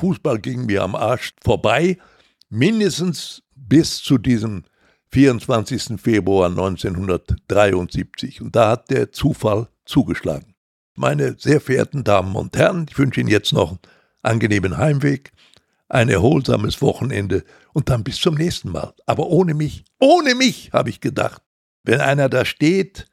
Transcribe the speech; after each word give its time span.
Fußball 0.00 0.38
ging 0.38 0.64
mir 0.64 0.82
am 0.82 0.94
Arsch 0.94 1.34
vorbei, 1.44 1.98
mindestens 2.48 3.42
bis 3.54 4.02
zu 4.02 4.16
diesem 4.16 4.64
24. 5.12 6.00
Februar 6.00 6.48
1973. 6.48 8.40
Und 8.40 8.56
da 8.56 8.70
hat 8.70 8.90
der 8.90 9.12
Zufall 9.12 9.68
zugeschlagen. 9.84 10.54
Meine 10.96 11.36
sehr 11.38 11.60
verehrten 11.60 12.02
Damen 12.02 12.34
und 12.34 12.56
Herren, 12.56 12.86
ich 12.88 12.98
wünsche 12.98 13.20
Ihnen 13.20 13.28
jetzt 13.28 13.52
noch 13.52 13.72
einen 13.72 13.78
angenehmen 14.22 14.78
Heimweg, 14.78 15.32
ein 15.90 16.08
erholsames 16.08 16.80
Wochenende 16.80 17.44
und 17.74 17.90
dann 17.90 18.02
bis 18.02 18.16
zum 18.16 18.36
nächsten 18.36 18.70
Mal. 18.70 18.94
Aber 19.04 19.26
ohne 19.26 19.52
mich, 19.52 19.84
ohne 19.98 20.34
mich, 20.34 20.72
habe 20.72 20.88
ich 20.88 21.00
gedacht. 21.00 21.42
Wenn 21.84 22.00
einer 22.00 22.30
da 22.30 22.46
steht 22.46 23.06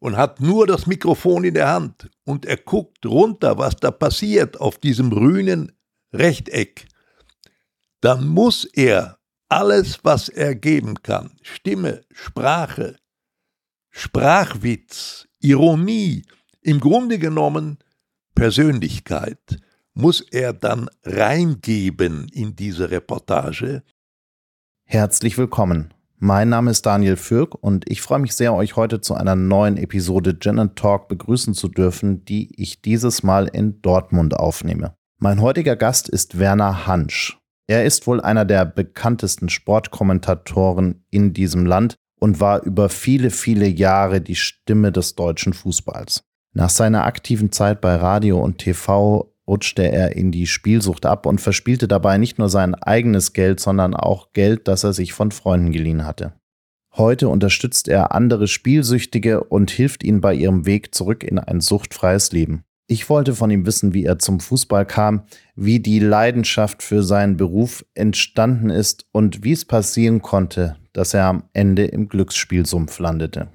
und 0.00 0.16
hat 0.16 0.40
nur 0.40 0.66
das 0.66 0.86
Mikrofon 0.86 1.44
in 1.44 1.54
der 1.54 1.68
Hand 1.68 2.10
und 2.24 2.46
er 2.46 2.56
guckt 2.56 3.06
runter, 3.06 3.58
was 3.58 3.76
da 3.76 3.92
passiert 3.92 4.60
auf 4.60 4.78
diesem 4.78 5.10
grünen 5.10 5.75
Rechteck, 6.18 6.86
dann 8.00 8.26
muss 8.26 8.64
er 8.64 9.18
alles, 9.48 10.00
was 10.02 10.28
er 10.28 10.54
geben 10.54 11.02
kann, 11.02 11.36
Stimme, 11.42 12.02
Sprache, 12.10 12.96
Sprachwitz, 13.90 15.28
Ironie, 15.40 16.24
im 16.62 16.80
Grunde 16.80 17.18
genommen 17.18 17.78
Persönlichkeit, 18.34 19.60
muss 19.94 20.20
er 20.20 20.52
dann 20.52 20.90
reingeben 21.04 22.28
in 22.32 22.56
diese 22.56 22.90
Reportage. 22.90 23.82
Herzlich 24.84 25.38
willkommen. 25.38 25.94
Mein 26.18 26.48
Name 26.48 26.70
ist 26.70 26.86
Daniel 26.86 27.16
Fürk 27.16 27.54
und 27.54 27.90
ich 27.90 28.00
freue 28.00 28.20
mich 28.20 28.34
sehr, 28.34 28.54
euch 28.54 28.76
heute 28.76 29.00
zu 29.00 29.14
einer 29.14 29.36
neuen 29.36 29.76
Episode 29.76 30.38
Gin 30.38 30.74
Talk 30.74 31.08
begrüßen 31.08 31.54
zu 31.54 31.68
dürfen, 31.68 32.24
die 32.24 32.50
ich 32.60 32.80
dieses 32.80 33.22
Mal 33.22 33.48
in 33.48 33.82
Dortmund 33.82 34.34
aufnehme. 34.34 34.95
Mein 35.18 35.40
heutiger 35.40 35.76
Gast 35.76 36.10
ist 36.10 36.38
Werner 36.38 36.86
Hansch. 36.86 37.38
Er 37.66 37.86
ist 37.86 38.06
wohl 38.06 38.20
einer 38.20 38.44
der 38.44 38.66
bekanntesten 38.66 39.48
Sportkommentatoren 39.48 41.06
in 41.10 41.32
diesem 41.32 41.64
Land 41.64 41.94
und 42.20 42.38
war 42.38 42.62
über 42.64 42.90
viele, 42.90 43.30
viele 43.30 43.66
Jahre 43.66 44.20
die 44.20 44.34
Stimme 44.34 44.92
des 44.92 45.14
deutschen 45.14 45.54
Fußballs. 45.54 46.22
Nach 46.52 46.68
seiner 46.68 47.06
aktiven 47.06 47.50
Zeit 47.50 47.80
bei 47.80 47.96
Radio 47.96 48.38
und 48.42 48.58
TV 48.58 49.32
rutschte 49.48 49.90
er 49.90 50.16
in 50.16 50.32
die 50.32 50.46
Spielsucht 50.46 51.06
ab 51.06 51.24
und 51.24 51.40
verspielte 51.40 51.88
dabei 51.88 52.18
nicht 52.18 52.38
nur 52.38 52.50
sein 52.50 52.74
eigenes 52.74 53.32
Geld, 53.32 53.58
sondern 53.58 53.94
auch 53.94 54.34
Geld, 54.34 54.68
das 54.68 54.84
er 54.84 54.92
sich 54.92 55.14
von 55.14 55.30
Freunden 55.30 55.72
geliehen 55.72 56.04
hatte. 56.04 56.34
Heute 56.94 57.30
unterstützt 57.30 57.88
er 57.88 58.12
andere 58.12 58.48
Spielsüchtige 58.48 59.44
und 59.44 59.70
hilft 59.70 60.04
ihnen 60.04 60.20
bei 60.20 60.34
ihrem 60.34 60.66
Weg 60.66 60.94
zurück 60.94 61.24
in 61.24 61.38
ein 61.38 61.62
suchtfreies 61.62 62.32
Leben. 62.32 62.64
Ich 62.88 63.10
wollte 63.10 63.34
von 63.34 63.50
ihm 63.50 63.66
wissen, 63.66 63.94
wie 63.94 64.04
er 64.04 64.20
zum 64.20 64.38
Fußball 64.38 64.86
kam, 64.86 65.24
wie 65.56 65.80
die 65.80 65.98
Leidenschaft 65.98 66.84
für 66.84 67.02
seinen 67.02 67.36
Beruf 67.36 67.84
entstanden 67.94 68.70
ist 68.70 69.06
und 69.10 69.42
wie 69.42 69.52
es 69.52 69.64
passieren 69.64 70.22
konnte, 70.22 70.76
dass 70.92 71.12
er 71.12 71.24
am 71.24 71.44
Ende 71.52 71.86
im 71.86 72.08
Glücksspielsumpf 72.08 73.00
landete. 73.00 73.48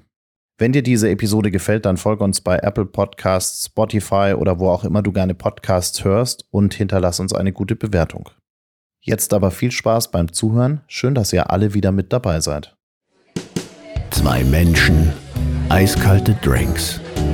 Wenn 0.58 0.72
dir 0.72 0.82
diese 0.82 1.08
Episode 1.08 1.50
gefällt, 1.50 1.86
dann 1.86 1.96
folge 1.96 2.22
uns 2.22 2.42
bei 2.42 2.58
Apple 2.58 2.84
Podcasts, 2.84 3.66
Spotify 3.66 4.34
oder 4.36 4.58
wo 4.58 4.68
auch 4.68 4.84
immer 4.84 5.02
du 5.02 5.12
gerne 5.12 5.34
Podcasts 5.34 6.04
hörst 6.04 6.44
und 6.50 6.74
hinterlass 6.74 7.18
uns 7.18 7.32
eine 7.32 7.52
gute 7.52 7.74
Bewertung. 7.74 8.28
Jetzt 9.00 9.32
aber 9.32 9.50
viel 9.50 9.72
Spaß 9.72 10.10
beim 10.10 10.32
Zuhören. 10.32 10.82
Schön, 10.86 11.14
dass 11.14 11.32
ihr 11.32 11.50
alle 11.50 11.72
wieder 11.72 11.90
mit 11.90 12.12
dabei 12.12 12.40
seid. 12.40 12.76
Zwei 14.10 14.44
Menschen, 14.44 15.12
eiskalte 15.70 16.34
Drinks 16.42 17.00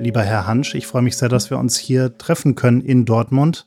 Lieber 0.00 0.22
Herr 0.22 0.46
Hansch, 0.46 0.74
ich 0.74 0.86
freue 0.86 1.02
mich 1.02 1.18
sehr, 1.18 1.28
dass 1.28 1.50
wir 1.50 1.58
uns 1.58 1.76
hier 1.76 2.16
treffen 2.16 2.54
können 2.54 2.80
in 2.80 3.04
Dortmund, 3.04 3.66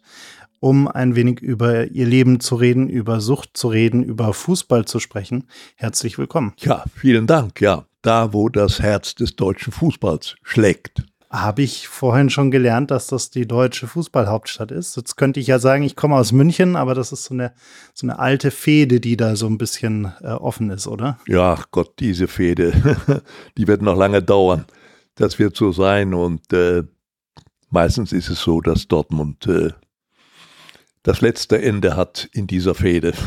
um 0.59 0.87
ein 0.87 1.15
wenig 1.15 1.41
über 1.41 1.85
Ihr 1.85 2.07
Leben 2.07 2.39
zu 2.39 2.55
reden, 2.55 2.89
über 2.89 3.21
Sucht 3.21 3.51
zu 3.53 3.67
reden, 3.67 4.01
über 4.01 4.33
Fußball 4.33 4.85
zu 4.85 4.99
sprechen. 4.99 5.47
Herzlich 5.75 6.17
willkommen. 6.17 6.53
Ja, 6.57 6.85
vielen 6.95 7.27
Dank. 7.27 7.61
Ja, 7.61 7.85
da, 8.01 8.33
wo 8.33 8.49
das 8.49 8.81
Herz 8.81 9.13
des 9.13 9.35
deutschen 9.35 9.71
Fußballs 9.71 10.37
schlägt. 10.41 11.03
Habe 11.29 11.61
ich 11.61 11.87
vorhin 11.87 12.31
schon 12.31 12.49
gelernt, 12.49 12.89
dass 12.89 13.05
das 13.05 13.29
die 13.29 13.47
deutsche 13.47 13.85
Fußballhauptstadt 13.85 14.71
ist. 14.71 14.97
Jetzt 14.97 15.17
könnte 15.17 15.39
ich 15.39 15.45
ja 15.45 15.59
sagen, 15.59 15.83
ich 15.83 15.95
komme 15.95 16.15
aus 16.15 16.31
München, 16.31 16.75
aber 16.75 16.95
das 16.95 17.11
ist 17.11 17.25
so 17.25 17.35
eine, 17.35 17.53
so 17.93 18.07
eine 18.07 18.17
alte 18.17 18.49
Fehde, 18.49 18.99
die 18.99 19.17
da 19.17 19.35
so 19.35 19.45
ein 19.45 19.59
bisschen 19.59 20.11
äh, 20.21 20.29
offen 20.29 20.71
ist, 20.71 20.87
oder? 20.87 21.19
Ja, 21.27 21.59
Gott, 21.69 21.99
diese 21.99 22.27
Fehde, 22.27 22.73
die 23.57 23.67
wird 23.67 23.83
noch 23.83 23.95
lange 23.95 24.23
dauern. 24.23 24.65
Das 25.15 25.39
wird 25.39 25.55
so 25.55 25.71
sein 25.71 26.13
und 26.13 26.51
äh, 26.53 26.83
meistens 27.69 28.11
ist 28.11 28.29
es 28.29 28.41
so, 28.41 28.61
dass 28.61 28.87
Dortmund 28.87 29.45
äh, 29.47 29.71
das 31.03 31.21
letzte 31.21 31.61
Ende 31.61 31.95
hat 31.95 32.29
in 32.31 32.47
dieser 32.47 32.75
Fehde. 32.75 33.13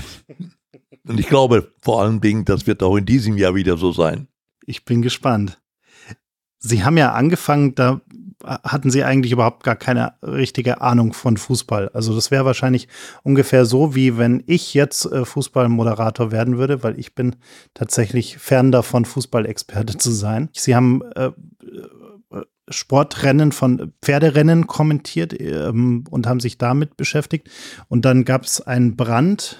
Und 1.09 1.21
ich 1.21 1.29
glaube 1.29 1.73
vor 1.81 2.03
allen 2.03 2.21
Dingen, 2.21 2.45
das 2.45 2.67
wird 2.67 2.83
auch 2.83 2.97
in 2.97 3.07
diesem 3.07 3.37
Jahr 3.37 3.55
wieder 3.55 3.77
so 3.77 3.93
sein. 3.93 4.27
Ich 4.65 4.85
bin 4.85 5.03
gespannt. 5.03 5.61
Sie 6.59 6.83
haben 6.83 6.97
ja 6.97 7.13
angefangen, 7.13 7.77
da 7.77 8.01
hatten 8.47 8.91
Sie 8.91 9.05
eigentlich 9.05 9.33
überhaupt 9.33 9.65
gar 9.65 9.77
keine 9.77 10.15
richtige 10.23 10.81
Ahnung 10.81 11.13
von 11.13 11.37
Fußball. 11.37 11.91
Also 11.91 12.15
das 12.15 12.31
wäre 12.31 12.45
wahrscheinlich 12.45 12.89
ungefähr 13.23 13.65
so, 13.65 13.95
wie 13.95 14.19
wenn 14.19 14.43
ich 14.47 14.75
jetzt 14.75 15.07
äh, 15.07 15.25
Fußballmoderator 15.25 16.31
werden 16.31 16.59
würde, 16.59 16.83
weil 16.83 16.99
ich 16.99 17.15
bin 17.15 17.37
tatsächlich 17.75 18.39
fern 18.39 18.73
davon, 18.73 19.05
Fußballexperte 19.05 19.99
zu 19.99 20.11
sein. 20.11 20.49
Sie 20.53 20.75
haben 20.75 21.03
äh, 21.15 21.31
Sportrennen 22.69 23.53
von 23.53 23.93
Pferderennen 24.03 24.67
kommentiert 24.67 25.39
ähm, 25.41 26.05
und 26.11 26.27
haben 26.27 26.41
sich 26.41 26.59
damit 26.59 26.97
beschäftigt. 26.97 27.49
Und 27.89 28.05
dann 28.05 28.25
gab 28.25 28.45
es 28.45 28.61
einen 28.61 28.97
Brand 28.97 29.59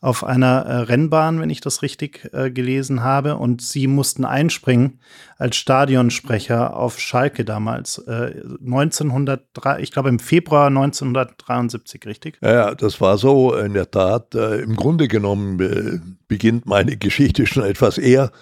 auf 0.00 0.24
einer 0.24 0.62
äh, 0.66 0.76
Rennbahn, 0.78 1.40
wenn 1.40 1.50
ich 1.50 1.60
das 1.60 1.82
richtig 1.82 2.28
äh, 2.32 2.50
gelesen 2.50 3.02
habe. 3.02 3.36
Und 3.36 3.62
sie 3.62 3.86
mussten 3.86 4.24
einspringen 4.24 5.00
als 5.38 5.56
Stadionsprecher 5.56 6.76
auf 6.76 6.98
Schalke 6.98 7.44
damals. 7.44 7.98
Äh, 7.98 8.42
1903, 8.64 9.80
ich 9.80 9.92
glaube 9.92 10.08
im 10.08 10.18
Februar 10.18 10.66
1973, 10.66 12.06
richtig? 12.06 12.38
Ja, 12.42 12.74
das 12.74 13.00
war 13.00 13.18
so 13.18 13.54
in 13.54 13.74
der 13.74 13.90
Tat. 13.90 14.34
Äh, 14.34 14.62
Im 14.62 14.76
Grunde 14.76 15.08
genommen 15.08 15.60
äh, 15.60 16.00
beginnt 16.28 16.66
meine 16.66 16.96
Geschichte 16.96 17.46
schon 17.46 17.64
etwas 17.64 17.98
eher 17.98 18.32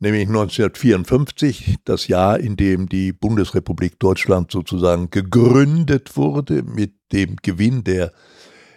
nämlich 0.00 0.28
1954, 0.28 1.76
das 1.84 2.08
Jahr, 2.08 2.38
in 2.38 2.56
dem 2.56 2.88
die 2.88 3.12
Bundesrepublik 3.12 3.98
Deutschland 3.98 4.50
sozusagen 4.50 5.10
gegründet 5.10 6.16
wurde 6.16 6.62
mit 6.62 6.92
dem 7.12 7.36
Gewinn 7.42 7.84
der 7.84 8.12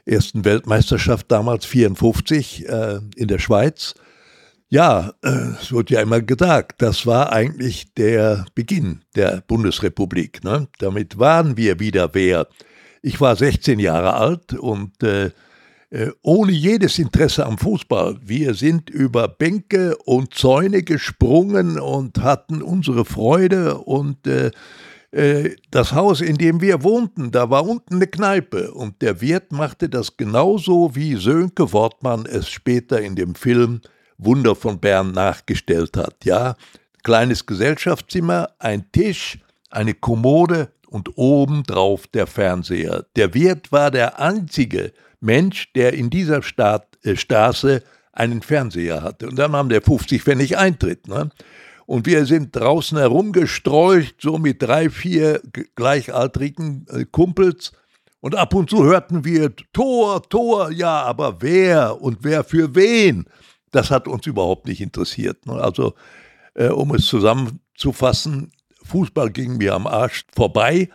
ersten 0.07 0.45
Weltmeisterschaft 0.45 1.31
damals 1.31 1.65
54 1.65 2.67
äh, 2.67 2.99
in 3.15 3.27
der 3.27 3.39
Schweiz. 3.39 3.95
Ja, 4.69 5.13
äh, 5.23 5.29
es 5.61 5.71
wird 5.71 5.89
ja 5.89 6.01
immer 6.01 6.21
gesagt, 6.21 6.81
das 6.81 7.05
war 7.05 7.31
eigentlich 7.31 7.93
der 7.93 8.45
Beginn 8.55 9.01
der 9.15 9.43
Bundesrepublik. 9.47 10.43
Ne? 10.43 10.67
Damit 10.79 11.19
waren 11.19 11.55
wir 11.57 11.79
wieder 11.79 12.09
wer. 12.13 12.47
Ich 13.01 13.21
war 13.21 13.35
16 13.35 13.79
Jahre 13.79 14.15
alt 14.15 14.53
und 14.53 15.03
äh, 15.03 15.31
äh, 15.89 16.11
ohne 16.21 16.51
jedes 16.51 16.99
Interesse 16.99 17.45
am 17.45 17.57
Fußball. 17.57 18.19
Wir 18.21 18.55
sind 18.55 18.89
über 18.89 19.29
Bänke 19.29 19.95
und 20.03 20.33
Zäune 20.33 20.83
gesprungen 20.83 21.79
und 21.79 22.21
hatten 22.21 22.61
unsere 22.61 23.05
Freude 23.05 23.77
und 23.77 24.27
äh, 24.27 24.47
äh, 24.47 24.51
das 25.71 25.93
Haus, 25.93 26.21
in 26.21 26.37
dem 26.37 26.59
wir 26.59 26.83
wohnten, 26.83 27.31
da 27.31 27.49
war 27.49 27.65
unten 27.65 27.95
eine 27.95 28.07
Kneipe 28.07 28.71
und 28.73 29.01
der 29.01 29.21
Wirt 29.21 29.51
machte 29.51 29.87
das 29.87 30.17
genauso, 30.17 30.95
wie 30.95 31.15
Sönke 31.15 31.71
Wortmann 31.71 32.25
es 32.25 32.49
später 32.49 33.01
in 33.01 33.15
dem 33.15 33.33
Film 33.33 33.81
Wunder 34.17 34.55
von 34.55 34.79
Bern 34.79 35.11
nachgestellt 35.11 35.95
hat. 35.95 36.25
Ja, 36.25 36.55
kleines 37.03 37.45
Gesellschaftszimmer, 37.45 38.49
ein 38.59 38.91
Tisch, 38.91 39.39
eine 39.69 39.93
Kommode 39.93 40.73
und 40.87 41.17
obendrauf 41.17 42.07
der 42.07 42.27
Fernseher. 42.27 43.05
Der 43.15 43.33
Wirt 43.33 43.71
war 43.71 43.91
der 43.91 44.19
einzige, 44.19 44.91
Mensch, 45.19 45.71
der 45.73 45.93
in 45.93 46.09
dieser 46.09 46.43
Stadt, 46.43 46.97
äh, 47.03 47.15
Straße 47.15 47.83
einen 48.11 48.41
Fernseher 48.41 49.03
hatte. 49.03 49.27
Und 49.27 49.37
dann 49.37 49.53
haben 49.53 49.69
der 49.69 49.81
50 49.81 50.21
Pfennig 50.21 50.57
Eintritt. 50.57 51.07
Ne? 51.07 51.29
Und 51.87 52.05
wir 52.05 52.25
sind 52.25 52.53
draußen 52.53 52.97
herumgestreucht, 52.97 54.17
so 54.21 54.37
mit 54.37 54.61
drei, 54.61 54.89
vier 54.89 55.41
gleichaltrigen 55.75 56.85
äh, 56.89 57.05
Kumpels 57.05 57.71
Und 58.19 58.35
ab 58.35 58.53
und 58.53 58.69
zu 58.69 58.83
hörten 58.83 59.23
wir 59.23 59.55
Tor, 59.71 60.21
Tor, 60.27 60.69
ja, 60.69 61.03
aber 61.03 61.41
wer 61.41 62.01
und 62.01 62.19
wer 62.21 62.43
für 62.43 62.75
wen? 62.75 63.25
Das 63.71 63.89
hat 63.89 64.09
uns 64.09 64.27
überhaupt 64.27 64.67
nicht 64.67 64.81
interessiert. 64.81 65.45
Ne? 65.45 65.53
Also, 65.53 65.93
äh, 66.55 66.67
um 66.67 66.93
es 66.93 67.05
zusammenzufassen, 67.05 68.51
Fußball 68.83 69.31
ging 69.31 69.55
mir 69.55 69.73
am 69.73 69.87
Arsch 69.87 70.25
vorbei, 70.35 70.89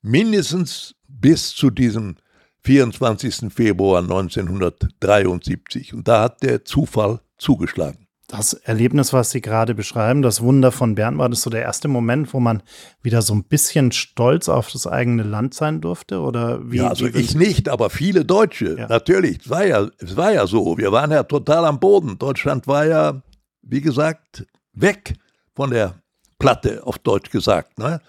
mindestens 0.00 0.94
bis 1.08 1.50
zu 1.50 1.68
diesem 1.68 2.16
24. 2.64 3.52
Februar 3.52 4.00
1973. 4.00 5.92
Und 5.92 6.08
da 6.08 6.22
hat 6.22 6.42
der 6.42 6.64
Zufall 6.64 7.20
zugeschlagen. 7.36 8.07
Das 8.30 8.52
Erlebnis, 8.52 9.14
was 9.14 9.30
Sie 9.30 9.40
gerade 9.40 9.74
beschreiben, 9.74 10.20
das 10.20 10.42
Wunder 10.42 10.70
von 10.70 10.94
Bern, 10.94 11.16
war 11.16 11.30
das 11.30 11.40
so 11.40 11.48
der 11.48 11.62
erste 11.62 11.88
Moment, 11.88 12.34
wo 12.34 12.40
man 12.40 12.62
wieder 13.00 13.22
so 13.22 13.34
ein 13.34 13.44
bisschen 13.44 13.90
stolz 13.90 14.50
auf 14.50 14.70
das 14.70 14.86
eigene 14.86 15.22
Land 15.22 15.54
sein 15.54 15.80
durfte? 15.80 16.20
Oder 16.20 16.60
wie, 16.70 16.76
ja, 16.76 16.88
also 16.88 17.06
ich 17.06 17.34
nicht, 17.34 17.70
aber 17.70 17.88
viele 17.88 18.26
Deutsche. 18.26 18.76
Ja. 18.78 18.86
Natürlich, 18.86 19.38
es 19.40 19.50
war, 19.50 19.64
ja, 19.64 19.88
es 19.96 20.14
war 20.14 20.30
ja 20.30 20.46
so. 20.46 20.76
Wir 20.76 20.92
waren 20.92 21.10
ja 21.10 21.22
total 21.22 21.64
am 21.64 21.80
Boden. 21.80 22.18
Deutschland 22.18 22.66
war 22.66 22.84
ja, 22.84 23.22
wie 23.62 23.80
gesagt, 23.80 24.44
weg 24.74 25.14
von 25.56 25.70
der 25.70 25.94
Platte, 26.38 26.86
auf 26.86 26.98
Deutsch 26.98 27.30
gesagt. 27.30 27.78
Ne? 27.78 28.02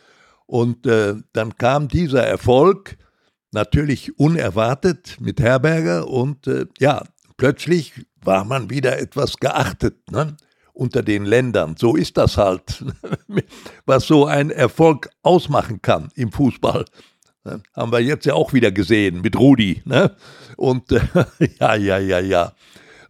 Und 0.45 0.85
äh, 0.85 1.15
dann 1.31 1.55
kam 1.55 1.87
dieser 1.87 2.27
Erfolg, 2.27 2.97
natürlich 3.51 4.19
unerwartet 4.19 5.15
mit 5.21 5.39
Herberger 5.39 6.09
und 6.09 6.45
äh, 6.47 6.65
ja, 6.77 7.03
plötzlich 7.37 7.93
war 8.23 8.45
man 8.45 8.69
wieder 8.69 8.99
etwas 8.99 9.37
geachtet 9.37 10.11
ne? 10.11 10.35
unter 10.73 11.03
den 11.03 11.25
Ländern. 11.25 11.75
So 11.77 11.95
ist 11.95 12.17
das 12.17 12.37
halt, 12.37 12.83
was 13.85 14.07
so 14.07 14.25
ein 14.25 14.49
Erfolg 14.51 15.09
ausmachen 15.23 15.81
kann 15.81 16.09
im 16.15 16.31
Fußball. 16.31 16.85
Ne? 17.43 17.61
Haben 17.75 17.91
wir 17.91 17.99
jetzt 17.99 18.25
ja 18.25 18.33
auch 18.33 18.53
wieder 18.53 18.71
gesehen 18.71 19.21
mit 19.21 19.37
Rudi. 19.37 19.81
Ne? 19.85 20.15
Und 20.57 20.91
äh, 20.91 21.01
ja, 21.59 21.75
ja, 21.75 21.97
ja, 21.97 22.19
ja, 22.19 22.53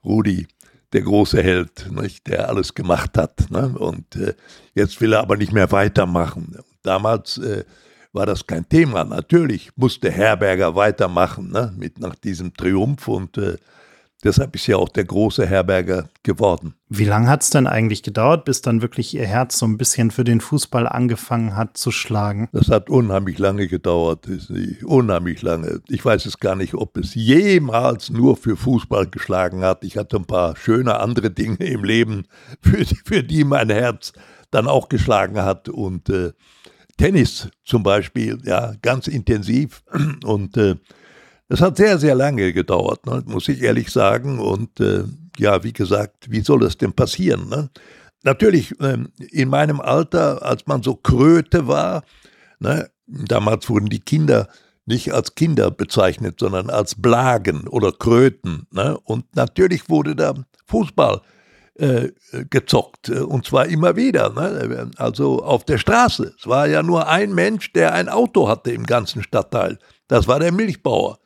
Rudi, 0.04 0.48
der 0.94 1.02
große 1.02 1.42
Held, 1.42 1.92
nicht? 1.92 2.28
der 2.28 2.50
alles 2.50 2.74
gemacht 2.74 3.18
hat. 3.18 3.50
Ne? 3.50 3.70
Und 3.78 4.16
äh, 4.16 4.34
jetzt 4.74 5.00
will 5.02 5.14
er 5.14 5.22
aber 5.22 5.38
nicht 5.38 5.52
mehr 5.52 5.72
weitermachen. 5.72 6.58
Damals 6.84 7.38
äh, 7.38 7.66
war 8.14 8.26
das 8.26 8.48
kein 8.48 8.68
Thema. 8.68 9.04
Natürlich 9.04 9.72
musste 9.76 10.10
Herberger 10.10 10.76
weitermachen 10.76 11.52
ne? 11.52 11.74
mit 11.78 12.00
nach 12.00 12.16
diesem 12.16 12.54
Triumph 12.54 13.08
und 13.08 13.38
äh, 13.38 13.58
Deshalb 14.22 14.54
ist 14.54 14.68
ja 14.68 14.76
auch 14.76 14.90
der 14.90 15.06
große 15.06 15.46
Herberger 15.48 16.10
geworden. 16.24 16.74
Wie 16.90 17.06
lange 17.06 17.30
hat 17.30 17.42
es 17.42 17.52
denn 17.52 17.68
eigentlich 17.68 18.04
gedauert, 18.04 18.44
bis 18.44 18.62
dann 18.62 18.82
wirklich 18.82 19.14
Ihr 19.14 19.26
Herz 19.26 19.58
so 19.58 19.66
ein 19.66 19.78
bisschen 19.78 20.12
für 20.12 20.26
den 20.26 20.42
Fußball 20.42 20.88
angefangen 20.88 21.56
hat 21.56 21.78
zu 21.78 21.92
schlagen? 21.92 22.50
Das 22.52 22.68
hat 22.68 22.90
unheimlich 22.90 23.38
lange 23.38 23.68
gedauert, 23.68 24.28
unheimlich 24.84 25.42
lange. 25.42 25.80
Ich 25.88 26.04
weiß 26.04 26.26
es 26.26 26.38
gar 26.40 26.58
nicht, 26.58 26.74
ob 26.74 26.98
es 26.98 27.16
jemals 27.16 28.10
nur 28.10 28.36
für 28.36 28.58
Fußball 28.58 29.08
geschlagen 29.08 29.62
hat. 29.62 29.86
Ich 29.86 29.96
hatte 29.96 30.18
ein 30.18 30.26
paar 30.26 30.58
schöne 30.58 31.00
andere 31.00 31.32
Dinge 31.32 31.64
im 31.66 31.86
Leben, 31.86 32.28
für, 32.62 32.84
für 33.06 33.24
die 33.24 33.46
mein 33.46 33.70
Herz 33.70 34.12
dann 34.52 34.68
auch 34.68 34.90
geschlagen 34.90 35.42
hat. 35.42 35.70
Und 35.70 36.10
äh, 36.10 36.34
Tennis 36.98 37.48
zum 37.64 37.84
Beispiel, 37.84 38.40
ja, 38.44 38.74
ganz 38.82 39.08
intensiv. 39.08 39.82
Und 40.26 40.58
äh, 40.58 40.76
es 41.50 41.62
hat 41.62 41.78
sehr, 41.78 41.98
sehr 41.98 42.16
lange 42.16 42.54
gedauert, 42.54 43.06
ne, 43.06 43.24
muss 43.26 43.50
ich 43.50 43.62
ehrlich 43.62 43.90
sagen. 43.92 44.40
Und 44.40 44.80
äh, 44.80 45.04
ja, 45.38 45.64
wie 45.64 45.74
gesagt, 45.74 46.30
wie 46.30 46.42
soll 46.42 46.60
das 46.60 46.78
denn 46.78 46.94
passieren? 46.94 47.50
Ne? 47.50 47.70
Natürlich, 48.24 48.74
ähm, 48.80 49.12
in 49.32 49.50
meinem 49.50 49.82
Alter, 49.82 50.44
als 50.44 50.68
man 50.68 50.84
so 50.84 50.96
Kröte 50.96 51.68
war, 51.68 52.04
ne, 52.60 52.90
damals 53.08 53.68
wurden 53.70 53.90
die 53.90 54.00
Kinder 54.00 54.48
nicht 54.86 55.14
als 55.14 55.36
Kinder 55.36 55.72
bezeichnet, 55.72 56.40
sondern 56.40 56.70
als 56.70 56.96
Blagen 56.96 57.68
oder 57.68 57.92
Kröten. 57.92 58.68
Ne? 58.72 58.98
Und 59.04 59.36
natürlich 59.36 59.90
wurde 59.90 60.16
da 60.16 60.34
Fußball 60.66 61.22
äh, 61.76 62.10
gezockt, 62.50 63.10
äh, 63.10 63.20
und 63.20 63.46
zwar 63.46 63.68
immer 63.68 63.96
wieder. 63.96 64.30
Ne? 64.34 64.92
Also 64.98 65.44
auf 65.44 65.64
der 65.64 65.78
Straße. 65.78 66.34
Es 66.38 66.48
war 66.48 66.68
ja 66.68 66.84
nur 66.84 67.08
ein 67.08 67.34
Mensch, 67.34 67.72
der 67.74 67.94
ein 67.94 68.10
Auto 68.10 68.48
hatte 68.48 68.72
im 68.72 68.86
ganzen 68.86 69.24
Stadtteil. 69.24 69.78
Das 70.08 70.28
war 70.28 70.40
der 70.40 70.52
Milchbauer. 70.52 71.19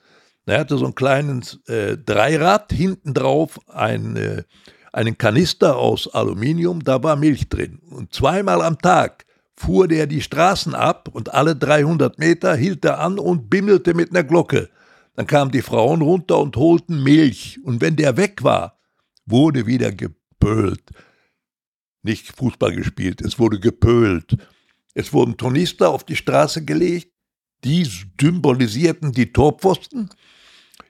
Er 0.45 0.59
hatte 0.59 0.77
so 0.77 0.85
ein 0.87 0.95
kleines 0.95 1.59
äh, 1.67 1.97
Dreirad, 1.97 2.73
hinten 2.73 3.13
drauf 3.13 3.59
ein, 3.67 4.15
äh, 4.17 4.43
einen 4.91 5.17
Kanister 5.17 5.77
aus 5.77 6.13
Aluminium, 6.13 6.83
da 6.83 7.01
war 7.01 7.15
Milch 7.15 7.47
drin. 7.47 7.79
Und 7.89 8.13
zweimal 8.13 8.61
am 8.61 8.77
Tag 8.77 9.25
fuhr 9.55 9.87
der 9.87 10.07
die 10.07 10.21
Straßen 10.21 10.75
ab 10.75 11.09
und 11.11 11.33
alle 11.33 11.55
300 11.55 12.19
Meter 12.19 12.55
hielt 12.55 12.83
er 12.83 12.99
an 12.99 13.19
und 13.19 13.49
bimmelte 13.49 13.93
mit 13.93 14.09
einer 14.09 14.23
Glocke. 14.23 14.69
Dann 15.15 15.27
kamen 15.27 15.51
die 15.51 15.61
Frauen 15.61 16.01
runter 16.01 16.39
und 16.39 16.57
holten 16.57 17.03
Milch. 17.03 17.59
Und 17.63 17.81
wenn 17.81 17.95
der 17.95 18.17
weg 18.17 18.43
war, 18.43 18.79
wurde 19.25 19.65
wieder 19.65 19.91
gepölt. 19.91 20.81
Nicht 22.01 22.35
Fußball 22.35 22.75
gespielt, 22.75 23.21
es 23.21 23.39
wurde 23.39 23.59
gepölt. 23.59 24.37
Es 24.93 25.13
wurden 25.13 25.37
Tornister 25.37 25.89
auf 25.89 26.03
die 26.03 26.15
Straße 26.15 26.65
gelegt, 26.65 27.13
die 27.63 27.87
symbolisierten 28.19 29.11
die 29.11 29.31
Torpfosten 29.31 30.09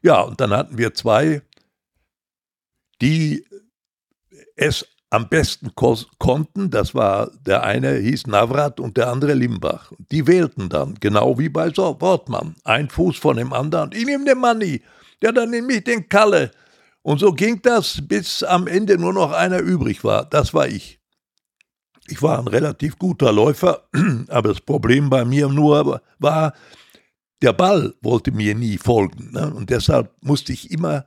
ja, 0.04 0.22
und 0.22 0.40
dann 0.42 0.52
hatten 0.52 0.78
wir 0.78 0.94
zwei, 0.94 1.42
die 3.02 3.46
es 4.56 4.86
am 5.10 5.30
besten 5.30 5.74
konnten. 5.76 6.70
Das 6.72 6.94
war 6.94 7.32
der 7.46 7.64
eine 7.64 7.98
hieß 7.98 8.28
Navrat 8.28 8.80
und 8.80 8.98
der 8.98 9.10
andere 9.10 9.34
Limbach. 9.34 9.92
Die 10.12 10.28
wählten 10.28 10.70
dann, 10.70 10.96
genau 11.00 11.38
wie 11.40 11.50
bei 11.50 11.70
so 11.70 12.00
Wortmann, 12.02 12.56
ein 12.64 12.90
Fuß 12.90 13.18
von 13.18 13.38
dem 13.38 13.54
anderen. 13.54 13.92
Ich 13.94 14.06
nehme 14.06 14.26
den 14.26 14.40
Manni, 14.40 14.82
ja, 15.22 15.32
dann 15.32 15.52
nehme 15.52 15.74
ich 15.74 15.84
den 15.84 16.10
Kalle. 16.10 16.52
Und 17.04 17.20
so 17.20 17.32
ging 17.32 17.62
das, 17.62 18.00
bis 18.02 18.44
am 18.44 18.68
Ende 18.68 18.98
nur 18.98 19.14
noch 19.14 19.32
einer 19.32 19.60
übrig 19.60 20.04
war. 20.04 20.26
Das 20.26 20.54
war 20.54 20.68
ich. 20.68 21.00
Ich 22.08 22.22
war 22.22 22.40
ein 22.40 22.48
relativ 22.48 22.98
guter 22.98 23.32
Läufer, 23.32 23.84
aber 24.30 24.50
das 24.50 24.62
Problem 24.62 25.10
bei 25.10 25.24
mir 25.24 25.48
nur 25.48 26.02
war, 26.20 26.54
der 27.44 27.54
Ball 27.54 27.94
wollte 28.02 28.32
mir 28.32 28.56
nie 28.56 28.78
folgen. 28.78 29.32
Ne? 29.34 29.54
Und 29.54 29.70
deshalb 29.70 30.12
musste 30.22 30.54
ich 30.54 30.72
immer 30.72 31.06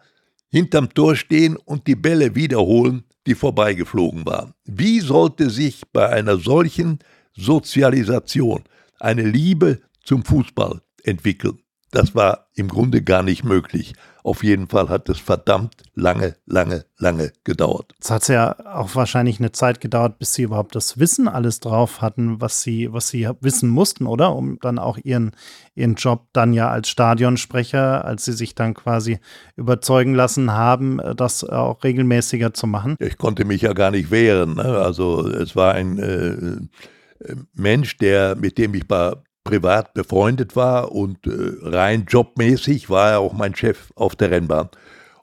hinterm 0.49 0.93
Tor 0.93 1.17
stehen 1.17 1.57
und 1.57 1.87
die 1.87 1.97
Bälle 1.97 2.35
wiederholen, 2.35 3.05
die 3.27 3.35
vorbeigeflogen 3.35 4.25
waren. 4.27 4.53
Wie 4.65 5.01
sollte 5.01 5.51
sich 5.51 5.83
bei 5.93 6.09
einer 6.09 6.37
solchen 6.37 6.99
Sozialisation 7.35 8.65
eine 9.01 9.23
Liebe 9.23 9.81
zum 10.05 10.25
Fußball 10.25 10.83
entwickeln? 11.03 11.59
Das 11.91 12.15
war 12.15 12.49
im 12.55 12.69
Grunde 12.69 13.03
gar 13.03 13.23
nicht 13.23 13.43
möglich. 13.43 13.95
Auf 14.27 14.43
jeden 14.43 14.67
Fall 14.67 14.89
hat 14.89 15.09
es 15.09 15.21
verdammt 15.21 15.85
lange, 15.95 16.35
lange, 16.47 16.85
lange 16.99 17.31
gedauert. 17.45 17.95
Es 18.01 18.11
hat 18.11 18.27
ja 18.27 18.57
auch 18.75 18.97
wahrscheinlich 18.97 19.39
eine 19.39 19.53
Zeit 19.53 19.81
gedauert, 19.81 20.19
bis 20.19 20.35
Sie 20.35 20.43
überhaupt 20.43 20.75
das 20.75 20.99
Wissen 20.99 21.29
alles 21.29 21.61
drauf 21.61 22.03
hatten, 22.03 22.41
was 22.41 22.61
Sie, 22.61 22.93
was 22.93 23.07
Sie 23.07 23.29
wissen 23.41 23.71
mussten, 23.71 24.05
oder? 24.09 24.35
Um 24.35 24.59
dann 24.59 24.81
auch 24.81 24.99
Ihren, 24.99 25.31
Ihren 25.77 25.95
Job 25.95 26.27
dann 26.33 26.53
ja 26.53 26.69
als 26.69 26.89
Stadionsprecher, 26.89 28.05
als 28.05 28.25
Sie 28.25 28.33
sich 28.33 28.57
dann 28.57 28.75
quasi 28.75 29.21
überzeugen 29.55 30.17
lassen 30.17 30.51
haben, 30.51 31.01
das 31.15 31.45
auch 31.45 31.85
regelmäßiger 31.85 32.53
zu 32.53 32.67
machen. 32.67 32.97
Ich 32.99 33.19
konnte 33.19 33.45
mich 33.45 33.63
ja 33.63 33.75
gar 33.75 33.93
nicht 33.93 34.11
wehren. 34.11 34.55
Ne? 34.55 34.65
Also 34.65 35.25
es 35.25 35.55
war 35.55 35.75
ein 35.75 36.01
äh, 36.01 37.37
Mensch, 37.55 37.97
der, 37.99 38.35
mit 38.35 38.59
dem 38.59 38.75
ich 38.75 38.89
bei 38.89 39.13
privat 39.47 39.95
befreundet 39.95 40.57
war 40.57 40.93
und 40.93 41.27
äh, 41.27 41.31
rein 41.63 42.05
jobmäßig 42.07 42.91
war 42.91 43.13
er 43.13 43.21
auch 43.21 43.33
mein 43.33 43.55
Chef 43.55 43.93
auf 43.95 44.15
der 44.17 44.31
Rennbahn. 44.31 44.69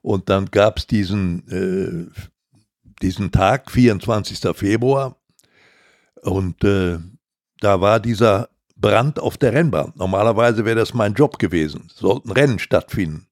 Und 0.01 0.30
dann 0.30 0.50
gab 0.50 0.77
es 0.80 0.88
diesen, 0.88 1.48
äh, 1.50 2.22
diesen 3.01 3.32
Tag, 3.32 3.70
24. 3.70 4.56
Februar, 4.56 5.18
und 6.22 6.63
äh, 6.63 7.00
da 7.60 7.82
war 7.82 8.00
dieser 8.00 8.50
Brand 8.77 9.20
auf 9.20 9.38
der 9.38 9.53
Rennbahn. 9.53 9.94
Normalerweise 9.96 10.65
wäre 10.65 10.80
das 10.80 10.94
mein 10.94 11.13
Job 11.13 11.38
gewesen. 11.38 11.88
Es 11.89 11.98
sollten 11.98 12.32
Rennen 12.32 12.60
stattfinden. 12.60 13.27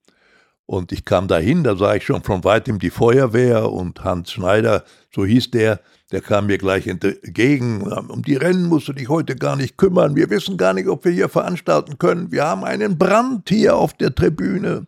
Und 0.65 0.91
ich 0.91 1.03
kam 1.03 1.27
dahin, 1.27 1.63
da 1.63 1.75
sah 1.75 1.95
ich 1.95 2.05
schon 2.05 2.23
von 2.23 2.43
weitem 2.43 2.79
die 2.79 2.89
Feuerwehr 2.89 3.71
und 3.71 4.03
Hans 4.03 4.31
Schneider, 4.31 4.85
so 5.13 5.25
hieß 5.25 5.51
der, 5.51 5.81
der 6.11 6.21
kam 6.21 6.47
mir 6.47 6.57
gleich 6.57 6.87
entgegen. 6.87 7.81
Um 7.81 8.21
die 8.23 8.35
Rennen 8.35 8.67
musst 8.67 8.87
du 8.87 8.93
dich 8.93 9.09
heute 9.09 9.35
gar 9.35 9.55
nicht 9.55 9.77
kümmern. 9.77 10.15
Wir 10.15 10.29
wissen 10.29 10.57
gar 10.57 10.73
nicht, 10.73 10.87
ob 10.87 11.05
wir 11.05 11.11
hier 11.11 11.29
veranstalten 11.29 11.97
können. 11.97 12.31
Wir 12.31 12.45
haben 12.45 12.63
einen 12.63 12.97
Brand 12.97 13.49
hier 13.49 13.75
auf 13.75 13.93
der 13.93 14.13
Tribüne. 14.13 14.85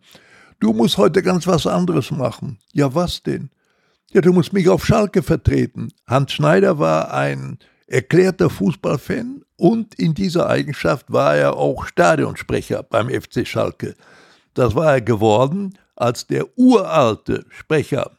Du 0.60 0.72
musst 0.72 0.98
heute 0.98 1.22
ganz 1.22 1.46
was 1.46 1.66
anderes 1.66 2.10
machen. 2.10 2.58
Ja, 2.72 2.94
was 2.94 3.22
denn? 3.22 3.50
Ja, 4.12 4.20
du 4.20 4.32
musst 4.32 4.52
mich 4.52 4.68
auf 4.68 4.84
Schalke 4.86 5.22
vertreten. 5.22 5.88
Hans 6.06 6.32
Schneider 6.32 6.78
war 6.78 7.12
ein 7.12 7.58
erklärter 7.86 8.50
Fußballfan 8.50 9.42
und 9.56 9.94
in 9.94 10.14
dieser 10.14 10.48
Eigenschaft 10.48 11.12
war 11.12 11.36
er 11.36 11.56
auch 11.56 11.86
Stadionsprecher 11.86 12.82
beim 12.82 13.08
FC 13.08 13.46
Schalke. 13.46 13.94
Das 14.54 14.74
war 14.74 14.94
er 14.94 15.00
geworden, 15.00 15.76
als 15.96 16.26
der 16.26 16.46
uralte 16.56 17.44
Sprecher 17.50 18.12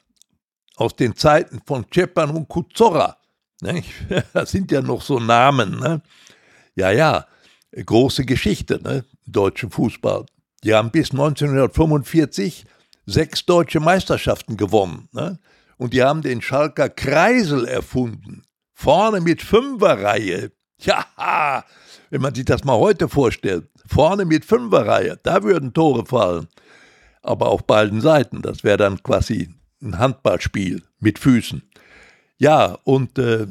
aus 0.76 0.96
den 0.96 1.16
Zeiten 1.16 1.62
von 1.66 1.86
Cepan 1.92 2.32
und 2.32 2.48
Kuzorra. 2.48 3.18
Ne? 3.62 3.84
Das 4.34 4.52
sind 4.52 4.72
ja 4.72 4.82
noch 4.82 5.02
so 5.02 5.20
Namen. 5.20 5.80
Ne? 5.80 6.02
Ja, 6.76 6.92
ja, 6.92 7.26
große 7.74 8.26
Geschichte, 8.26 8.82
ne? 8.82 9.06
deutschen 9.26 9.72
Fußball. 9.72 10.26
Die 10.64 10.74
haben 10.74 10.92
bis 10.92 11.12
1945 11.12 12.66
sechs 13.06 13.46
deutsche 13.46 13.80
Meisterschaften 13.80 14.58
gewonnen. 14.58 15.10
Ne? 15.12 15.40
Und 15.78 15.94
die 15.94 16.04
haben 16.04 16.22
den 16.22 16.42
Schalker 16.42 16.90
Kreisel 16.90 17.66
erfunden. 17.66 18.44
Vorne 18.74 19.22
mit 19.22 19.42
Fünferreihe. 19.42 20.52
Ja, 20.78 21.64
wenn 22.10 22.22
man 22.22 22.36
sich 22.36 22.44
das 22.44 22.66
mal 22.66 22.78
heute 22.78 23.08
vorstellt. 23.08 23.70
Vorne 23.88 24.26
mit 24.26 24.44
Fünferreihe, 24.44 25.18
da 25.24 25.42
würden 25.42 25.74
Tore 25.74 26.06
fallen. 26.06 26.50
Aber 27.22 27.48
auf 27.48 27.66
beiden 27.66 28.02
Seiten. 28.02 28.42
Das 28.42 28.66
wäre 28.66 28.76
dann 28.76 29.02
quasi 29.02 29.56
ein 29.82 29.98
Handballspiel 29.98 30.84
mit 31.00 31.20
Füßen. 31.20 31.64
Ja, 32.38 32.78
und 32.84 33.18
äh, 33.18 33.48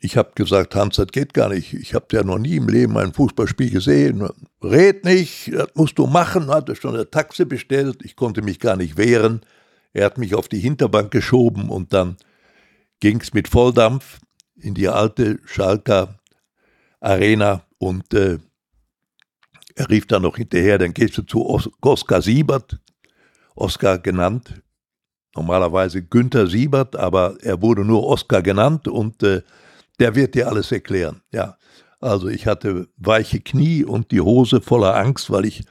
ich 0.00 0.16
habe 0.16 0.32
gesagt, 0.34 0.74
Hans, 0.74 0.96
das 0.96 1.08
geht 1.08 1.34
gar 1.34 1.48
nicht. 1.48 1.74
Ich 1.74 1.94
habe 1.94 2.06
ja 2.12 2.22
noch 2.22 2.38
nie 2.38 2.56
im 2.56 2.68
Leben 2.68 2.96
ein 2.96 3.12
Fußballspiel 3.12 3.70
gesehen. 3.70 4.28
Red 4.62 5.04
nicht, 5.04 5.52
das 5.52 5.68
musst 5.74 5.98
du 5.98 6.06
machen. 6.06 6.48
Hatte 6.48 6.76
schon 6.76 6.94
eine 6.94 7.10
Taxe 7.10 7.46
bestellt. 7.46 7.98
Ich 8.02 8.14
konnte 8.14 8.42
mich 8.42 8.60
gar 8.60 8.76
nicht 8.76 8.96
wehren. 8.96 9.40
Er 9.92 10.06
hat 10.06 10.18
mich 10.18 10.34
auf 10.34 10.48
die 10.48 10.60
Hinterbank 10.60 11.10
geschoben 11.10 11.68
und 11.68 11.92
dann 11.92 12.16
ging 13.00 13.20
es 13.20 13.32
mit 13.32 13.48
Volldampf 13.48 14.20
in 14.56 14.74
die 14.74 14.88
alte 14.88 15.38
Schalker 15.44 16.18
Arena 17.00 17.64
und 17.78 18.12
äh, 18.14 18.38
er 19.74 19.90
rief 19.90 20.06
dann 20.06 20.22
noch 20.22 20.36
hinterher, 20.36 20.78
dann 20.78 20.92
gehst 20.92 21.16
du 21.16 21.22
zu 21.22 21.48
Os 21.48 21.70
Oskar 21.80 22.20
Siebert, 22.20 22.80
Oskar 23.54 23.98
genannt, 23.98 24.60
normalerweise 25.38 26.02
Günther 26.02 26.48
Siebert, 26.48 26.96
aber 26.96 27.36
er 27.42 27.62
wurde 27.62 27.84
nur 27.84 28.04
Oskar 28.04 28.42
genannt 28.42 28.88
und 28.88 29.22
äh, 29.22 29.42
der 30.00 30.14
wird 30.14 30.34
dir 30.34 30.48
alles 30.48 30.72
erklären. 30.72 31.22
Ja, 31.32 31.56
also 32.00 32.28
ich 32.28 32.46
hatte 32.46 32.88
weiche 32.96 33.40
Knie 33.40 33.84
und 33.84 34.10
die 34.10 34.20
Hose 34.20 34.60
voller 34.60 34.96
Angst, 34.96 35.30
weil 35.30 35.44
ich 35.44 35.64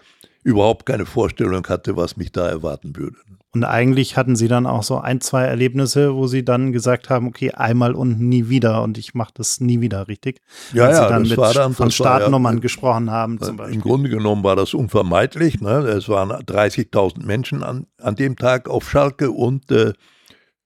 überhaupt 0.43 0.85
keine 0.85 1.05
Vorstellung 1.05 1.67
hatte, 1.67 1.97
was 1.97 2.15
mich 2.15 2.31
da 2.31 2.47
erwarten 2.47 2.95
würde. 2.95 3.17
Und 3.53 3.63
eigentlich 3.63 4.17
hatten 4.17 4.35
sie 4.35 4.49
dann 4.49 4.67
auch 4.67 4.83
so 4.83 4.97
ein, 4.97 5.21
zwei 5.21 5.43
Erlebnisse, 5.43 6.13
wo 6.15 6.27
sie 6.27 6.43
dann 6.43 6.73
gesagt 6.73 7.09
haben, 7.09 7.27
okay, 7.27 7.51
einmal 7.51 7.95
und 7.95 8.19
nie 8.19 8.49
wieder 8.49 8.83
und 8.83 8.97
ich 8.97 9.13
mache 9.13 9.31
das 9.33 9.61
nie 9.61 9.79
wieder, 9.79 10.07
richtig? 10.09 10.41
Ja, 10.73 10.85
Als 10.85 10.97
ja, 10.97 11.03
sie 11.03 11.09
dann 11.09 11.23
das 11.23 11.29
mit 11.29 11.37
war 11.39 11.53
dann, 11.53 11.73
von 11.73 11.89
Startnummern 11.89 12.55
ja, 12.55 12.61
gesprochen 12.61 13.09
haben 13.09 13.39
zum 13.41 13.57
Beispiel. 13.57 13.75
Im 13.75 13.81
Grunde 13.81 14.09
genommen 14.09 14.43
war 14.43 14.57
das 14.57 14.73
unvermeidlich. 14.73 15.61
Ne? 15.61 15.79
Es 15.79 16.09
waren 16.09 16.29
30.000 16.29 17.25
Menschen 17.25 17.63
an, 17.63 17.87
an 17.99 18.15
dem 18.15 18.35
Tag 18.35 18.69
auf 18.69 18.89
Schalke 18.89 19.31
und 19.31 19.71
äh, 19.71 19.93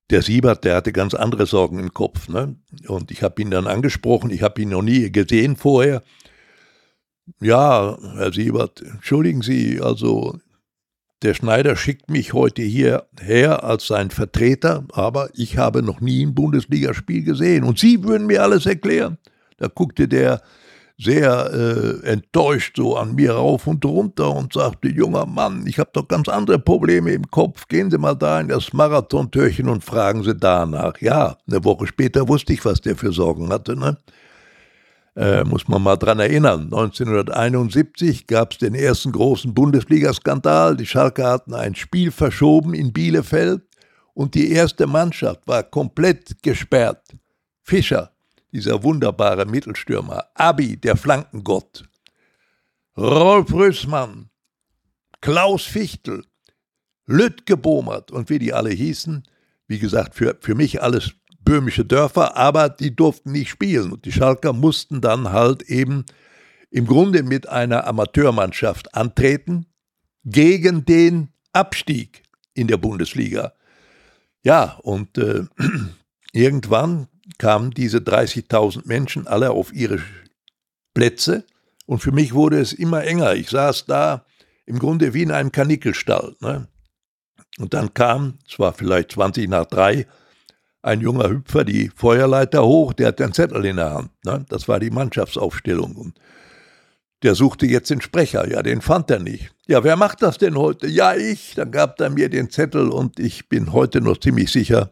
der 0.09 0.23
Siebert, 0.23 0.65
der 0.65 0.75
hatte 0.75 0.91
ganz 0.91 1.13
andere 1.13 1.45
Sorgen 1.45 1.79
im 1.79 1.93
Kopf. 1.93 2.27
Ne? 2.29 2.55
Und 2.88 3.11
ich 3.11 3.23
habe 3.23 3.41
ihn 3.41 3.51
dann 3.51 3.67
angesprochen, 3.67 4.31
ich 4.31 4.41
habe 4.41 4.61
ihn 4.61 4.69
noch 4.69 4.81
nie 4.81 5.11
gesehen 5.11 5.55
vorher. 5.55 6.01
Ja, 7.39 7.97
Herr 8.15 8.33
Siebert, 8.33 8.81
entschuldigen 8.81 9.41
Sie, 9.41 9.79
also 9.79 10.35
der 11.21 11.33
Schneider 11.33 11.75
schickt 11.75 12.09
mich 12.09 12.33
heute 12.33 12.61
hierher 12.63 13.63
als 13.63 13.87
sein 13.87 14.09
Vertreter, 14.09 14.85
aber 14.91 15.29
ich 15.33 15.57
habe 15.57 15.83
noch 15.83 16.01
nie 16.01 16.25
ein 16.25 16.33
Bundesligaspiel 16.33 17.23
gesehen. 17.23 17.63
Und 17.63 17.77
Sie 17.79 18.03
würden 18.03 18.27
mir 18.27 18.43
alles 18.43 18.65
erklären. 18.65 19.17
Da 19.57 19.67
guckte 19.67 20.07
der 20.07 20.41
sehr 20.97 21.51
äh, 21.53 22.07
enttäuscht 22.07 22.77
so 22.77 22.95
an 22.95 23.15
mir 23.15 23.33
rauf 23.33 23.65
und 23.65 23.83
runter 23.85 24.35
und 24.35 24.53
sagte, 24.53 24.87
junger 24.87 25.25
Mann, 25.25 25.65
ich 25.65 25.79
habe 25.79 25.89
doch 25.93 26.07
ganz 26.07 26.27
andere 26.27 26.59
Probleme 26.59 27.11
im 27.11 27.29
Kopf. 27.29 27.67
Gehen 27.67 27.89
Sie 27.89 27.97
mal 27.97 28.15
da 28.15 28.39
in 28.39 28.49
das 28.49 28.73
Marathontürchen 28.73 29.67
und 29.67 29.83
fragen 29.83 30.23
Sie 30.23 30.35
danach. 30.35 30.99
Ja, 31.01 31.37
eine 31.47 31.63
Woche 31.63 31.87
später 31.87 32.27
wusste 32.27 32.53
ich, 32.53 32.63
was 32.65 32.81
der 32.81 32.95
für 32.95 33.11
Sorgen 33.11 33.49
hatte. 33.49 33.75
Ne? 33.75 33.97
Äh, 35.15 35.43
muss 35.43 35.67
man 35.67 35.83
mal 35.83 35.97
dran 35.97 36.19
erinnern. 36.19 36.63
1971 36.65 38.27
gab 38.27 38.53
es 38.53 38.59
den 38.59 38.75
ersten 38.75 39.11
großen 39.11 39.53
Bundesligaskandal. 39.53 40.77
Die 40.77 40.85
Schalke 40.85 41.25
hatten 41.25 41.53
ein 41.53 41.75
Spiel 41.75 42.11
verschoben 42.11 42.73
in 42.73 42.93
Bielefeld 42.93 43.61
und 44.13 44.35
die 44.35 44.51
erste 44.51 44.87
Mannschaft 44.87 45.45
war 45.47 45.63
komplett 45.63 46.41
gesperrt. 46.41 47.03
Fischer, 47.61 48.11
dieser 48.53 48.83
wunderbare 48.83 49.45
Mittelstürmer, 49.45 50.25
Abi, 50.33 50.77
der 50.77 50.95
Flankengott, 50.95 51.83
Rolf 52.97 53.51
Rüssmann, 53.53 54.29
Klaus 55.19 55.63
Fichtel, 55.63 56.25
Lütke 57.05 57.57
Bomert 57.57 58.11
und 58.11 58.29
wie 58.29 58.39
die 58.39 58.53
alle 58.53 58.69
hießen, 58.69 59.23
wie 59.67 59.79
gesagt, 59.79 60.15
für, 60.15 60.37
für 60.39 60.55
mich 60.55 60.81
alles 60.81 61.13
böhmische 61.43 61.86
Dörfer, 61.86 62.38
aber 62.38 62.69
die 62.69 62.95
durften 62.95 63.31
nicht 63.31 63.50
spielen. 63.50 63.91
Und 63.91 64.05
die 64.05 64.12
Schalker 64.12 64.53
mussten 64.53 65.01
dann 65.01 65.31
halt 65.31 65.63
eben 65.63 66.05
im 66.69 66.88
Grunde 66.88 67.24
mit 67.24 67.50
einer 67.50 67.86
Amateurmannschaft 67.86 68.95
antreten 68.95 69.65
gegen 70.24 70.86
den 70.86 71.29
Abstieg 71.53 72.24
in 72.53 72.67
der 72.67 72.77
Bundesliga. 72.77 73.53
Ja, 74.43 74.79
und 74.81 75.17
äh, 75.17 75.43
irgendwann 76.31 77.07
kamen 77.38 77.71
diese 77.71 78.00
30.000 78.00 78.88
Menschen 78.88 79.27
alle 79.27 79.51
auf 79.51 79.74
ihre 79.74 80.00
Plätze 80.93 81.45
und 81.86 82.00
für 82.00 82.12
mich 82.12 82.33
wurde 82.33 82.60
es 82.60 82.74
immer 82.74 83.03
enger. 83.03 83.36
Ich 83.36 83.50
saß 83.50 83.86
da 83.86 84.25
im 84.65 84.79
Grunde 84.79 85.13
wie 85.13 85.24
in 85.24 85.31
einem 85.31 85.51
Kanickelstall. 85.51 86.36
Ne? 86.39 86.67
Und 87.60 87.74
dann 87.74 87.93
kam, 87.93 88.39
es 88.48 88.60
war 88.60 88.74
vielleicht 88.74 89.12
20 89.12 89.50
nach 89.50 89.65
drei, 89.65 90.07
ein 90.81 91.01
junger 91.01 91.29
Hüpfer 91.29 91.63
die 91.63 91.91
Feuerleiter 91.95 92.65
hoch, 92.65 92.93
der 92.93 93.09
hat 93.09 93.19
den 93.19 93.33
Zettel 93.33 93.65
in 93.65 93.75
der 93.75 93.93
Hand. 93.93 94.11
Ne? 94.25 94.45
Das 94.50 94.67
war 94.67 94.79
die 94.79 94.89
Mannschaftsaufstellung. 94.89 95.95
Und 95.95 96.19
der 97.23 97.35
suchte 97.35 97.65
jetzt 97.67 97.89
den 97.89 98.01
Sprecher. 98.01 98.50
Ja, 98.50 98.63
den 98.63 98.81
fand 98.81 99.11
er 99.11 99.19
nicht. 99.19 99.53
Ja, 99.67 99.83
wer 99.83 99.95
macht 99.95 100.21
das 100.21 100.38
denn 100.38 100.57
heute? 100.57 100.88
Ja, 100.88 101.15
ich. 101.15 101.53
Dann 101.55 101.71
gab 101.71 102.00
er 102.01 102.09
mir 102.09 102.29
den 102.29 102.50
Zettel 102.50 102.89
und 102.89 103.19
ich 103.19 103.47
bin 103.47 103.73
heute 103.73 104.01
noch 104.01 104.17
ziemlich 104.17 104.51
sicher, 104.51 104.89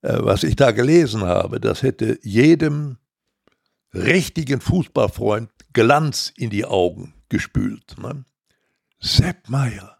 äh, 0.00 0.16
was 0.20 0.42
ich 0.42 0.56
da 0.56 0.70
gelesen 0.70 1.22
habe. 1.24 1.60
Das 1.60 1.82
hätte 1.82 2.18
jedem 2.22 2.96
richtigen 3.92 4.60
Fußballfreund 4.60 5.50
Glanz 5.72 6.32
in 6.36 6.50
die 6.50 6.64
Augen 6.64 7.14
gespült. 7.28 7.96
Ne? 8.00 8.24
Sepp 9.00 9.48
Meier, 9.48 9.98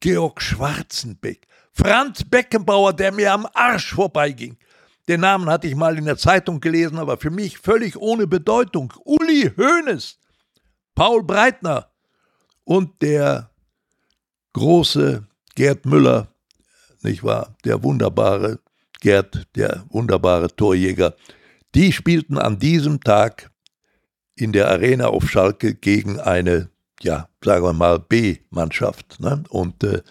Georg 0.00 0.40
Schwarzenbeck, 0.40 1.48
Franz 1.72 2.22
Beckenbauer, 2.24 2.92
der 2.92 3.12
mir 3.12 3.32
am 3.32 3.46
Arsch 3.54 3.94
vorbeiging. 3.94 4.56
Den 5.08 5.20
Namen 5.20 5.48
hatte 5.48 5.66
ich 5.66 5.74
mal 5.74 5.98
in 5.98 6.04
der 6.04 6.16
Zeitung 6.16 6.60
gelesen, 6.60 6.98
aber 6.98 7.16
für 7.16 7.30
mich 7.30 7.58
völlig 7.58 7.96
ohne 7.96 8.26
Bedeutung. 8.26 8.92
Uli 9.04 9.50
Hoeneß, 9.56 10.18
Paul 10.94 11.24
Breitner 11.24 11.90
und 12.64 13.02
der 13.02 13.50
große 14.52 15.26
Gerd 15.54 15.86
Müller, 15.86 16.28
nicht 17.02 17.24
wahr? 17.24 17.56
Der 17.64 17.82
wunderbare 17.82 18.60
Gerd, 19.00 19.48
der 19.56 19.84
wunderbare 19.88 20.54
Torjäger. 20.54 21.14
Die 21.74 21.92
spielten 21.92 22.38
an 22.38 22.58
diesem 22.58 23.00
Tag 23.00 23.50
in 24.36 24.52
der 24.52 24.68
Arena 24.68 25.08
auf 25.08 25.28
Schalke 25.28 25.74
gegen 25.74 26.20
eine, 26.20 26.70
ja, 27.00 27.28
sagen 27.44 27.64
wir 27.64 27.72
mal, 27.72 27.98
B-Mannschaft. 27.98 29.18
Ne? 29.18 29.42
Und 29.48 29.82
äh, 29.82 30.02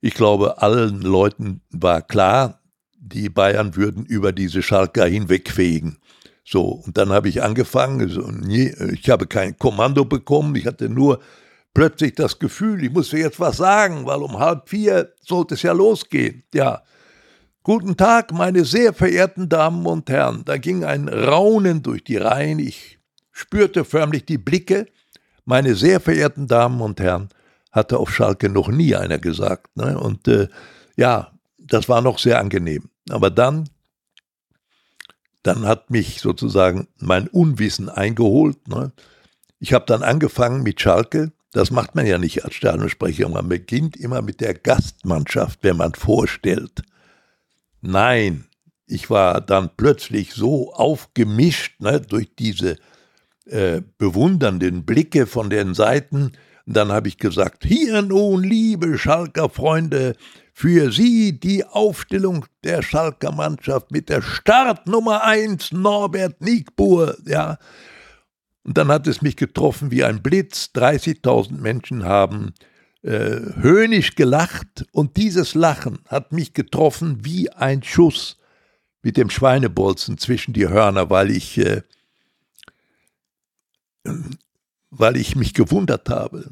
ich 0.00 0.14
glaube, 0.14 0.62
allen 0.62 1.02
Leuten 1.02 1.60
war 1.70 2.02
klar, 2.02 2.60
die 2.98 3.28
Bayern 3.28 3.76
würden 3.76 4.04
über 4.04 4.32
diese 4.32 4.62
Schalker 4.62 5.06
hinwegfegen. 5.06 5.98
So, 6.44 6.82
und 6.84 6.96
dann 6.98 7.10
habe 7.10 7.28
ich 7.28 7.42
angefangen, 7.42 8.00
ich 8.92 9.10
habe 9.10 9.26
kein 9.26 9.58
Kommando 9.58 10.04
bekommen, 10.04 10.56
ich 10.56 10.66
hatte 10.66 10.88
nur 10.88 11.20
plötzlich 11.74 12.14
das 12.14 12.38
Gefühl, 12.38 12.82
ich 12.82 12.90
muss 12.90 13.12
jetzt 13.12 13.38
was 13.38 13.58
sagen, 13.58 14.06
weil 14.06 14.22
um 14.22 14.38
halb 14.38 14.68
vier 14.68 15.12
sollte 15.22 15.54
es 15.54 15.62
ja 15.62 15.72
losgehen. 15.72 16.42
Ja, 16.52 16.82
guten 17.62 17.96
Tag, 17.96 18.32
meine 18.32 18.64
sehr 18.64 18.92
verehrten 18.92 19.48
Damen 19.48 19.86
und 19.86 20.10
Herren. 20.10 20.42
Da 20.44 20.56
ging 20.56 20.84
ein 20.84 21.08
Raunen 21.08 21.82
durch 21.82 22.02
die 22.02 22.16
Reihen, 22.16 22.58
ich 22.58 22.98
spürte 23.30 23.84
förmlich 23.84 24.24
die 24.24 24.38
Blicke. 24.38 24.86
Meine 25.44 25.74
sehr 25.74 26.00
verehrten 26.00 26.48
Damen 26.48 26.80
und 26.80 27.00
Herren, 27.00 27.28
hatte 27.70 27.98
auf 27.98 28.12
Schalke 28.12 28.48
noch 28.48 28.68
nie 28.68 28.94
einer 28.94 29.18
gesagt. 29.18 29.76
Ne? 29.76 29.98
Und 29.98 30.26
äh, 30.28 30.48
ja, 30.96 31.32
das 31.58 31.88
war 31.88 32.02
noch 32.02 32.18
sehr 32.18 32.40
angenehm. 32.40 32.90
Aber 33.08 33.30
dann, 33.30 33.68
dann 35.42 35.66
hat 35.66 35.90
mich 35.90 36.20
sozusagen 36.20 36.88
mein 36.98 37.28
Unwissen 37.28 37.88
eingeholt. 37.88 38.68
Ne? 38.68 38.92
Ich 39.58 39.72
habe 39.72 39.84
dann 39.86 40.02
angefangen 40.02 40.62
mit 40.62 40.80
Schalke. 40.80 41.32
Das 41.52 41.70
macht 41.70 41.94
man 41.94 42.06
ja 42.06 42.18
nicht 42.18 42.44
als 42.44 42.54
Stadionsprecher. 42.54 43.28
Man 43.28 43.48
beginnt 43.48 43.96
immer 43.96 44.22
mit 44.22 44.40
der 44.40 44.54
Gastmannschaft, 44.54 45.60
wenn 45.62 45.76
man 45.76 45.94
vorstellt. 45.94 46.82
Nein, 47.80 48.46
ich 48.86 49.08
war 49.08 49.40
dann 49.40 49.70
plötzlich 49.76 50.34
so 50.34 50.72
aufgemischt 50.72 51.80
ne, 51.80 52.00
durch 52.00 52.34
diese 52.36 52.76
äh, 53.46 53.82
bewundernden 53.98 54.84
Blicke 54.84 55.26
von 55.26 55.50
den 55.50 55.74
Seiten, 55.74 56.32
dann 56.76 56.92
habe 56.92 57.08
ich 57.08 57.18
gesagt, 57.18 57.64
hier 57.64 58.02
nun, 58.02 58.42
liebe 58.42 58.98
Schalker 58.98 59.48
Freunde, 59.48 60.14
für 60.52 60.92
Sie 60.92 61.40
die 61.40 61.64
Aufstellung 61.64 62.44
der 62.64 62.82
Schalker 62.82 63.32
Mannschaft 63.32 63.90
mit 63.90 64.08
der 64.08 64.20
Startnummer 64.20 65.24
1 65.24 65.72
Norbert 65.72 66.40
Niegbur, 66.42 67.16
ja. 67.24 67.58
Und 68.62 68.76
dann 68.76 68.88
hat 68.88 69.06
es 69.06 69.22
mich 69.22 69.36
getroffen 69.36 69.90
wie 69.90 70.04
ein 70.04 70.22
Blitz. 70.22 70.70
30.000 70.74 71.58
Menschen 71.58 72.04
haben 72.04 72.52
äh, 73.02 73.40
höhnisch 73.56 74.14
gelacht 74.14 74.84
und 74.92 75.16
dieses 75.16 75.54
Lachen 75.54 76.00
hat 76.06 76.32
mich 76.32 76.52
getroffen 76.52 77.24
wie 77.24 77.50
ein 77.50 77.82
Schuss 77.82 78.36
mit 79.02 79.16
dem 79.16 79.30
Schweinebolzen 79.30 80.18
zwischen 80.18 80.52
die 80.52 80.68
Hörner, 80.68 81.08
weil 81.08 81.30
ich, 81.30 81.56
äh, 81.56 81.82
weil 84.90 85.16
ich 85.16 85.36
mich 85.36 85.54
gewundert 85.54 86.08
habe. 86.08 86.50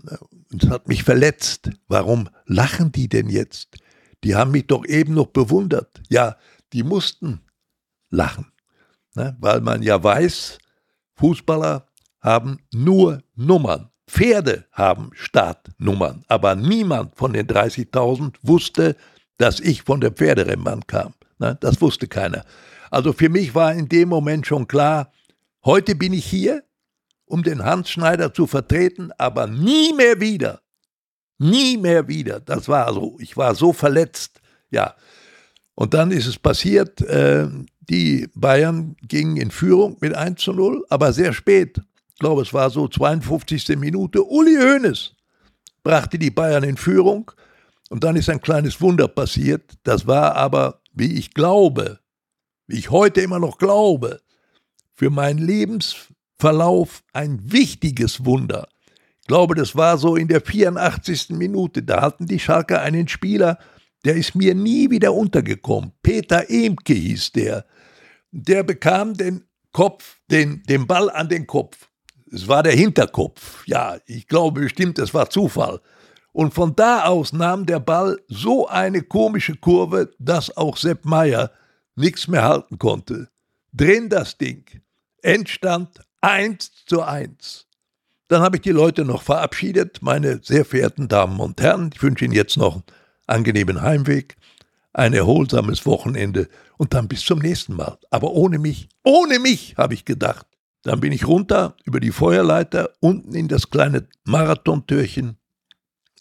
Und 0.51 0.65
es 0.65 0.71
hat 0.71 0.89
mich 0.89 1.05
verletzt. 1.05 1.71
Warum 1.89 2.29
lachen 2.47 2.93
die 2.93 3.09
denn 3.09 3.29
jetzt? 3.29 3.77
Die 4.25 4.35
haben 4.35 4.53
mich 4.53 4.67
doch 4.67 4.85
eben 4.87 5.15
noch 5.15 5.27
bewundert. 5.27 6.01
Ja, 6.09 6.37
die 6.73 6.83
mussten 6.83 7.41
lachen, 8.11 8.47
ne? 9.15 9.37
weil 9.41 9.61
man 9.61 9.83
ja 9.83 10.03
weiß, 10.03 10.59
Fußballer 11.15 11.87
haben 12.21 12.59
nur 12.73 13.23
Nummern. 13.35 13.91
Pferde 14.09 14.65
haben 14.73 15.11
Startnummern, 15.13 16.25
aber 16.29 16.55
niemand 16.55 17.15
von 17.15 17.35
den 17.35 17.47
30.000 17.47 18.37
wusste, 18.43 18.97
dass 19.37 19.61
ich 19.61 19.83
von 19.83 20.01
der 20.01 20.13
Pferderennbahn 20.13 20.87
kam. 20.87 21.13
Ne? 21.39 21.59
Das 21.61 21.81
wusste 21.83 22.09
keiner. 22.09 22.45
Also 22.91 23.13
für 23.13 23.29
mich 23.29 23.55
war 23.55 23.75
in 23.75 23.89
dem 23.89 24.09
Moment 24.09 24.47
schon 24.47 24.67
klar, 24.67 25.13
heute 25.65 25.95
bin 25.95 26.15
ich 26.15 26.25
hier, 26.25 26.65
um 27.29 27.43
den 27.43 27.65
Hans 27.65 27.91
Schneider 27.91 28.33
zu 28.33 28.47
vertreten, 28.47 29.11
aber 29.19 29.47
nie 29.47 29.93
mehr 29.93 30.21
wieder. 30.21 30.61
Nie 31.39 31.77
mehr 31.77 32.09
wieder. 32.09 32.41
Das 32.41 32.69
war 32.69 32.93
so. 32.93 33.17
Ich 33.21 33.37
war 33.37 33.55
so 33.55 33.73
verletzt. 33.73 34.41
Ja. 34.71 34.95
Und 35.75 35.95
dann 35.95 36.11
ist 36.11 36.27
es 36.27 36.39
passiert, 36.39 37.01
äh, 37.03 37.49
die 37.81 38.29
Bayern 38.35 38.97
gingen 39.03 39.37
in 39.37 39.51
Führung 39.51 39.97
mit 40.01 40.15
1 40.15 40.41
zu 40.41 40.53
0, 40.53 40.85
aber 40.89 41.13
sehr 41.13 41.33
spät 41.33 41.81
ich 42.19 42.21
glaube, 42.21 42.43
es 42.43 42.53
war 42.53 42.69
so 42.69 42.89
52. 42.89 43.79
Minute, 43.79 44.25
Uli 44.25 44.57
Hoeneß 44.57 45.13
brachte 45.85 46.19
die 46.19 46.33
Bayern 46.33 46.65
in 46.65 46.77
Führung 46.77 47.31
und 47.91 48.03
dann 48.03 48.17
ist 48.17 48.29
ein 48.29 48.41
kleines 48.41 48.81
Wunder 48.81 49.07
passiert. 49.07 49.79
Das 49.85 50.05
war 50.09 50.35
aber, 50.35 50.81
wie 50.93 51.17
ich 51.17 51.33
glaube, 51.33 52.01
wie 52.67 52.81
ich 52.81 52.91
heute 52.91 53.21
immer 53.21 53.39
noch 53.39 53.59
glaube, 53.59 54.21
für 54.97 55.11
meinen 55.11 55.39
Lebensverlauf 56.39 57.03
ein 57.13 57.41
wichtiges 57.43 58.25
Wunder. 58.25 58.69
Ich 59.21 59.27
glaube, 59.27 59.55
das 59.55 59.75
war 59.77 59.99
so 59.99 60.17
in 60.17 60.29
der 60.29 60.41
84. 60.41 61.31
Minute. 61.31 61.83
Da 61.83 62.01
hatten 62.01 62.27
die 62.27 62.39
Schalker 62.39 62.81
einen 62.81 63.09
Spieler, 63.09 63.59
der 64.05 64.15
ist 64.15 64.35
mir 64.35 64.55
nie 64.55 64.89
wieder 64.91 65.13
untergekommen. 65.13 65.93
Peter 66.03 66.49
Emke 66.49 66.95
hieß 66.95 67.33
der. 67.33 67.67
Der 68.31 68.63
bekam 68.63 69.15
den 69.15 69.45
Kopf, 69.73 70.21
den, 70.31 70.63
den 70.63 70.87
Ball 70.87 71.11
an 71.11 71.29
den 71.29 71.47
Kopf. 71.47 71.89
Es 72.31 72.47
war 72.47 72.63
der 72.63 72.75
Hinterkopf. 72.75 73.67
Ja, 73.67 73.99
ich 74.07 74.29
glaube 74.29 74.61
bestimmt, 74.61 74.99
es 74.99 75.13
war 75.13 75.31
Zufall. 75.31 75.81
Und 76.33 76.55
von 76.55 76.77
da 76.77 77.05
aus 77.05 77.33
nahm 77.33 77.67
der 77.67 77.81
Ball 77.81 78.19
so 78.29 78.69
eine 78.69 79.03
komische 79.03 79.57
Kurve, 79.57 80.11
dass 80.19 80.57
auch 80.57 80.77
Sepp 80.77 81.05
Meier 81.05 81.51
nichts 81.97 82.29
mehr 82.29 82.45
halten 82.45 82.79
konnte. 82.79 83.29
Drin 83.73 84.09
das 84.09 84.39
Ding. 84.39 84.65
Endstand 85.21 86.08
1 86.21 86.85
zu 86.87 87.03
1. 87.03 87.67
Dann 88.29 88.43
habe 88.43 88.57
ich 88.57 88.63
die 88.63 88.71
Leute 88.71 89.05
noch 89.05 89.23
verabschiedet, 89.23 90.03
meine 90.03 90.41
sehr 90.43 90.65
verehrten 90.65 91.09
Damen 91.09 91.41
und 91.41 91.61
Herren. 91.61 91.91
Ich 91.95 92.03
wünsche 92.03 92.25
Ihnen 92.25 92.35
jetzt 92.35 92.57
noch 92.57 92.75
einen 92.75 92.83
angenehmen 93.27 93.81
Heimweg, 93.81 94.37
ein 94.93 95.15
erholsames 95.15 95.87
Wochenende 95.87 96.49
und 96.77 96.93
dann 96.93 97.09
bis 97.09 97.23
zum 97.23 97.39
nächsten 97.39 97.75
Mal. 97.75 97.99
Aber 98.11 98.33
ohne 98.33 98.59
mich, 98.59 98.89
ohne 99.05 99.39
mich, 99.39 99.77
habe 99.77 99.95
ich 99.95 100.05
gedacht. 100.05 100.47
Dann 100.83 101.01
bin 101.01 101.13
ich 101.13 101.27
runter 101.27 101.77
über 101.85 102.01
die 102.01 102.13
Feuerleiter, 102.13 102.91
unten 103.01 103.35
in 103.35 103.49
das 103.49 103.71
kleine 103.71 104.09
Marathontürchen. 104.25 105.39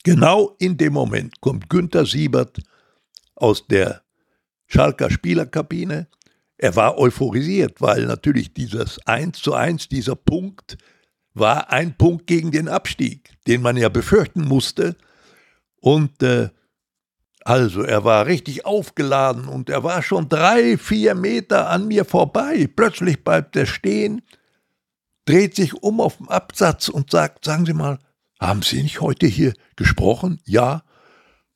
Genau 0.03 0.55
in 0.59 0.77
dem 0.77 0.93
Moment 0.93 1.41
kommt 1.41 1.69
Günther 1.69 2.05
Siebert 2.05 2.59
aus 3.35 3.67
der 3.67 4.03
Schalker 4.67 5.09
Spielerkabine. 5.09 6.07
Er 6.57 6.75
war 6.75 6.97
euphorisiert, 6.97 7.81
weil 7.81 8.05
natürlich 8.05 8.53
dieses 8.53 8.99
1 9.05 9.39
zu 9.39 9.53
1, 9.53 9.89
dieser 9.89 10.15
Punkt, 10.15 10.77
war 11.33 11.71
ein 11.71 11.95
Punkt 11.95 12.25
gegen 12.25 12.51
den 12.51 12.67
Abstieg, 12.67 13.31
den 13.47 13.61
man 13.61 13.77
ja 13.77 13.89
befürchten 13.89 14.45
musste. 14.45 14.95
Und 15.79 16.23
äh, 16.23 16.49
also, 17.43 17.83
er 17.83 18.03
war 18.03 18.25
richtig 18.25 18.65
aufgeladen 18.65 19.47
und 19.47 19.69
er 19.69 19.83
war 19.83 20.01
schon 20.01 20.27
drei, 20.27 20.77
vier 20.77 21.15
Meter 21.15 21.69
an 21.69 21.87
mir 21.87 22.03
vorbei. 22.03 22.67
Plötzlich 22.75 23.23
bleibt 23.23 23.55
er 23.55 23.65
stehen 23.65 24.21
dreht 25.27 25.55
sich 25.55 25.75
um 25.75 26.01
auf 26.01 26.17
dem 26.17 26.29
Absatz 26.29 26.89
und 26.89 27.11
sagt, 27.11 27.45
sagen 27.45 27.65
Sie 27.65 27.73
mal, 27.73 27.99
haben 28.39 28.63
Sie 28.63 28.81
nicht 28.81 29.01
heute 29.01 29.27
hier 29.27 29.53
gesprochen? 29.75 30.41
Ja. 30.45 30.83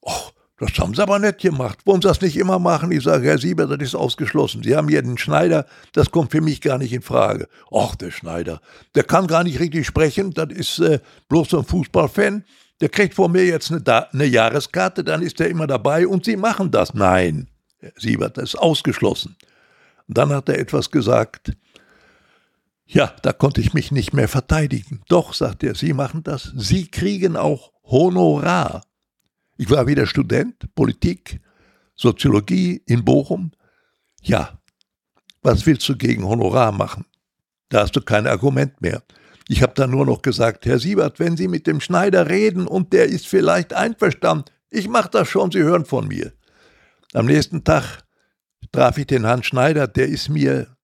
Och, 0.02 0.34
das 0.62 0.78
haben 0.78 0.94
Sie 0.94 1.02
aber 1.02 1.18
nicht 1.18 1.40
gemacht. 1.40 1.80
Wollen 1.86 2.04
Sie 2.04 2.08
das 2.08 2.22
nicht 2.22 2.38
immer 2.38 2.60
machen? 2.60 2.92
Ich 2.92 3.04
sage, 3.04 3.28
Herr 3.28 3.40
Sieber, 3.40 3.66
das 3.66 3.80
ist 3.80 3.96
ausgeschlossen. 3.96 4.62
Sie 4.62 4.76
haben 4.76 4.90
hier 4.90 5.02
den 5.02 5.18
Schneider, 5.18 5.66
das 5.94 6.12
kommt 6.12 6.32
für 6.32 6.40
mich 6.40 6.62
gar 6.62 6.78
nicht 6.78 6.94
in 6.94 7.02
Frage. 7.02 7.48
Och, 7.72 7.96
der 7.96 8.12
Schneider, 8.12 8.62
der 8.94 9.04
kann 9.04 9.26
gar 9.26 9.44
nicht 9.44 9.60
richtig 9.60 9.88
sprechen, 9.88 10.36
das 10.36 10.50
ist 10.52 10.78
äh, 10.78 11.00
bloß 11.30 11.50
so 11.50 11.60
ein 11.60 11.66
Fußballfan. 11.66 12.44
Der 12.80 12.90
kriegt 12.90 13.16
von 13.16 13.32
mir 13.32 13.44
jetzt 13.44 13.72
eine, 13.72 14.14
eine 14.14 14.26
Jahreskarte, 14.26 15.04
dann 15.04 15.24
ist 15.24 15.42
er 15.42 15.50
immer 15.50 15.66
dabei 15.66 16.06
und 16.06 16.26
Sie 16.26 16.36
machen 16.36 16.70
das. 16.70 16.94
Nein, 16.94 17.48
Herr 17.80 17.94
Siebert, 17.98 18.38
das 18.38 18.54
ist 18.54 18.56
ausgeschlossen. 18.60 19.36
Und 20.08 20.18
dann 20.20 20.30
hat 20.30 20.48
er 20.48 20.60
etwas 20.60 20.92
gesagt, 20.92 21.54
ja, 22.86 23.12
da 23.24 23.34
konnte 23.34 23.62
ich 23.62 23.74
mich 23.74 23.92
nicht 23.92 24.14
mehr 24.14 24.28
verteidigen. 24.28 25.02
Doch, 25.08 25.34
sagt 25.34 25.64
er, 25.64 25.74
Sie 25.74 25.94
machen 25.94 26.22
das. 26.22 26.52
Sie 26.56 26.86
kriegen 26.86 27.36
auch 27.36 27.72
Honorar. 27.84 28.84
Ich 29.58 29.70
war 29.70 29.88
wieder 29.88 30.06
Student, 30.06 30.74
Politik, 30.76 31.40
Soziologie 31.96 32.82
in 32.86 33.06
Bochum. 33.06 33.52
Ja, 34.22 34.60
was 35.42 35.66
willst 35.66 35.88
du 35.90 35.98
gegen 35.98 36.24
Honorar 36.24 36.72
machen? 36.72 37.06
Da 37.70 37.82
hast 37.82 37.96
du 37.96 38.02
kein 38.02 38.28
Argument 38.28 38.82
mehr. 38.82 39.04
Ich 39.48 39.62
habe 39.62 39.74
dann 39.76 39.92
nur 39.92 40.06
noch 40.06 40.22
gesagt, 40.22 40.66
Herr 40.66 40.80
Siebert, 40.80 41.20
wenn 41.20 41.38
Sie 41.38 41.48
mit 41.48 41.68
dem 41.68 41.82
Schneider 41.82 42.30
reden 42.30 42.68
und 42.68 42.94
der 42.94 43.08
ist 43.08 43.28
vielleicht 43.28 43.74
einverstanden, 43.74 44.46
ich 44.70 44.88
mache 44.88 45.10
das 45.10 45.28
schon, 45.28 45.52
Sie 45.52 45.64
hören 45.64 45.86
von 45.86 46.08
mir. 46.08 46.32
Am 47.14 47.26
nächsten 47.26 47.64
Tag 47.64 48.04
traf 48.72 48.98
ich 48.98 49.08
den 49.08 49.26
Herrn 49.26 49.44
Schneider, 49.44 49.88
der 49.88 50.08
ist 50.08 50.30
mir 50.30 50.76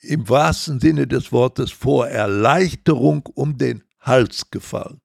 im 0.00 0.28
wahrsten 0.28 0.80
Sinne 0.80 1.06
des 1.06 1.32
Wortes 1.32 1.70
vor 1.70 2.08
Erleichterung 2.08 3.26
um 3.34 3.58
den 3.58 3.84
Hals 4.00 4.50
gefallen. 4.50 5.00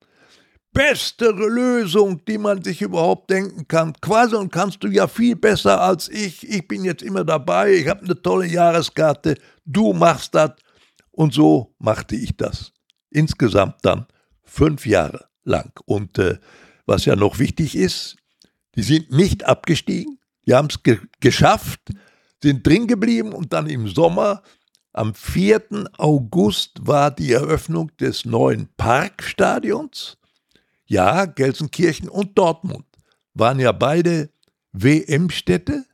Bestere 0.73 1.47
Lösung, 1.47 2.25
die 2.25 2.37
man 2.37 2.63
sich 2.63 2.81
überhaupt 2.81 3.29
denken 3.29 3.67
kann. 3.67 3.93
Quasi 4.01 4.35
und 4.35 4.51
kannst 4.51 4.83
du 4.83 4.87
ja 4.87 5.07
viel 5.07 5.35
besser 5.35 5.79
als 5.79 6.09
ich. 6.09 6.49
Ich 6.49 6.67
bin 6.67 6.83
jetzt 6.83 7.03
immer 7.03 7.23
dabei, 7.23 7.73
ich 7.73 7.87
habe 7.87 8.03
eine 8.03 8.19
tolle 8.19 8.47
Jahreskarte, 8.47 9.37
du 9.65 9.93
machst 9.93 10.33
das. 10.33 10.51
Und 11.11 11.33
so 11.33 11.75
machte 11.77 12.15
ich 12.15 12.35
das. 12.35 12.71
Insgesamt 13.11 13.75
dann 13.83 14.07
fünf 14.43 14.87
Jahre 14.87 15.27
lang. 15.43 15.71
Und 15.85 16.17
äh, 16.17 16.39
was 16.85 17.05
ja 17.05 17.15
noch 17.15 17.37
wichtig 17.37 17.75
ist, 17.75 18.17
die 18.75 18.81
sind 18.81 19.11
nicht 19.11 19.45
abgestiegen, 19.45 20.19
die 20.47 20.55
haben 20.55 20.69
es 20.69 20.81
ge 20.81 20.99
geschafft, 21.19 21.81
sind 22.41 22.65
drin 22.65 22.87
geblieben 22.87 23.31
und 23.31 23.53
dann 23.53 23.67
im 23.67 23.87
Sommer 23.87 24.41
am 24.91 25.15
4. 25.15 25.89
August 25.97 26.79
war 26.81 27.09
die 27.11 27.31
Eröffnung 27.31 27.95
des 27.97 28.25
neuen 28.25 28.69
Parkstadions. 28.77 30.17
Ja, 30.85 31.25
Gelsenkirchen 31.25 32.09
und 32.09 32.37
Dortmund 32.37 32.85
waren 33.33 33.59
ja 33.59 33.71
beide 33.71 34.29
WM-Städte. 34.73 35.85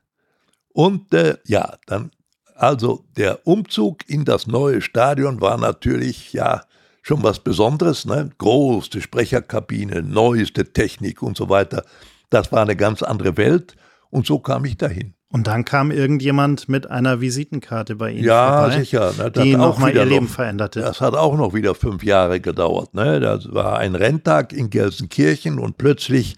Und 0.70 1.14
äh, 1.14 1.38
ja, 1.46 1.78
dann, 1.86 2.12
also 2.56 3.06
der 3.18 3.46
Umzug 3.48 4.08
in 4.10 4.26
das 4.26 4.48
neue 4.48 4.82
Stadion 4.82 5.42
war 5.42 5.58
natürlich, 5.58 6.34
ja, 6.34 6.62
schon 7.02 7.24
was 7.24 7.40
Besonderes. 7.40 8.06
Ne? 8.06 8.30
Große 8.38 9.02
Sprecherkabine, 9.02 10.04
neueste 10.04 10.72
Technik 10.74 11.22
und 11.22 11.38
so 11.38 11.50
weiter. 11.50 11.84
Das 12.30 12.52
war 12.52 12.62
eine 12.62 12.76
ganz 12.76 13.02
andere 13.02 13.36
Welt. 13.38 13.76
Und 14.10 14.26
so 14.28 14.40
kam 14.40 14.66
ich 14.66 14.78
dahin. 14.78 15.16
Und 15.32 15.46
dann 15.46 15.64
kam 15.64 15.92
irgendjemand 15.92 16.70
mit 16.70 16.90
einer 16.90 17.22
Visitenkarte 17.22 17.96
bei 17.96 18.12
Ihnen 18.12 18.24
ja, 18.24 18.62
vorbei, 18.62 18.80
sicher, 18.80 19.14
ne, 19.16 19.30
die 19.30 19.56
nochmal 19.56 19.94
ihr 19.94 20.04
Leben 20.04 20.26
noch, 20.26 20.34
veränderte. 20.34 20.82
Das 20.82 21.02
hat 21.02 21.14
auch 21.14 21.38
noch 21.38 21.54
wieder 21.54 21.76
fünf 21.76 22.04
Jahre 22.04 22.40
gedauert. 22.40 22.96
Ne? 22.96 23.20
Das 23.20 23.54
war 23.54 23.78
ein 23.78 23.94
Renntag 23.94 24.54
in 24.54 24.72
Gelsenkirchen 24.72 25.60
und 25.60 25.78
plötzlich 25.78 26.36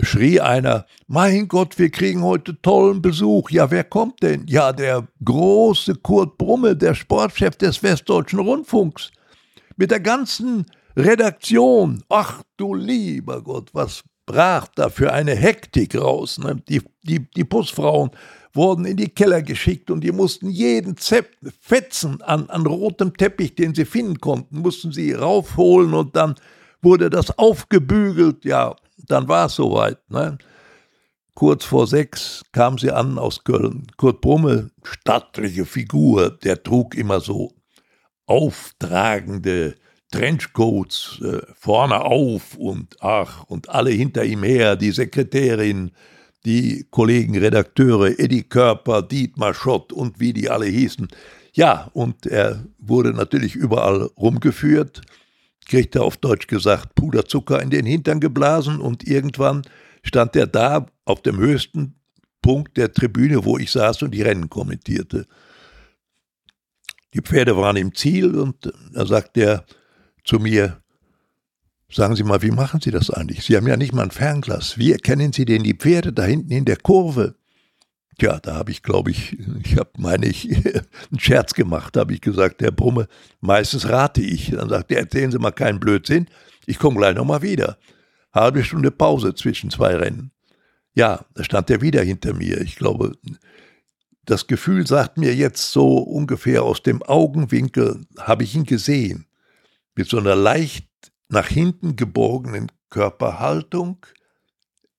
schrie 0.00 0.40
einer, 0.40 0.86
mein 1.08 1.48
Gott, 1.48 1.80
wir 1.80 1.90
kriegen 1.90 2.22
heute 2.22 2.60
tollen 2.62 3.02
Besuch. 3.02 3.50
Ja, 3.50 3.72
wer 3.72 3.82
kommt 3.82 4.22
denn? 4.22 4.46
Ja, 4.46 4.72
der 4.72 5.06
große 5.24 5.96
Kurt 5.96 6.38
Brumme, 6.38 6.76
der 6.76 6.94
Sportchef 6.94 7.56
des 7.56 7.82
Westdeutschen 7.82 8.38
Rundfunks. 8.38 9.10
Mit 9.76 9.90
der 9.90 10.00
ganzen 10.00 10.66
Redaktion. 10.96 12.04
Ach 12.08 12.42
du 12.56 12.74
lieber 12.74 13.42
Gott, 13.42 13.70
was 13.72 14.04
brach 14.26 14.68
dafür 14.74 15.12
eine 15.12 15.34
Hektik 15.34 15.96
raus. 15.96 16.38
Ne? 16.38 16.62
Die, 16.68 16.82
die, 17.02 17.30
die 17.30 17.44
Busfrauen 17.44 18.10
wurden 18.54 18.84
in 18.84 18.96
die 18.96 19.08
Keller 19.08 19.42
geschickt 19.42 19.90
und 19.90 20.02
die 20.02 20.12
mussten 20.12 20.50
jeden 20.50 20.96
Zepp, 20.96 21.30
Fetzen 21.60 22.20
an, 22.22 22.48
an 22.50 22.66
rotem 22.66 23.16
Teppich, 23.16 23.54
den 23.54 23.74
sie 23.74 23.84
finden 23.84 24.20
konnten, 24.20 24.58
mussten 24.58 24.92
sie 24.92 25.12
raufholen 25.12 25.94
und 25.94 26.14
dann 26.16 26.34
wurde 26.82 27.10
das 27.10 27.36
aufgebügelt. 27.38 28.44
Ja, 28.44 28.76
dann 28.96 29.28
war 29.28 29.46
es 29.46 29.54
soweit. 29.54 29.98
Ne? 30.10 30.38
Kurz 31.34 31.64
vor 31.64 31.86
sechs 31.86 32.42
kam 32.52 32.76
sie 32.76 32.90
an 32.90 33.18
aus 33.18 33.42
Köln. 33.42 33.86
Kurt 33.96 34.20
Brumme, 34.20 34.70
stattliche 34.82 35.64
Figur, 35.64 36.30
der 36.30 36.62
trug 36.62 36.94
immer 36.94 37.20
so 37.20 37.52
auftragende 38.26 39.74
Trenchcoats 40.12 41.20
äh, 41.22 41.40
vorne 41.58 42.02
auf 42.02 42.54
und 42.56 42.96
ach, 43.00 43.44
und 43.44 43.68
alle 43.68 43.90
hinter 43.90 44.24
ihm 44.24 44.44
her, 44.44 44.76
die 44.76 44.92
Sekretärin, 44.92 45.90
die 46.44 46.86
Kollegen 46.90 47.36
Redakteure, 47.36 48.18
Eddie 48.18 48.44
Körper, 48.44 49.02
Dietmar 49.02 49.54
Schott 49.54 49.92
und 49.92 50.20
wie 50.20 50.32
die 50.32 50.48
alle 50.48 50.66
hießen. 50.66 51.08
Ja, 51.54 51.90
und 51.92 52.26
er 52.26 52.64
wurde 52.78 53.12
natürlich 53.12 53.54
überall 53.56 54.10
rumgeführt, 54.16 55.02
kriegte 55.66 56.02
auf 56.02 56.16
Deutsch 56.16 56.46
gesagt 56.46 56.94
Puderzucker 56.94 57.62
in 57.62 57.70
den 57.70 57.86
Hintern 57.86 58.20
geblasen 58.20 58.80
und 58.80 59.06
irgendwann 59.06 59.62
stand 60.02 60.36
er 60.36 60.46
da 60.46 60.86
auf 61.04 61.22
dem 61.22 61.38
höchsten 61.38 61.94
Punkt 62.42 62.76
der 62.76 62.92
Tribüne, 62.92 63.44
wo 63.44 63.58
ich 63.58 63.70
saß 63.70 64.02
und 64.02 64.12
die 64.12 64.22
Rennen 64.22 64.50
kommentierte. 64.50 65.26
Die 67.14 67.20
Pferde 67.20 67.56
waren 67.56 67.76
im 67.76 67.94
Ziel 67.94 68.34
und 68.34 68.72
da 68.92 69.06
sagt 69.06 69.36
er 69.36 69.64
zu 70.24 70.38
mir, 70.38 70.82
sagen 71.90 72.16
Sie 72.16 72.24
mal, 72.24 72.42
wie 72.42 72.50
machen 72.50 72.80
Sie 72.80 72.90
das 72.90 73.10
eigentlich? 73.10 73.44
Sie 73.44 73.56
haben 73.56 73.66
ja 73.66 73.76
nicht 73.76 73.92
mal 73.92 74.04
ein 74.04 74.10
Fernglas. 74.10 74.78
Wie 74.78 74.92
erkennen 74.92 75.32
Sie 75.32 75.44
denn 75.44 75.62
die 75.62 75.74
Pferde 75.74 76.12
da 76.12 76.24
hinten 76.24 76.52
in 76.52 76.64
der 76.64 76.76
Kurve? 76.76 77.34
Tja, 78.18 78.38
da 78.40 78.54
habe 78.54 78.70
ich, 78.70 78.82
glaube 78.82 79.10
ich, 79.10 79.38
ich 79.64 79.76
habe, 79.76 79.90
meine 79.96 80.26
ich, 80.26 80.48
einen 80.66 81.18
Scherz 81.18 81.54
gemacht, 81.54 81.96
habe 81.96 82.12
ich 82.12 82.20
gesagt, 82.20 82.62
Herr 82.62 82.72
Brumme, 82.72 83.08
meistens 83.40 83.88
rate 83.88 84.20
ich. 84.20 84.50
Dann 84.50 84.68
sagt 84.68 84.90
er, 84.92 84.98
erzählen 84.98 85.32
Sie 85.32 85.38
mal 85.38 85.50
keinen 85.50 85.80
Blödsinn, 85.80 86.28
ich 86.66 86.78
komme 86.78 86.98
gleich 86.98 87.16
nochmal 87.16 87.42
wieder. 87.42 87.78
Halbe 88.32 88.64
Stunde 88.64 88.90
Pause 88.90 89.34
zwischen 89.34 89.70
zwei 89.70 89.96
Rennen. 89.96 90.30
Ja, 90.94 91.24
da 91.34 91.44
stand 91.44 91.70
er 91.70 91.80
wieder 91.80 92.02
hinter 92.02 92.34
mir. 92.34 92.60
Ich 92.60 92.76
glaube, 92.76 93.16
das 94.24 94.46
Gefühl 94.46 94.86
sagt 94.86 95.18
mir 95.18 95.34
jetzt 95.34 95.72
so 95.72 95.98
ungefähr 95.98 96.62
aus 96.62 96.82
dem 96.82 97.02
Augenwinkel, 97.02 98.06
habe 98.18 98.44
ich 98.44 98.54
ihn 98.54 98.64
gesehen, 98.64 99.26
mit 99.94 100.08
so 100.08 100.18
einer 100.18 100.34
leicht 100.34 100.88
nach 101.28 101.48
hinten 101.48 101.96
geborgenen 101.96 102.70
Körperhaltung, 102.90 104.04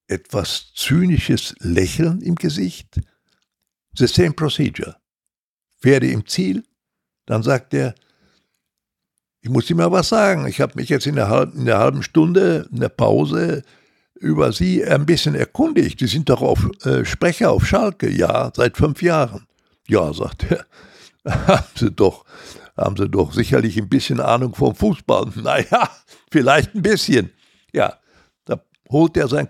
etwas 0.07 0.73
zynisches 0.75 1.55
Lächeln 1.59 2.21
im 2.21 2.35
Gesicht. 2.35 3.01
The 3.95 4.07
same 4.07 4.33
procedure. 4.33 4.97
Werde 5.81 6.07
im 6.07 6.25
Ziel, 6.25 6.63
dann 7.25 7.43
sagt 7.43 7.73
er, 7.73 7.93
ich 9.41 9.49
muss 9.49 9.65
dir 9.65 9.75
mal 9.75 9.91
was 9.91 10.09
sagen. 10.09 10.47
Ich 10.47 10.61
habe 10.61 10.73
mich 10.75 10.89
jetzt 10.89 11.05
in 11.05 11.15
der, 11.15 11.27
halben, 11.27 11.59
in 11.59 11.65
der 11.65 11.77
halben 11.77 12.01
Stunde, 12.01 12.67
in 12.71 12.79
der 12.79 12.89
Pause, 12.89 13.63
über 14.15 14.53
Sie 14.53 14.83
ein 14.85 15.05
bisschen 15.05 15.35
erkundigt. 15.35 15.99
Sie 15.99 16.07
sind 16.07 16.29
doch 16.29 16.41
auf 16.41 16.69
äh, 16.85 17.03
Sprecher 17.03 17.51
auf 17.51 17.65
Schalke, 17.65 18.09
ja, 18.09 18.51
seit 18.55 18.77
fünf 18.77 19.01
Jahren. 19.01 19.45
Ja, 19.87 20.13
sagt 20.13 20.49
er, 20.49 20.65
haben 21.47 21.67
Sie 21.75 21.91
doch, 21.91 22.23
haben 22.75 22.97
Sie 22.97 23.09
doch 23.09 23.33
sicherlich 23.33 23.77
ein 23.77 23.89
bisschen 23.89 24.19
Ahnung 24.19 24.55
vom 24.55 24.75
Fußball. 24.75 25.31
Naja, 25.35 25.89
vielleicht 26.31 26.75
ein 26.75 26.81
bisschen. 26.81 27.31
Ja, 27.71 27.97
da 28.45 28.63
holt 28.89 29.17
er 29.17 29.27
sein, 29.27 29.47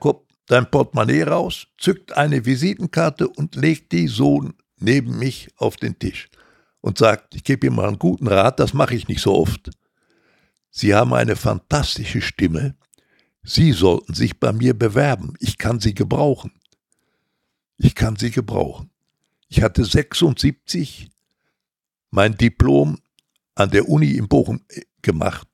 sein 0.50 0.70
Portemonnaie 0.70 1.24
raus, 1.24 1.68
zückt 1.78 2.16
eine 2.18 2.46
Visitenkarte 2.46 3.28
und 3.28 3.56
legt 3.56 3.92
die 3.92 4.08
so 4.08 4.50
neben 4.78 5.18
mich 5.18 5.50
auf 5.58 5.78
den 5.78 5.98
Tisch 5.98 6.30
und 6.82 6.98
sagt, 6.98 7.36
ich 7.36 7.44
gebe 7.44 7.68
Ihnen 7.68 7.78
mal 7.78 7.88
einen 7.88 8.00
guten 8.00 8.28
Rat, 8.28 8.60
das 8.60 8.74
mache 8.74 8.96
ich 8.96 9.08
nicht 9.08 9.22
so 9.22 9.34
oft. 9.36 9.72
Sie 10.70 10.94
haben 10.94 11.14
eine 11.14 11.36
fantastische 11.36 12.22
Stimme. 12.22 12.76
Sie 13.44 13.72
sollten 13.72 14.14
sich 14.14 14.40
bei 14.40 14.52
mir 14.52 14.74
bewerben. 14.74 15.34
Ich 15.40 15.58
kann 15.58 15.80
Sie 15.80 15.94
gebrauchen. 15.94 16.52
Ich 17.78 17.96
kann 17.96 18.16
Sie 18.16 18.32
gebrauchen. 18.32 18.90
Ich 19.48 19.62
hatte 19.62 19.86
76 19.86 21.10
mein 22.10 22.36
Diplom 22.36 23.00
an 23.56 23.70
der 23.72 23.88
Uni 23.90 24.12
in 24.12 24.28
Bochum 24.28 24.62
äh, 24.70 24.82
gemacht, 25.02 25.48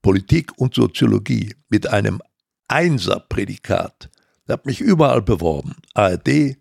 Politik 0.00 0.52
und 0.56 0.74
Soziologie 0.74 1.54
mit 1.68 1.86
einem 1.86 2.20
Einser-Prädikat. 2.68 4.10
Ich 4.44 4.50
habe 4.50 4.62
mich 4.66 4.80
überall 4.80 5.22
beworben. 5.22 5.76
ARD, 5.94 6.56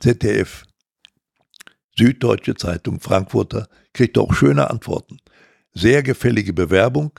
ZDF, 0.00 0.64
Süddeutsche 1.96 2.54
Zeitung, 2.54 3.00
Frankfurter, 3.00 3.68
kriegte 3.92 4.20
auch 4.20 4.32
schöne 4.32 4.70
Antworten. 4.70 5.18
Sehr 5.74 6.02
gefällige 6.02 6.52
Bewerbung. 6.52 7.18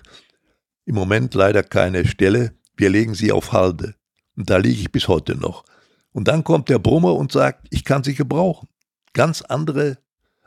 Im 0.85 0.95
Moment 0.95 1.33
leider 1.33 1.63
keine 1.63 2.07
Stelle. 2.07 2.57
Wir 2.75 2.89
legen 2.89 3.13
sie 3.13 3.31
auf 3.31 3.51
Halde. 3.51 3.95
Und 4.35 4.49
da 4.49 4.57
liege 4.57 4.79
ich 4.79 4.91
bis 4.91 5.07
heute 5.07 5.35
noch. 5.35 5.65
Und 6.11 6.27
dann 6.27 6.43
kommt 6.43 6.69
der 6.69 6.79
Brummer 6.79 7.15
und 7.15 7.31
sagt, 7.31 7.67
ich 7.69 7.83
kann 7.83 8.03
sie 8.03 8.15
gebrauchen. 8.15 8.69
Ganz 9.13 9.41
andere 9.41 9.97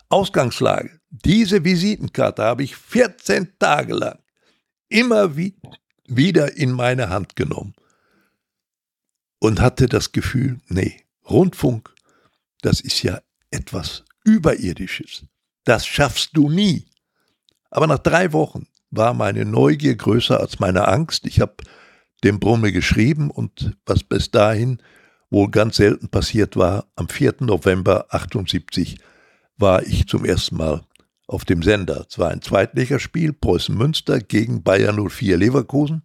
Ausgangslage. 0.08 1.01
Diese 1.12 1.62
Visitenkarte 1.62 2.42
habe 2.42 2.62
ich 2.62 2.74
14 2.74 3.58
Tage 3.58 3.92
lang 3.92 4.18
immer 4.88 5.36
wie, 5.36 5.54
wieder 6.06 6.56
in 6.56 6.72
meine 6.72 7.10
Hand 7.10 7.36
genommen 7.36 7.74
und 9.38 9.60
hatte 9.60 9.86
das 9.86 10.12
Gefühl, 10.12 10.58
nee, 10.68 11.02
Rundfunk, 11.28 11.94
das 12.62 12.80
ist 12.80 13.02
ja 13.02 13.20
etwas 13.50 14.04
Überirdisches. 14.24 15.26
Das 15.64 15.86
schaffst 15.86 16.30
du 16.32 16.48
nie. 16.48 16.86
Aber 17.70 17.86
nach 17.86 17.98
drei 17.98 18.32
Wochen 18.32 18.66
war 18.90 19.12
meine 19.12 19.44
Neugier 19.44 19.96
größer 19.96 20.40
als 20.40 20.60
meine 20.60 20.88
Angst. 20.88 21.26
Ich 21.26 21.40
habe 21.40 21.56
dem 22.24 22.40
Brumme 22.40 22.72
geschrieben 22.72 23.30
und 23.30 23.76
was 23.84 24.02
bis 24.02 24.30
dahin 24.30 24.78
wohl 25.28 25.50
ganz 25.50 25.76
selten 25.76 26.08
passiert 26.08 26.56
war, 26.56 26.86
am 26.96 27.08
4. 27.08 27.36
November 27.40 28.06
78 28.10 28.98
war 29.56 29.82
ich 29.82 30.06
zum 30.06 30.24
ersten 30.24 30.56
Mal 30.56 30.82
auf 31.26 31.44
dem 31.44 31.62
Sender. 31.62 32.06
Es 32.08 32.18
war 32.18 32.30
ein 32.30 32.42
Zweitligaspiel, 32.42 33.32
Preußen 33.32 33.76
Münster 33.76 34.20
gegen 34.20 34.62
Bayern 34.62 35.08
04 35.08 35.36
Leverkusen. 35.36 36.02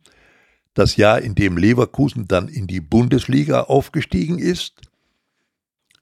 Das 0.74 0.96
Jahr, 0.96 1.22
in 1.22 1.36
dem 1.36 1.58
Leverkusen 1.58 2.28
dann 2.28 2.48
in 2.48 2.68
die 2.68 2.82
Bundesliga 2.82 3.62
aufgestiegen 3.62 4.38
ist. 4.38 4.82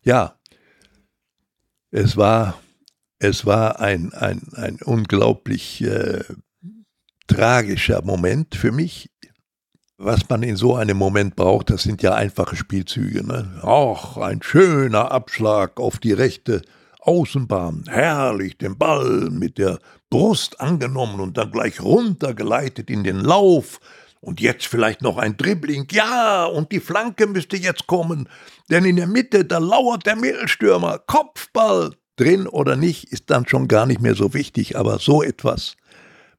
Ja, 0.03 0.35
es 1.91 2.17
war, 2.17 2.59
es 3.19 3.45
war 3.45 3.79
ein, 3.79 4.13
ein, 4.13 4.49
ein 4.53 4.79
unglaublich 4.83 5.81
äh, 5.81 6.23
tragischer 7.27 8.01
Moment 8.03 8.55
für 8.55 8.71
mich. 8.71 9.09
Was 9.97 10.27
man 10.27 10.43
in 10.43 10.57
so 10.57 10.75
einem 10.75 10.97
Moment 10.97 11.37
braucht, 11.37 11.69
das 11.69 11.83
sind 11.83 12.03
ja 12.03 12.13
einfache 12.13 12.57
Spielzüge. 12.57 13.25
Ne? 13.25 13.61
Ach, 13.63 14.17
ein 14.17 14.43
schöner 14.43 15.11
Abschlag 15.11 15.79
auf 15.79 15.99
die 15.99 16.11
rechte 16.11 16.63
Außenbahn. 17.05 17.85
Herrlich, 17.87 18.57
den 18.57 18.77
Ball 18.77 19.29
mit 19.29 19.57
der 19.57 19.79
Brust 20.09 20.59
angenommen 20.59 21.19
und 21.19 21.37
dann 21.37 21.51
gleich 21.51 21.81
runtergeleitet 21.81 22.89
in 22.89 23.03
den 23.03 23.19
Lauf. 23.19 23.79
Und 24.21 24.41
jetzt 24.41 24.65
vielleicht 24.65 25.03
noch 25.03 25.17
ein 25.17 25.37
Dribbling. 25.37 25.87
Ja, 25.91 26.45
und 26.45 26.71
die 26.71 26.79
Flanke 26.79 27.27
müsste 27.27 27.57
jetzt 27.57 27.85
kommen. 27.85 28.27
Denn 28.71 28.83
in 28.83 28.95
der 28.95 29.05
Mitte, 29.05 29.45
da 29.45 29.59
lauert 29.59 30.05
der 30.07 30.15
Mittelstürmer. 30.15 30.99
Kopfball. 30.99 31.91
Drin 32.17 32.47
oder 32.47 32.75
nicht, 32.77 33.11
ist 33.11 33.29
dann 33.29 33.45
schon 33.47 33.67
gar 33.67 33.85
nicht 33.85 34.01
mehr 34.01 34.15
so 34.15 34.33
wichtig. 34.33 34.77
Aber 34.77 34.99
so 34.99 35.21
etwas 35.21 35.75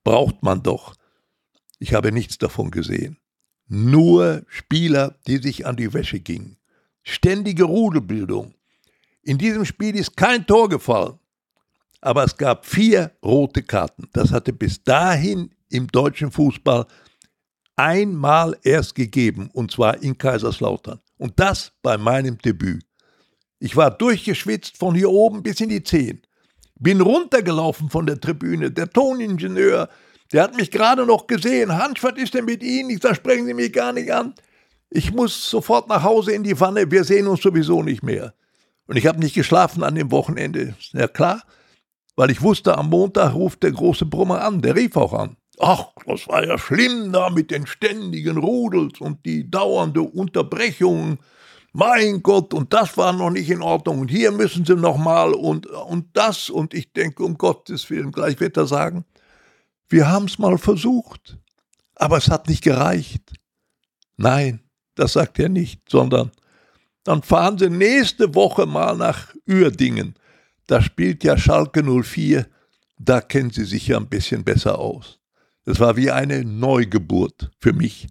braucht 0.02 0.42
man 0.42 0.62
doch. 0.62 0.94
Ich 1.78 1.94
habe 1.94 2.10
nichts 2.10 2.38
davon 2.38 2.70
gesehen. 2.70 3.18
Nur 3.68 4.42
Spieler, 4.48 5.14
die 5.26 5.36
sich 5.36 5.66
an 5.66 5.76
die 5.76 5.92
Wäsche 5.92 6.18
gingen. 6.18 6.56
Ständige 7.02 7.64
Rudelbildung. 7.64 8.55
In 9.26 9.38
diesem 9.38 9.64
Spiel 9.64 9.96
ist 9.96 10.16
kein 10.16 10.46
Tor 10.46 10.68
gefallen. 10.68 11.18
Aber 12.00 12.22
es 12.22 12.36
gab 12.36 12.64
vier 12.64 13.10
rote 13.24 13.60
Karten. 13.60 14.08
Das 14.12 14.30
hatte 14.30 14.52
bis 14.52 14.84
dahin 14.84 15.50
im 15.68 15.88
deutschen 15.88 16.30
Fußball 16.30 16.86
einmal 17.74 18.56
erst 18.62 18.94
gegeben, 18.94 19.50
und 19.52 19.72
zwar 19.72 20.00
in 20.00 20.16
Kaiserslautern. 20.16 21.00
Und 21.18 21.40
das 21.40 21.72
bei 21.82 21.98
meinem 21.98 22.38
Debüt. 22.38 22.84
Ich 23.58 23.74
war 23.74 23.90
durchgeschwitzt 23.90 24.76
von 24.76 24.94
hier 24.94 25.10
oben 25.10 25.42
bis 25.42 25.60
in 25.60 25.70
die 25.70 25.82
Zehen. 25.82 26.22
Bin 26.78 27.00
runtergelaufen 27.00 27.90
von 27.90 28.06
der 28.06 28.20
Tribüne. 28.20 28.70
Der 28.70 28.88
Toningenieur, 28.88 29.88
der 30.32 30.44
hat 30.44 30.56
mich 30.56 30.70
gerade 30.70 31.04
noch 31.04 31.26
gesehen. 31.26 31.76
Hans, 31.76 32.00
was 32.00 32.16
ist 32.16 32.34
denn 32.34 32.44
mit 32.44 32.62
Ihnen? 32.62 32.90
Ich 32.90 33.02
sage, 33.02 33.16
sprechen 33.16 33.46
Sie 33.46 33.54
mich 33.54 33.72
gar 33.72 33.92
nicht 33.92 34.12
an. 34.12 34.34
Ich 34.88 35.12
muss 35.12 35.50
sofort 35.50 35.88
nach 35.88 36.04
Hause 36.04 36.30
in 36.30 36.44
die 36.44 36.60
Wanne. 36.60 36.88
Wir 36.88 37.02
sehen 37.02 37.26
uns 37.26 37.42
sowieso 37.42 37.82
nicht 37.82 38.04
mehr. 38.04 38.32
Und 38.86 38.96
ich 38.96 39.06
habe 39.06 39.18
nicht 39.18 39.34
geschlafen 39.34 39.82
an 39.82 39.94
dem 39.94 40.10
Wochenende. 40.10 40.76
Ja 40.92 41.08
klar, 41.08 41.42
weil 42.16 42.30
ich 42.30 42.42
wusste, 42.42 42.76
am 42.76 42.88
Montag 42.90 43.34
ruft 43.34 43.62
der 43.62 43.72
große 43.72 44.06
Brummer 44.06 44.42
an. 44.42 44.62
Der 44.62 44.74
rief 44.74 44.96
auch 44.96 45.12
an. 45.12 45.36
Ach, 45.58 45.86
das 46.06 46.28
war 46.28 46.46
ja 46.46 46.58
schlimm 46.58 47.12
da 47.12 47.30
mit 47.30 47.50
den 47.50 47.66
ständigen 47.66 48.36
Rudels 48.38 49.00
und 49.00 49.24
die 49.24 49.50
dauernde 49.50 50.02
Unterbrechung. 50.02 51.18
Mein 51.72 52.22
Gott, 52.22 52.54
und 52.54 52.72
das 52.72 52.96
war 52.96 53.12
noch 53.12 53.30
nicht 53.30 53.50
in 53.50 53.62
Ordnung. 53.62 54.00
Und 54.00 54.10
hier 54.10 54.32
müssen 54.32 54.64
sie 54.64 54.76
nochmal 54.76 55.32
und, 55.32 55.66
und 55.66 56.06
das. 56.14 56.48
Und 56.48 56.74
ich 56.74 56.92
denke, 56.92 57.22
um 57.22 57.36
Gottes 57.36 57.88
Willen, 57.90 58.12
gleich 58.12 58.40
wird 58.40 58.56
er 58.56 58.66
sagen, 58.66 59.04
wir 59.88 60.08
haben 60.08 60.24
es 60.24 60.38
mal 60.38 60.58
versucht, 60.58 61.38
aber 61.94 62.16
es 62.16 62.30
hat 62.30 62.48
nicht 62.48 62.62
gereicht. 62.64 63.32
Nein, 64.16 64.60
das 64.94 65.12
sagt 65.12 65.38
er 65.38 65.48
nicht, 65.48 65.82
sondern 65.88 66.32
dann 67.06 67.22
fahren 67.22 67.56
sie 67.56 67.70
nächste 67.70 68.34
Woche 68.34 68.66
mal 68.66 68.96
nach 68.96 69.32
Uerdingen. 69.48 70.16
Da 70.66 70.82
spielt 70.82 71.22
ja 71.22 71.38
Schalke 71.38 71.84
04, 71.84 72.46
da 72.98 73.20
kennen 73.20 73.50
sie 73.50 73.64
sich 73.64 73.86
ja 73.86 73.96
ein 73.96 74.08
bisschen 74.08 74.42
besser 74.42 74.80
aus. 74.80 75.20
Das 75.64 75.78
war 75.78 75.96
wie 75.96 76.10
eine 76.10 76.44
Neugeburt 76.44 77.50
für 77.60 77.72
mich. 77.72 78.08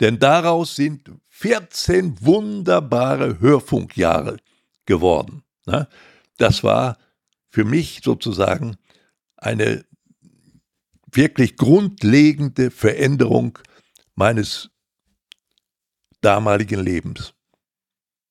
Denn 0.00 0.18
daraus 0.18 0.74
sind 0.74 1.08
14 1.28 2.16
wunderbare 2.20 3.38
Hörfunkjahre 3.38 4.38
geworden. 4.86 5.44
Ne? 5.66 5.86
Das 6.36 6.64
war 6.64 6.98
für 7.50 7.64
mich 7.64 8.00
sozusagen 8.02 8.76
eine 9.36 9.84
wirklich 11.12 11.56
grundlegende 11.56 12.72
Veränderung 12.72 13.58
meines 14.16 14.70
damaligen 16.20 16.80
Lebens. 16.80 17.35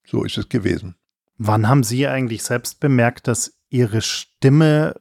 So 0.05 0.23
ist 0.23 0.37
es 0.37 0.49
gewesen. 0.49 0.95
Wann 1.37 1.67
haben 1.67 1.83
Sie 1.83 2.07
eigentlich 2.07 2.43
selbst 2.43 2.79
bemerkt, 2.79 3.27
dass 3.27 3.57
Ihre 3.69 4.01
Stimme 4.01 4.95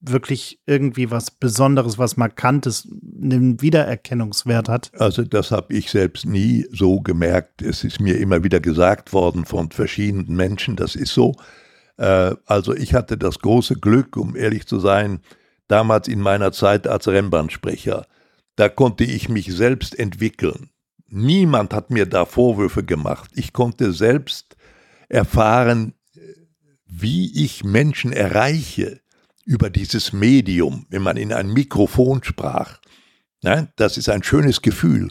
wirklich 0.00 0.60
irgendwie 0.66 1.10
was 1.10 1.30
Besonderes, 1.30 1.98
was 1.98 2.16
Markantes, 2.16 2.88
einen 3.20 3.60
Wiedererkennungswert 3.60 4.68
hat? 4.68 4.90
Also 4.98 5.22
das 5.22 5.50
habe 5.50 5.74
ich 5.74 5.90
selbst 5.90 6.24
nie 6.24 6.66
so 6.70 7.00
gemerkt. 7.00 7.62
Es 7.62 7.84
ist 7.84 8.00
mir 8.00 8.18
immer 8.18 8.42
wieder 8.42 8.60
gesagt 8.60 9.12
worden 9.12 9.44
von 9.44 9.70
verschiedenen 9.70 10.34
Menschen, 10.34 10.76
das 10.76 10.96
ist 10.96 11.12
so. 11.12 11.34
Äh, 11.98 12.34
also 12.46 12.74
ich 12.74 12.94
hatte 12.94 13.18
das 13.18 13.38
große 13.40 13.76
Glück, 13.76 14.16
um 14.16 14.36
ehrlich 14.36 14.66
zu 14.66 14.78
sein, 14.78 15.20
damals 15.68 16.08
in 16.08 16.20
meiner 16.20 16.52
Zeit 16.52 16.86
als 16.86 17.08
Rembrandtsprecher. 17.08 18.06
Da 18.56 18.68
konnte 18.68 19.04
ich 19.04 19.28
mich 19.28 19.54
selbst 19.54 19.98
entwickeln. 19.98 20.70
Niemand 21.16 21.72
hat 21.72 21.88
mir 21.90 22.04
da 22.04 22.26
Vorwürfe 22.26 22.84
gemacht. 22.84 23.30
Ich 23.32 23.54
konnte 23.54 23.94
selbst 23.94 24.54
erfahren, 25.08 25.94
wie 26.84 27.42
ich 27.42 27.64
Menschen 27.64 28.12
erreiche 28.12 29.00
über 29.46 29.70
dieses 29.70 30.12
Medium, 30.12 30.84
wenn 30.90 31.00
man 31.00 31.16
in 31.16 31.32
ein 31.32 31.54
Mikrofon 31.54 32.22
sprach. 32.22 32.80
Ja, 33.40 33.66
das 33.76 33.96
ist 33.96 34.10
ein 34.10 34.24
schönes 34.24 34.60
Gefühl, 34.60 35.08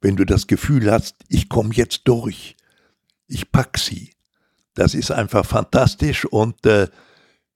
wenn 0.00 0.16
du 0.16 0.26
das 0.26 0.48
Gefühl 0.48 0.90
hast, 0.90 1.14
ich 1.28 1.48
komme 1.48 1.72
jetzt 1.74 2.08
durch, 2.08 2.56
ich 3.28 3.52
pack 3.52 3.78
sie. 3.78 4.14
Das 4.74 4.94
ist 4.94 5.12
einfach 5.12 5.46
fantastisch 5.46 6.24
und 6.24 6.66
äh, 6.66 6.88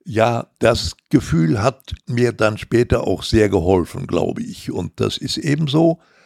ja, 0.04 0.46
das 0.60 0.94
Gefühl 1.08 1.60
hat 1.60 1.92
mir 2.06 2.32
dann 2.32 2.56
später 2.56 3.04
auch 3.04 3.24
sehr 3.24 3.48
geholfen, 3.48 4.06
glaube 4.06 4.42
ich. 4.42 4.70
Und 4.70 5.00
das 5.00 5.18
ist 5.18 5.38
ebenso 5.38 5.98
äh, 5.98 6.19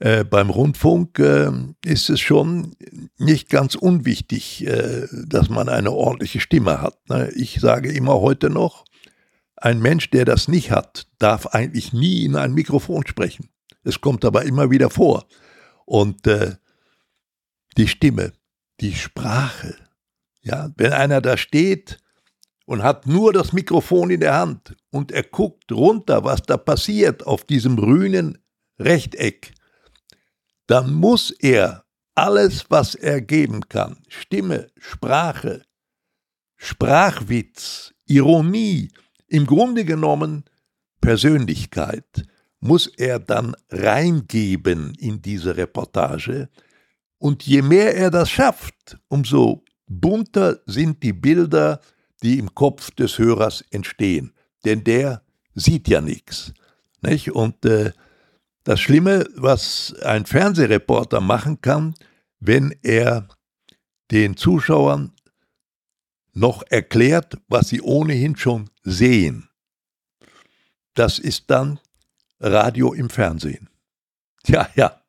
beim 0.00 0.48
Rundfunk 0.48 1.18
äh, 1.18 1.52
ist 1.84 2.08
es 2.08 2.20
schon 2.20 2.74
nicht 3.18 3.50
ganz 3.50 3.74
unwichtig, 3.74 4.66
äh, 4.66 5.06
dass 5.12 5.50
man 5.50 5.68
eine 5.68 5.92
ordentliche 5.92 6.40
Stimme 6.40 6.80
hat. 6.80 6.98
Ne? 7.10 7.30
Ich 7.34 7.60
sage 7.60 7.92
immer 7.92 8.20
heute 8.20 8.48
noch, 8.48 8.86
ein 9.56 9.78
Mensch, 9.78 10.08
der 10.08 10.24
das 10.24 10.48
nicht 10.48 10.70
hat, 10.70 11.06
darf 11.18 11.48
eigentlich 11.48 11.92
nie 11.92 12.24
in 12.24 12.34
ein 12.34 12.54
Mikrofon 12.54 13.06
sprechen. 13.06 13.50
Es 13.84 14.00
kommt 14.00 14.24
aber 14.24 14.44
immer 14.44 14.70
wieder 14.70 14.88
vor. 14.88 15.26
Und 15.84 16.26
äh, 16.26 16.56
die 17.76 17.88
Stimme, 17.88 18.32
die 18.80 18.94
Sprache, 18.94 19.76
ja, 20.40 20.70
wenn 20.76 20.94
einer 20.94 21.20
da 21.20 21.36
steht 21.36 21.98
und 22.64 22.82
hat 22.82 23.06
nur 23.06 23.34
das 23.34 23.52
Mikrofon 23.52 24.08
in 24.10 24.20
der 24.20 24.38
Hand 24.38 24.76
und 24.90 25.12
er 25.12 25.24
guckt 25.24 25.70
runter, 25.70 26.24
was 26.24 26.40
da 26.42 26.56
passiert 26.56 27.26
auf 27.26 27.44
diesem 27.44 27.76
grünen 27.76 28.38
Rechteck, 28.78 29.52
dann 30.70 30.94
muss 30.94 31.32
er 31.32 31.84
alles, 32.14 32.66
was 32.68 32.94
er 32.94 33.20
geben 33.20 33.68
kann, 33.68 33.96
Stimme, 34.08 34.68
Sprache, 34.78 35.62
Sprachwitz, 36.56 37.92
Ironie, 38.06 38.88
im 39.26 39.46
Grunde 39.46 39.84
genommen 39.84 40.44
Persönlichkeit 41.00 42.24
muss 42.60 42.86
er 42.86 43.18
dann 43.18 43.56
reingeben 43.70 44.94
in 44.98 45.20
diese 45.20 45.56
Reportage. 45.56 46.48
Und 47.18 47.42
je 47.44 47.62
mehr 47.62 47.96
er 47.96 48.12
das 48.12 48.30
schafft, 48.30 48.96
umso 49.08 49.64
bunter 49.88 50.60
sind 50.66 51.02
die 51.02 51.14
Bilder, 51.14 51.80
die 52.22 52.38
im 52.38 52.54
Kopf 52.54 52.92
des 52.92 53.18
Hörers 53.18 53.64
entstehen. 53.70 54.32
Denn 54.64 54.84
der 54.84 55.22
sieht 55.54 55.88
ja 55.88 56.00
nichts. 56.00 56.52
Und 57.32 57.64
äh, 57.64 57.92
das 58.64 58.80
Schlimme, 58.80 59.26
was 59.36 59.94
ein 60.02 60.26
Fernsehreporter 60.26 61.20
machen 61.20 61.60
kann, 61.60 61.94
wenn 62.38 62.74
er 62.82 63.28
den 64.10 64.36
Zuschauern 64.36 65.12
noch 66.32 66.62
erklärt, 66.68 67.38
was 67.48 67.68
sie 67.68 67.80
ohnehin 67.80 68.36
schon 68.36 68.70
sehen. 68.82 69.48
Das 70.94 71.18
ist 71.18 71.50
dann 71.50 71.80
Radio 72.40 72.92
im 72.92 73.10
Fernsehen. 73.10 73.68
Ja, 74.46 74.70
ja. 74.74 75.02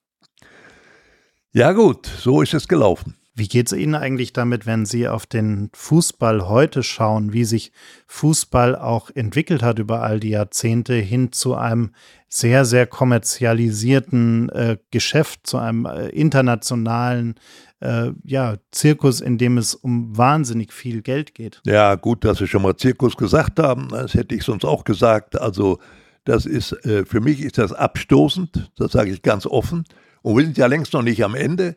Ja 1.54 1.72
gut, 1.72 2.06
so 2.06 2.42
ist 2.42 2.54
es 2.54 2.68
gelaufen. 2.68 3.16
Wie 3.42 3.48
geht 3.48 3.72
es 3.72 3.74
Ihnen 3.74 3.96
eigentlich 3.96 4.34
damit, 4.34 4.68
wenn 4.68 4.86
Sie 4.86 5.08
auf 5.08 5.26
den 5.26 5.72
Fußball 5.74 6.48
heute 6.48 6.84
schauen, 6.84 7.34
wie 7.34 7.44
sich 7.44 7.72
Fußball 8.06 8.76
auch 8.76 9.10
entwickelt 9.16 9.64
hat 9.64 9.80
über 9.80 10.04
all 10.04 10.20
die 10.20 10.30
Jahrzehnte 10.30 10.94
hin 10.94 11.32
zu 11.32 11.56
einem 11.56 11.90
sehr, 12.30 12.66
sehr 12.66 12.86
kommerzialisierten 12.86 14.50
äh, 14.50 14.78
Geschäft, 14.92 15.48
zu 15.48 15.58
einem 15.58 15.88
äh, 15.88 16.10
internationalen 16.10 17.34
äh, 17.80 18.12
ja, 18.26 18.58
Zirkus, 18.70 19.22
in 19.22 19.40
dem 19.40 19.58
es 19.58 19.74
um 19.74 20.16
wahnsinnig 20.16 20.72
viel 20.72 21.02
Geld 21.02 21.34
geht. 21.34 21.62
Ja, 21.66 21.96
gut, 21.96 22.24
dass 22.24 22.38
Sie 22.38 22.48
schon 22.48 22.62
mal 22.62 22.78
Zirkus 22.78 23.18
gesagt 23.18 23.58
haben. 23.58 23.88
Das 23.90 24.14
hätte 24.14 24.36
ich 24.36 24.44
sonst 24.44 24.66
auch 24.66 24.84
gesagt. 24.84 25.42
Also, 25.42 25.80
das 26.26 26.46
ist, 26.46 26.74
äh, 26.86 27.06
für 27.08 27.22
mich 27.22 27.42
ist 27.42 27.58
das 27.58 27.74
abstoßend. 27.74 28.72
Das 28.78 28.92
sage 28.92 29.10
ich 29.10 29.24
ganz 29.24 29.48
offen. 29.48 29.86
Und 30.22 30.38
wir 30.38 30.44
sind 30.44 30.60
ja 30.60 30.68
längst 30.68 30.94
noch 30.94 31.02
nicht 31.02 31.24
am 31.24 31.34
Ende. 31.34 31.76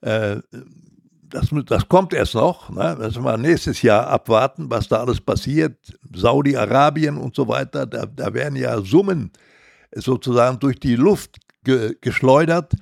Äh, 0.00 0.38
das, 1.32 1.48
das 1.66 1.88
kommt 1.88 2.12
erst 2.14 2.34
noch. 2.34 2.70
Ne? 2.70 2.96
Müssen 2.98 3.24
wir 3.24 3.36
nächstes 3.36 3.82
Jahr 3.82 4.06
abwarten, 4.06 4.70
was 4.70 4.88
da 4.88 5.00
alles 5.00 5.20
passiert. 5.20 5.76
Saudi-Arabien 6.14 7.16
und 7.16 7.34
so 7.34 7.48
weiter. 7.48 7.86
Da, 7.86 8.06
da 8.06 8.34
werden 8.34 8.56
ja 8.56 8.80
Summen 8.80 9.32
sozusagen 9.94 10.58
durch 10.60 10.78
die 10.78 10.96
Luft 10.96 11.38
ge 11.64 11.96
geschleudert. 12.00 12.74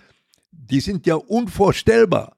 Die 0.50 0.80
sind 0.80 1.06
ja 1.06 1.14
unvorstellbar 1.14 2.36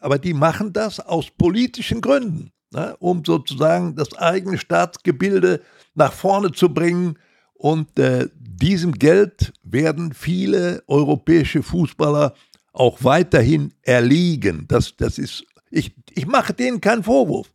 aber 0.00 0.18
die 0.18 0.34
machen 0.34 0.72
das 0.72 1.00
aus 1.00 1.30
politischen 1.30 2.00
Gründen, 2.00 2.52
ne, 2.70 2.96
um 2.98 3.24
sozusagen 3.24 3.94
das 3.96 4.14
eigene 4.14 4.58
Staatsgebilde 4.58 5.62
nach 5.94 6.12
vorne 6.12 6.52
zu 6.52 6.72
bringen. 6.72 7.18
Und 7.54 7.98
äh, 7.98 8.28
diesem 8.38 8.92
Geld 8.92 9.52
werden 9.62 10.12
viele 10.12 10.82
europäische 10.86 11.62
Fußballer 11.62 12.34
auch 12.72 13.02
weiterhin 13.02 13.74
erliegen. 13.82 14.66
Das, 14.68 14.96
das 14.96 15.18
ist, 15.18 15.44
ich, 15.70 15.94
ich 16.14 16.26
mache 16.26 16.54
denen 16.54 16.80
keinen 16.80 17.02
Vorwurf. 17.02 17.52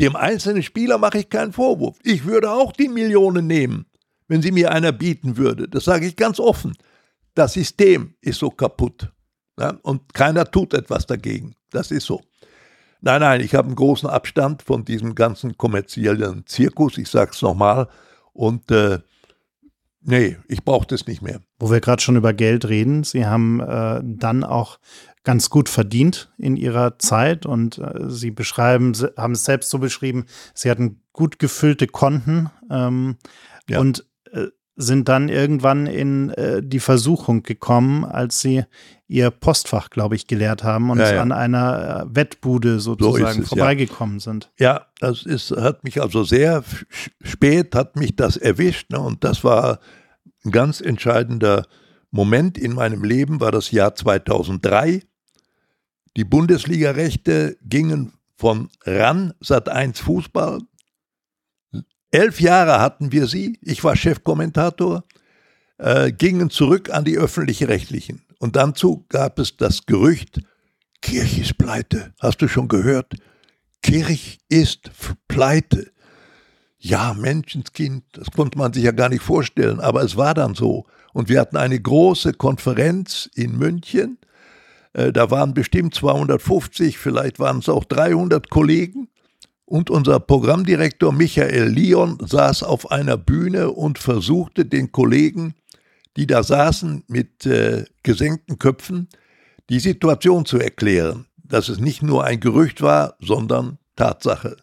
Dem 0.00 0.16
einzelnen 0.16 0.62
Spieler 0.62 0.98
mache 0.98 1.18
ich 1.18 1.28
keinen 1.28 1.52
Vorwurf. 1.52 1.98
Ich 2.02 2.24
würde 2.24 2.50
auch 2.50 2.72
die 2.72 2.88
Millionen 2.88 3.46
nehmen, 3.46 3.86
wenn 4.26 4.42
sie 4.42 4.50
mir 4.50 4.72
einer 4.72 4.92
bieten 4.92 5.36
würde. 5.36 5.68
Das 5.68 5.84
sage 5.84 6.06
ich 6.06 6.16
ganz 6.16 6.40
offen. 6.40 6.76
Das 7.34 7.52
System 7.52 8.14
ist 8.20 8.38
so 8.38 8.50
kaputt. 8.50 9.12
Ja, 9.58 9.78
und 9.82 10.12
keiner 10.14 10.50
tut 10.50 10.74
etwas 10.74 11.06
dagegen. 11.06 11.54
Das 11.70 11.90
ist 11.90 12.06
so. 12.06 12.20
Nein, 13.00 13.20
nein, 13.20 13.40
ich 13.40 13.54
habe 13.54 13.66
einen 13.66 13.76
großen 13.76 14.08
Abstand 14.08 14.62
von 14.62 14.84
diesem 14.84 15.14
ganzen 15.14 15.56
kommerziellen 15.58 16.46
Zirkus, 16.46 16.96
ich 16.98 17.08
sage 17.08 17.32
es 17.34 17.42
nochmal. 17.42 17.88
Und 18.32 18.70
äh, 18.70 18.98
nee, 20.00 20.38
ich 20.48 20.64
brauche 20.64 20.86
das 20.86 21.06
nicht 21.06 21.22
mehr. 21.22 21.40
Wo 21.58 21.70
wir 21.70 21.80
gerade 21.80 22.02
schon 22.02 22.16
über 22.16 22.32
Geld 22.32 22.66
reden, 22.66 23.04
Sie 23.04 23.26
haben 23.26 23.60
äh, 23.60 24.00
dann 24.02 24.42
auch 24.42 24.78
ganz 25.24 25.50
gut 25.50 25.68
verdient 25.68 26.32
in 26.38 26.56
Ihrer 26.56 26.98
Zeit 26.98 27.46
und 27.46 27.78
äh, 27.78 28.08
Sie 28.08 28.30
beschreiben, 28.30 28.92
haben 29.16 29.32
es 29.32 29.44
selbst 29.44 29.70
so 29.70 29.78
beschrieben, 29.78 30.26
Sie 30.54 30.70
hatten 30.70 31.00
gut 31.12 31.38
gefüllte 31.38 31.86
Konten 31.86 32.50
ähm, 32.70 33.16
ja. 33.68 33.80
und 33.80 34.06
äh, 34.32 34.48
sind 34.76 35.08
dann 35.08 35.28
irgendwann 35.28 35.86
in 35.86 36.30
äh, 36.30 36.60
die 36.62 36.80
Versuchung 36.80 37.42
gekommen, 37.42 38.04
als 38.04 38.40
sie 38.40 38.64
ihr 39.06 39.30
Postfach, 39.30 39.90
glaube 39.90 40.16
ich, 40.16 40.26
gelehrt 40.26 40.64
haben 40.64 40.90
und 40.90 40.98
ja, 40.98 41.14
ja. 41.14 41.22
an 41.22 41.30
einer 41.30 42.06
äh, 42.10 42.16
Wettbude 42.16 42.80
sozusagen 42.80 43.34
so 43.34 43.42
es, 43.42 43.48
vorbeigekommen 43.50 44.16
ja. 44.16 44.20
sind. 44.20 44.52
Ja, 44.58 44.86
das 44.98 45.22
ist, 45.22 45.52
hat 45.52 45.84
mich 45.84 46.02
also 46.02 46.24
sehr 46.24 46.64
spät, 47.22 47.74
hat 47.74 47.96
mich 47.96 48.16
das 48.16 48.36
erwischt 48.36 48.90
ne, 48.90 48.98
und 48.98 49.22
das 49.22 49.44
war 49.44 49.78
ein 50.44 50.50
ganz 50.50 50.80
entscheidender 50.80 51.66
Moment 52.10 52.58
in 52.58 52.74
meinem 52.74 53.02
Leben 53.02 53.40
war 53.40 53.52
das 53.52 53.70
Jahr 53.70 53.94
2003. 53.94 55.02
Die 56.16 56.24
Bundesligarechte 56.24 57.56
gingen 57.62 58.12
von 58.36 58.68
RAN 58.84 59.34
Sat1 59.42 60.02
Fußball. 60.02 60.60
Elf 62.12 62.40
Jahre 62.40 62.80
hatten 62.80 63.10
wir 63.10 63.26
sie, 63.26 63.58
ich 63.60 63.82
war 63.82 63.96
Chefkommentator, 63.96 65.04
äh, 65.78 66.12
gingen 66.12 66.50
zurück 66.50 66.90
an 66.90 67.04
die 67.04 67.18
öffentlich-rechtlichen. 67.18 68.22
Und 68.38 68.54
dazu 68.54 69.04
gab 69.08 69.40
es 69.40 69.56
das 69.56 69.86
Gerücht, 69.86 70.40
Kirch 71.02 71.38
ist 71.38 71.58
pleite. 71.58 72.14
Hast 72.20 72.40
du 72.40 72.48
schon 72.48 72.68
gehört? 72.68 73.14
Kirch 73.82 74.38
ist 74.48 74.90
pleite. 75.26 75.90
Ja, 76.78 77.12
Menschenskind, 77.14 78.04
das 78.12 78.30
konnte 78.30 78.56
man 78.56 78.72
sich 78.72 78.84
ja 78.84 78.92
gar 78.92 79.08
nicht 79.08 79.22
vorstellen, 79.22 79.80
aber 79.80 80.02
es 80.02 80.16
war 80.16 80.34
dann 80.34 80.54
so. 80.54 80.86
Und 81.12 81.28
wir 81.28 81.40
hatten 81.40 81.56
eine 81.56 81.80
große 81.80 82.34
Konferenz 82.34 83.28
in 83.34 83.58
München. 83.58 84.18
Äh, 84.94 85.12
da 85.12 85.30
waren 85.30 85.52
bestimmt 85.52 85.94
250, 85.94 86.96
vielleicht 86.96 87.38
waren 87.38 87.58
es 87.58 87.68
auch 87.68 87.84
300 87.84 88.48
Kollegen. 88.48 89.08
Und 89.66 89.90
unser 89.90 90.20
Programmdirektor 90.20 91.12
Michael 91.12 91.68
Lyon 91.68 92.18
saß 92.20 92.62
auf 92.62 92.90
einer 92.90 93.16
Bühne 93.16 93.70
und 93.70 93.98
versuchte 93.98 94.64
den 94.64 94.92
Kollegen, 94.92 95.54
die 96.16 96.26
da 96.26 96.42
saßen 96.42 97.04
mit 97.08 97.44
äh, 97.46 97.84
gesenkten 98.02 98.58
Köpfen, 98.58 99.08
die 99.70 99.80
Situation 99.80 100.44
zu 100.44 100.58
erklären, 100.58 101.26
dass 101.42 101.68
es 101.68 101.78
nicht 101.78 102.02
nur 102.02 102.24
ein 102.24 102.40
Gerücht 102.40 102.82
war, 102.82 103.16
sondern 103.20 103.78
Tatsache. 103.96 104.56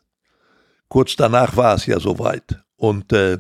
Kurz 0.87 1.15
danach 1.15 1.57
war 1.57 1.75
es 1.75 1.87
ja 1.87 1.99
soweit. 1.99 2.59
Und 2.75 3.11
äh, 3.11 3.39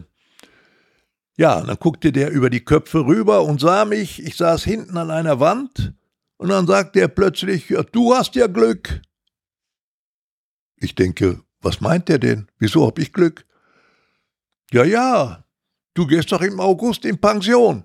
ja, 1.37 1.61
dann 1.61 1.77
guckte 1.77 2.11
der 2.11 2.31
über 2.31 2.49
die 2.49 2.65
Köpfe 2.65 3.05
rüber 3.05 3.43
und 3.43 3.61
sah 3.61 3.85
mich. 3.85 4.23
Ich 4.25 4.35
saß 4.35 4.63
hinten 4.63 4.97
an 4.97 5.11
einer 5.11 5.39
Wand 5.39 5.93
und 6.41 6.49
dann 6.49 6.65
sagte 6.65 6.99
er 6.99 7.07
plötzlich, 7.07 7.69
ja, 7.69 7.83
du 7.83 8.15
hast 8.15 8.33
ja 8.33 8.47
Glück. 8.47 9.03
Ich 10.77 10.95
denke, 10.95 11.43
was 11.59 11.81
meint 11.81 12.09
er 12.09 12.17
denn? 12.17 12.47
Wieso 12.57 12.87
hab 12.87 12.97
ich 12.97 13.13
Glück? 13.13 13.45
Ja, 14.71 14.83
ja, 14.83 15.45
du 15.93 16.07
gehst 16.07 16.31
doch 16.31 16.41
im 16.41 16.59
August 16.59 17.05
in 17.05 17.21
Pension. 17.21 17.83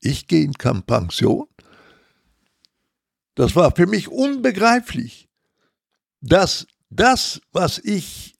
Ich 0.00 0.26
gehe 0.26 0.42
in 0.42 0.52
Pension? 0.52 1.46
Das 3.36 3.54
war 3.54 3.70
für 3.76 3.86
mich 3.86 4.08
unbegreiflich, 4.08 5.28
dass 6.22 6.66
das, 6.90 7.40
was 7.52 7.78
ich 7.78 8.36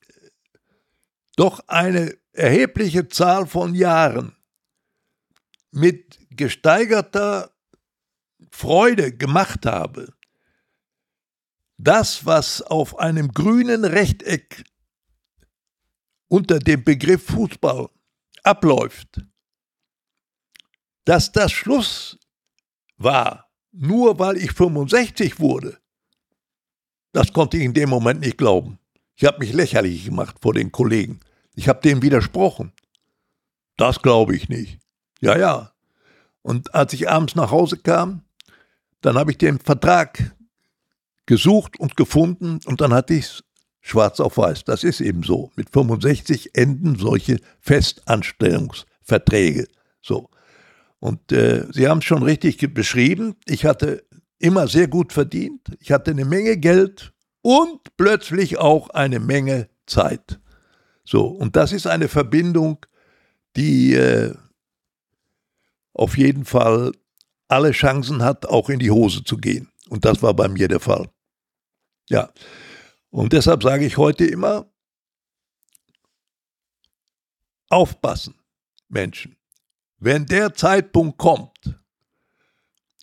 doch 1.37 1.61
eine 1.69 2.17
erhebliche 2.33 3.07
Zahl 3.07 3.47
von 3.47 3.75
Jahren 3.75 4.35
mit 5.71 6.19
gesteigerter 6.31 7.54
Freude 8.55 9.11
gemacht 9.11 9.65
habe, 9.65 10.13
das, 11.77 12.25
was 12.25 12.61
auf 12.61 12.97
einem 12.97 13.33
grünen 13.33 13.83
Rechteck 13.83 14.63
unter 16.29 16.59
dem 16.59 16.83
Begriff 16.83 17.25
Fußball 17.25 17.89
abläuft, 18.43 19.21
dass 21.03 21.31
das 21.33 21.51
Schluss 21.51 22.17
war, 22.97 23.51
nur 23.71 24.19
weil 24.19 24.37
ich 24.37 24.53
65 24.53 25.39
wurde, 25.39 25.77
das 27.11 27.33
konnte 27.33 27.57
ich 27.57 27.63
in 27.63 27.73
dem 27.73 27.89
Moment 27.89 28.21
nicht 28.21 28.37
glauben. 28.37 28.79
Ich 29.17 29.25
habe 29.25 29.39
mich 29.39 29.53
lächerlich 29.53 30.05
gemacht 30.05 30.37
vor 30.41 30.53
den 30.53 30.71
Kollegen. 30.71 31.19
Ich 31.55 31.67
habe 31.67 31.81
denen 31.81 32.01
widersprochen. 32.01 32.73
Das 33.77 34.01
glaube 34.01 34.35
ich 34.35 34.49
nicht. 34.49 34.79
Ja, 35.19 35.37
ja. 35.37 35.73
Und 36.41 36.73
als 36.73 36.93
ich 36.93 37.09
abends 37.09 37.35
nach 37.35 37.51
Hause 37.51 37.77
kam, 37.77 38.24
dann 39.05 39.17
habe 39.17 39.31
ich 39.31 39.37
den 39.37 39.59
Vertrag 39.59 40.35
gesucht 41.27 41.79
und 41.79 41.95
gefunden 41.95 42.59
und 42.65 42.81
dann 42.81 42.93
hatte 42.93 43.13
ich 43.13 43.25
es 43.25 43.43
schwarz 43.81 44.19
auf 44.19 44.37
weiß. 44.37 44.63
Das 44.63 44.83
ist 44.83 44.99
eben 44.99 45.21
so. 45.21 45.51
Mit 45.55 45.69
65 45.69 46.55
enden 46.55 46.97
solche 46.97 47.39
Festanstellungsverträge. 47.59 49.67
So. 50.01 50.31
Und 50.99 51.31
äh, 51.31 51.67
Sie 51.71 51.87
haben 51.87 51.99
es 51.99 52.05
schon 52.05 52.23
richtig 52.23 52.57
beschrieben. 52.73 53.35
Ich 53.45 53.65
hatte 53.65 54.03
immer 54.39 54.67
sehr 54.67 54.87
gut 54.87 55.13
verdient. 55.13 55.61
Ich 55.79 55.91
hatte 55.91 56.09
eine 56.11 56.25
Menge 56.25 56.57
Geld 56.57 57.13
und 57.43 57.95
plötzlich 57.97 58.57
auch 58.57 58.89
eine 58.89 59.19
Menge 59.19 59.69
Zeit. 59.85 60.39
So, 61.03 61.27
und 61.27 61.55
das 61.55 61.73
ist 61.73 61.85
eine 61.85 62.07
Verbindung, 62.07 62.83
die 63.55 63.93
äh, 63.93 64.33
auf 65.93 66.17
jeden 66.17 66.45
Fall 66.45 66.91
alle 67.47 67.71
Chancen 67.71 68.23
hat, 68.23 68.45
auch 68.45 68.69
in 68.69 68.79
die 68.79 68.91
Hose 68.91 69.23
zu 69.23 69.37
gehen. 69.37 69.71
Und 69.89 70.05
das 70.05 70.21
war 70.21 70.33
bei 70.33 70.47
mir 70.47 70.67
der 70.67 70.79
Fall. 70.79 71.09
Ja, 72.09 72.31
und 73.09 73.33
deshalb 73.33 73.63
sage 73.63 73.85
ich 73.85 73.97
heute 73.97 74.25
immer, 74.25 74.71
aufpassen, 77.69 78.35
Menschen. 78.87 79.37
Wenn 79.97 80.25
der 80.25 80.53
Zeitpunkt 80.53 81.17
kommt, 81.17 81.79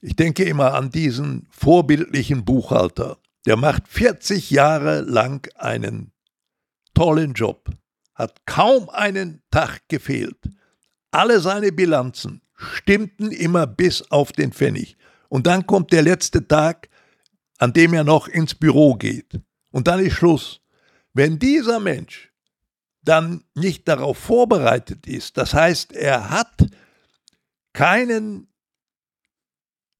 ich 0.00 0.16
denke 0.16 0.44
immer 0.44 0.74
an 0.74 0.90
diesen 0.90 1.46
vorbildlichen 1.50 2.44
Buchhalter, 2.44 3.18
der 3.46 3.56
macht 3.56 3.88
40 3.88 4.50
Jahre 4.50 5.00
lang 5.00 5.48
einen 5.56 6.12
tollen 6.94 7.34
Job, 7.34 7.70
hat 8.14 8.44
kaum 8.46 8.88
einen 8.88 9.42
Tag 9.50 9.88
gefehlt. 9.88 10.38
Alle 11.10 11.40
seine 11.40 11.72
Bilanzen 11.72 12.42
stimmten 12.62 13.30
immer 13.30 13.66
bis 13.66 14.02
auf 14.10 14.32
den 14.32 14.52
Pfennig. 14.52 14.96
Und 15.28 15.46
dann 15.46 15.66
kommt 15.66 15.92
der 15.92 16.02
letzte 16.02 16.46
Tag, 16.46 16.88
an 17.58 17.72
dem 17.72 17.94
er 17.94 18.04
noch 18.04 18.28
ins 18.28 18.54
Büro 18.54 18.94
geht. 18.94 19.40
Und 19.70 19.88
dann 19.88 20.00
ist 20.00 20.14
Schluss. 20.14 20.60
Wenn 21.14 21.38
dieser 21.38 21.80
Mensch 21.80 22.32
dann 23.02 23.44
nicht 23.54 23.88
darauf 23.88 24.18
vorbereitet 24.18 25.06
ist, 25.06 25.36
das 25.36 25.54
heißt, 25.54 25.92
er 25.92 26.30
hat 26.30 26.66
keinen 27.72 28.48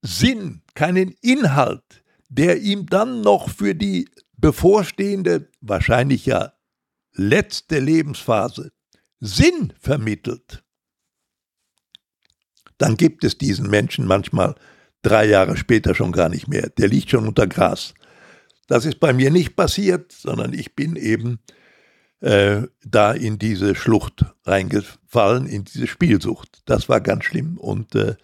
Sinn, 0.03 0.62
keinen 0.75 1.12
Inhalt, 1.20 2.05
der 2.29 2.61
ihm 2.61 2.87
dann 2.87 3.20
noch 3.20 3.51
für 3.51 3.75
die 3.75 4.09
bevorstehende, 4.37 5.51
wahrscheinlich 5.61 6.27
ja 6.27 6.53
letzte 7.12 7.79
Lebensphase 7.79 8.72
Sinn 9.20 9.72
vermittelt, 9.79 10.64
dann 12.83 12.97
gibt 12.97 13.23
es 13.23 13.38
diesen 13.38 13.71
Menschen 13.71 14.07
manchmal 14.07 14.57
drei 15.03 15.27
Jahre 15.27 15.57
später 15.57 15.95
schon 15.95 16.11
gar 16.11 16.29
nicht 16.29 16.49
mehr. 16.49 16.68
Der 16.71 16.88
liegt 16.88 17.11
schon 17.11 17.29
unter 17.29 17.47
Gras. 17.47 17.95
Das 18.66 18.85
ist 18.85 18.99
bei 18.99 19.12
mir 19.12 19.31
nicht 19.31 19.55
passiert, 19.55 20.11
sondern 20.11 20.53
ich 20.53 20.75
bin 20.75 20.97
eben 20.97 21.38
äh, 22.18 22.62
da 22.85 23.12
in 23.12 23.38
diese 23.38 23.77
Schlucht 23.77 24.25
reingefallen, 24.45 25.47
in 25.47 25.62
diese 25.62 25.87
Spielsucht. 25.87 26.62
Das 26.64 26.88
war 26.88 27.01
ganz 27.01 27.25
schlimm 27.25 27.57
und 27.57 27.95
äh, 27.95 28.16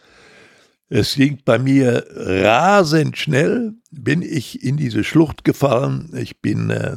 es 0.89 1.15
ging 1.15 1.39
bei 1.45 1.61
mir 1.61 2.05
rasend 2.17 3.17
schnell, 3.17 3.75
bin 3.93 4.23
ich 4.23 4.65
in 4.65 4.77
diese 4.77 5.05
Schlucht 5.05 5.45
gefallen. 5.45 6.11
Ich 6.17 6.41
bin, 6.41 6.71
äh, 6.71 6.97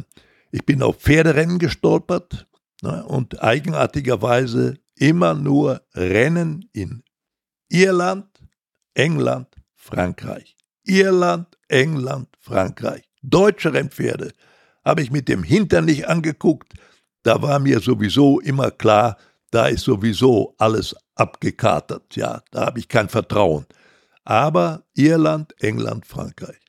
ich 0.51 0.65
bin 0.65 0.81
auf 0.81 0.97
Pferderennen 0.97 1.59
gestolpert 1.59 2.47
ne, 2.81 3.05
und 3.05 3.43
eigenartigerweise 3.43 4.79
immer 4.95 5.35
nur 5.35 5.83
Rennen 5.93 6.67
in 6.73 7.03
Irland, 7.71 8.27
England, 8.93 9.47
Frankreich. 9.75 10.55
Irland, 10.83 11.47
England, 11.67 12.27
Frankreich. 12.39 13.03
Deutsche 13.21 13.73
Rennpferde 13.73 14.31
habe 14.83 15.01
ich 15.01 15.11
mit 15.11 15.27
dem 15.27 15.43
Hintern 15.43 15.85
nicht 15.85 16.07
angeguckt. 16.07 16.73
Da 17.23 17.41
war 17.41 17.59
mir 17.59 17.79
sowieso 17.79 18.39
immer 18.39 18.71
klar, 18.71 19.17
da 19.51 19.67
ist 19.67 19.83
sowieso 19.83 20.55
alles 20.57 20.95
abgekatert. 21.15 22.15
Ja, 22.15 22.41
da 22.51 22.65
habe 22.65 22.79
ich 22.79 22.87
kein 22.87 23.09
Vertrauen 23.09 23.65
aber 24.23 24.83
Irland, 24.95 25.53
England, 25.61 26.05
Frankreich. 26.05 26.59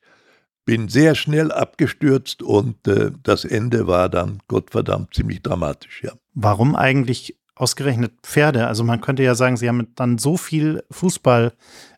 Bin 0.65 0.87
sehr 0.87 1.13
schnell 1.15 1.51
abgestürzt 1.51 2.41
und 2.41 2.87
äh, 2.87 3.11
das 3.21 3.43
Ende 3.43 3.85
war 3.85 4.09
dann, 4.09 4.39
Gottverdammt, 4.47 5.13
ziemlich 5.13 5.41
dramatisch, 5.41 6.03
ja. 6.03 6.13
Warum 6.33 6.75
eigentlich 6.75 7.37
ausgerechnet 7.55 8.13
Pferde? 8.23 8.67
Also 8.67 8.83
man 8.83 9.01
könnte 9.01 9.23
ja 9.23 9.35
sagen, 9.35 9.57
Sie 9.57 9.67
haben 9.67 9.87
dann 9.95 10.17
so 10.17 10.37
viel 10.37 10.83
Fußball, 10.91 11.53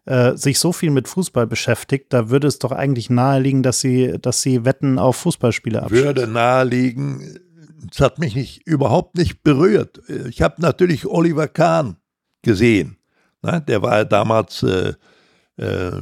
äh, 0.06 0.36
sich 0.36 0.60
so 0.60 0.74
viel 0.74 0.92
mit 0.92 1.08
Fußball 1.08 1.48
beschäftigt, 1.48 2.14
da 2.14 2.30
würde 2.30 2.48
es 2.48 2.60
doch 2.60 2.72
eigentlich 2.72 3.10
naheliegen, 3.10 3.64
dass 3.64 3.80
Sie, 3.82 4.18
dass 4.20 4.42
Sie 4.42 4.66
Wetten 4.66 5.00
auf 5.00 5.18
Fußballspiele 5.18 5.82
abschließen. 5.84 6.06
Würde 6.06 6.28
naheliegen, 6.28 7.40
es 7.92 8.00
hat 8.00 8.20
mich 8.20 8.36
nicht, 8.36 8.68
überhaupt 8.68 9.18
nicht 9.18 9.44
berührt. 9.44 10.02
Ich 10.28 10.42
habe 10.42 10.62
natürlich 10.62 11.06
Oliver 11.06 11.48
Kahn 11.48 11.98
gesehen. 12.42 12.98
Ne? 13.42 13.62
Der 13.68 13.82
war 13.82 13.98
ja 13.98 14.06
damals 14.06 14.64
äh, 14.64 14.94
äh, 15.58 16.02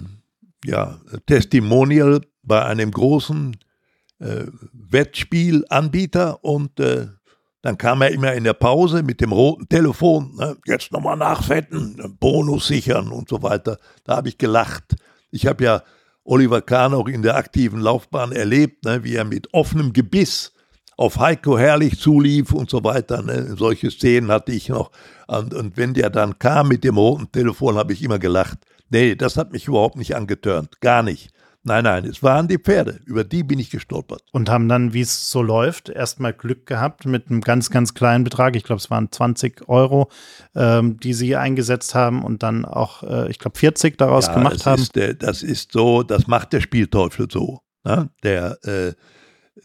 ja, 0.65 0.99
Testimonial 1.25 2.21
bei 2.41 2.63
einem 2.65 2.91
großen 2.91 3.57
äh, 4.19 4.45
Wettspielanbieter 4.73 6.43
und 6.43 6.79
äh, 6.79 7.07
Dann 7.63 7.77
kam 7.77 8.01
er 8.01 8.11
immer 8.11 8.33
in 8.33 8.43
der 8.43 8.53
Pause 8.53 9.03
mit 9.03 9.21
dem 9.21 9.31
roten 9.31 9.69
Telefon, 9.69 10.35
ne, 10.35 10.57
jetzt 10.65 10.91
nochmal 10.91 11.15
nachwetten, 11.15 12.17
Bonus 12.19 12.67
sichern 12.67 13.07
und 13.07 13.29
so 13.29 13.41
weiter. 13.41 13.77
Da 14.03 14.17
habe 14.17 14.27
ich 14.27 14.37
gelacht. 14.37 14.95
Ich 15.31 15.47
habe 15.47 15.63
ja 15.63 15.83
Oliver 16.25 16.61
Kahn 16.61 16.93
auch 16.93 17.07
in 17.07 17.21
der 17.21 17.37
aktiven 17.37 17.79
Laufbahn 17.79 18.33
erlebt, 18.33 18.83
ne, 18.83 19.05
wie 19.05 19.15
er 19.15 19.23
mit 19.23 19.53
offenem 19.53 19.93
Gebiss 19.93 20.51
auf 20.97 21.19
Heiko 21.19 21.57
Herrlich 21.57 21.99
zulief 21.99 22.51
und 22.51 22.69
so 22.69 22.83
weiter. 22.83 23.21
Ne. 23.21 23.55
Solche 23.57 23.89
Szenen 23.89 24.29
hatte 24.29 24.51
ich 24.51 24.67
noch. 24.67 24.91
Und, 25.27 25.53
und 25.53 25.77
wenn 25.77 25.93
der 25.93 26.09
dann 26.09 26.37
kam 26.39 26.67
mit 26.67 26.83
dem 26.83 26.97
roten 26.97 27.31
Telefon, 27.31 27.77
habe 27.77 27.93
ich 27.93 28.03
immer 28.03 28.19
gelacht. 28.19 28.59
Nee, 28.89 29.15
das 29.15 29.37
hat 29.37 29.53
mich 29.53 29.67
überhaupt 29.67 29.95
nicht 29.95 30.15
angetörnt. 30.15 30.81
Gar 30.81 31.01
nicht. 31.01 31.32
Nein, 31.65 31.85
nein, 31.85 32.03
es 32.03 32.21
waren 32.21 32.49
die 32.49 32.57
Pferde, 32.57 32.99
über 33.05 33.23
die 33.23 33.41
bin 33.41 33.57
ich 33.57 33.69
gestolpert. 33.69 34.21
Und 34.33 34.49
haben 34.49 34.67
dann, 34.67 34.93
wie 34.93 34.99
es 34.99 35.29
so 35.29 35.41
läuft, 35.41 35.87
erstmal 35.87 36.33
Glück 36.33 36.65
gehabt 36.65 37.05
mit 37.05 37.29
einem 37.29 37.39
ganz, 37.39 37.69
ganz 37.69 37.93
kleinen 37.93 38.25
Betrag. 38.25 38.57
Ich 38.57 38.65
glaube, 38.65 38.81
es 38.81 38.91
waren 38.91 39.09
20 39.09 39.69
Euro, 39.69 40.09
ähm, 40.55 40.99
die 40.99 41.13
sie 41.13 41.37
eingesetzt 41.37 41.95
haben 41.95 42.25
und 42.25 42.43
dann 42.43 42.65
auch, 42.65 43.03
äh, 43.03 43.31
ich 43.31 43.39
glaube, 43.39 43.57
40 43.57 43.97
daraus 43.97 44.27
ja, 44.27 44.33
gemacht 44.33 44.65
haben. 44.65 44.81
Ist, 44.81 44.97
der, 44.97 45.13
das 45.13 45.41
ist 45.41 45.71
so, 45.71 46.03
das 46.03 46.27
macht 46.27 46.51
der 46.51 46.59
Spielteufel 46.59 47.27
so. 47.31 47.61
Ne? 47.85 48.09
Der, 48.23 48.57
äh, 48.65 48.93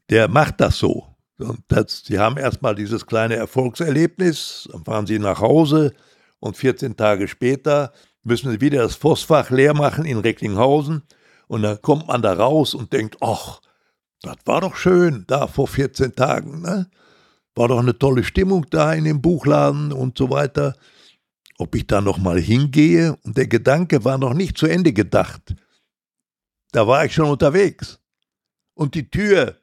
der 0.09 0.29
macht 0.29 0.61
das 0.61 0.79
so. 0.79 1.17
Und 1.41 1.61
das, 1.67 2.05
sie 2.05 2.21
haben 2.21 2.37
erstmal 2.37 2.77
dieses 2.77 3.07
kleine 3.07 3.35
Erfolgserlebnis, 3.35 4.69
dann 4.71 4.85
fahren 4.85 5.07
sie 5.07 5.19
nach 5.19 5.41
Hause 5.41 5.95
und 6.39 6.57
14 6.57 6.97
Tage 6.97 7.27
später 7.27 7.93
müssen 8.23 8.53
sie 8.53 8.61
wieder 8.61 8.83
das 8.83 8.95
Vossfach 8.95 9.51
leer 9.51 9.75
machen 9.75 10.05
in 10.05 10.19
Recklinghausen 10.19 11.03
und 11.49 11.63
dann 11.63 11.81
kommt 11.83 12.07
man 12.07 12.23
da 12.23 12.35
raus 12.35 12.75
und 12.75 12.93
denkt, 12.93 13.17
ach, 13.21 13.61
das 14.23 14.37
war 14.45 14.61
doch 14.61 14.77
schön 14.77 15.25
da 15.27 15.47
vor 15.47 15.67
14 15.67 16.15
Tagen. 16.15 16.63
Ne? 16.63 16.89
War 17.55 17.69
doch 17.69 17.81
eine 17.81 17.99
tolle 17.99 18.23
Stimmung 18.23 18.67
da 18.71 18.93
in 18.93 19.05
dem 19.05 19.21
Buchladen 19.21 19.93
und 19.93 20.17
so 20.17 20.31
weiter. 20.31 20.77
Ob 21.57 21.75
ich 21.75 21.87
da 21.87 22.01
noch 22.01 22.19
mal 22.19 22.39
hingehe? 22.39 23.17
Und 23.25 23.37
der 23.37 23.49
Gedanke 23.49 24.05
war 24.05 24.19
noch 24.19 24.35
nicht 24.35 24.57
zu 24.59 24.67
Ende 24.67 24.93
gedacht. 24.93 25.57
Da 26.73 26.87
war 26.87 27.05
ich 27.05 27.15
schon 27.15 27.31
unterwegs. 27.31 27.99
Und 28.75 28.95
die 28.95 29.11
Tür 29.11 29.57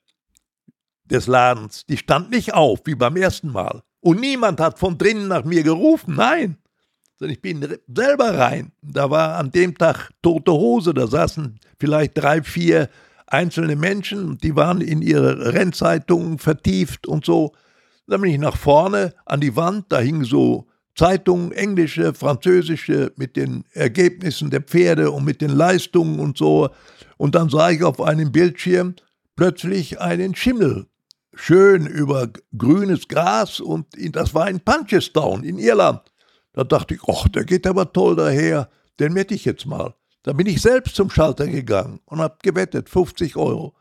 des 1.05 1.27
Ladens, 1.27 1.85
die 1.85 1.97
stand 1.97 2.31
nicht 2.31 2.53
auf 2.53 2.81
wie 2.85 2.95
beim 2.95 3.15
ersten 3.15 3.51
Mal. 3.51 3.83
Und 4.01 4.19
niemand 4.19 4.59
hat 4.59 4.79
von 4.79 4.97
drinnen 4.97 5.27
nach 5.27 5.45
mir 5.45 5.63
gerufen. 5.63 6.15
Nein 6.15 6.57
sondern 7.17 7.33
ich 7.33 7.41
bin 7.41 7.77
selber 7.87 8.37
rein. 8.37 8.71
Da 8.81 9.09
war 9.09 9.37
an 9.37 9.51
dem 9.51 9.77
Tag 9.77 10.09
tote 10.21 10.51
Hose, 10.51 10.93
da 10.93 11.07
saßen 11.07 11.59
vielleicht 11.79 12.17
drei, 12.17 12.43
vier 12.43 12.89
einzelne 13.27 13.75
Menschen, 13.75 14.37
die 14.37 14.55
waren 14.55 14.81
in 14.81 15.01
ihre 15.01 15.53
Rennzeitungen 15.53 16.37
vertieft 16.37 17.07
und 17.07 17.25
so. 17.25 17.53
Dann 18.07 18.21
bin 18.21 18.31
ich 18.31 18.39
nach 18.39 18.57
vorne 18.57 19.13
an 19.25 19.41
die 19.41 19.55
Wand, 19.55 19.85
da 19.89 19.99
hingen 19.99 20.25
so 20.25 20.67
Zeitungen, 20.95 21.51
englische, 21.51 22.13
französische, 22.13 23.11
mit 23.17 23.35
den 23.35 23.65
Ergebnissen 23.73 24.49
der 24.49 24.61
Pferde 24.61 25.11
und 25.11 25.25
mit 25.25 25.41
den 25.41 25.49
Leistungen 25.49 26.19
und 26.19 26.37
so. 26.37 26.69
Und 27.17 27.35
dann 27.35 27.49
sah 27.49 27.69
ich 27.71 27.83
auf 27.83 27.99
einem 27.99 28.31
Bildschirm 28.31 28.95
plötzlich 29.35 29.99
einen 29.99 30.35
Schimmel, 30.35 30.87
schön 31.33 31.85
über 31.85 32.29
grünes 32.57 33.07
Gras 33.07 33.59
und 33.59 33.87
das 34.15 34.33
war 34.33 34.49
in 34.49 34.61
Punchestown 34.61 35.43
in 35.43 35.57
Irland. 35.57 36.01
Da 36.55 36.63
dachte 36.63 36.93
ich, 36.93 37.01
ach, 37.05 37.27
der 37.27 37.43
geht 37.43 37.67
aber 37.67 37.91
toll 37.91 38.15
daher, 38.15 38.69
den 38.99 39.13
wette 39.13 39.33
ich 39.33 39.43
jetzt 39.43 39.65
mal. 39.65 39.93
Da 40.23 40.31
bin 40.31 40.47
ich 40.47 40.61
selbst 40.61 40.95
zum 40.95 41.09
Schalter 41.09 41.47
gegangen 41.47 41.99
und 42.05 42.19
habe 42.19 42.37
gewettet, 42.41 42.89
50 42.89 43.35
Euro. 43.35 43.75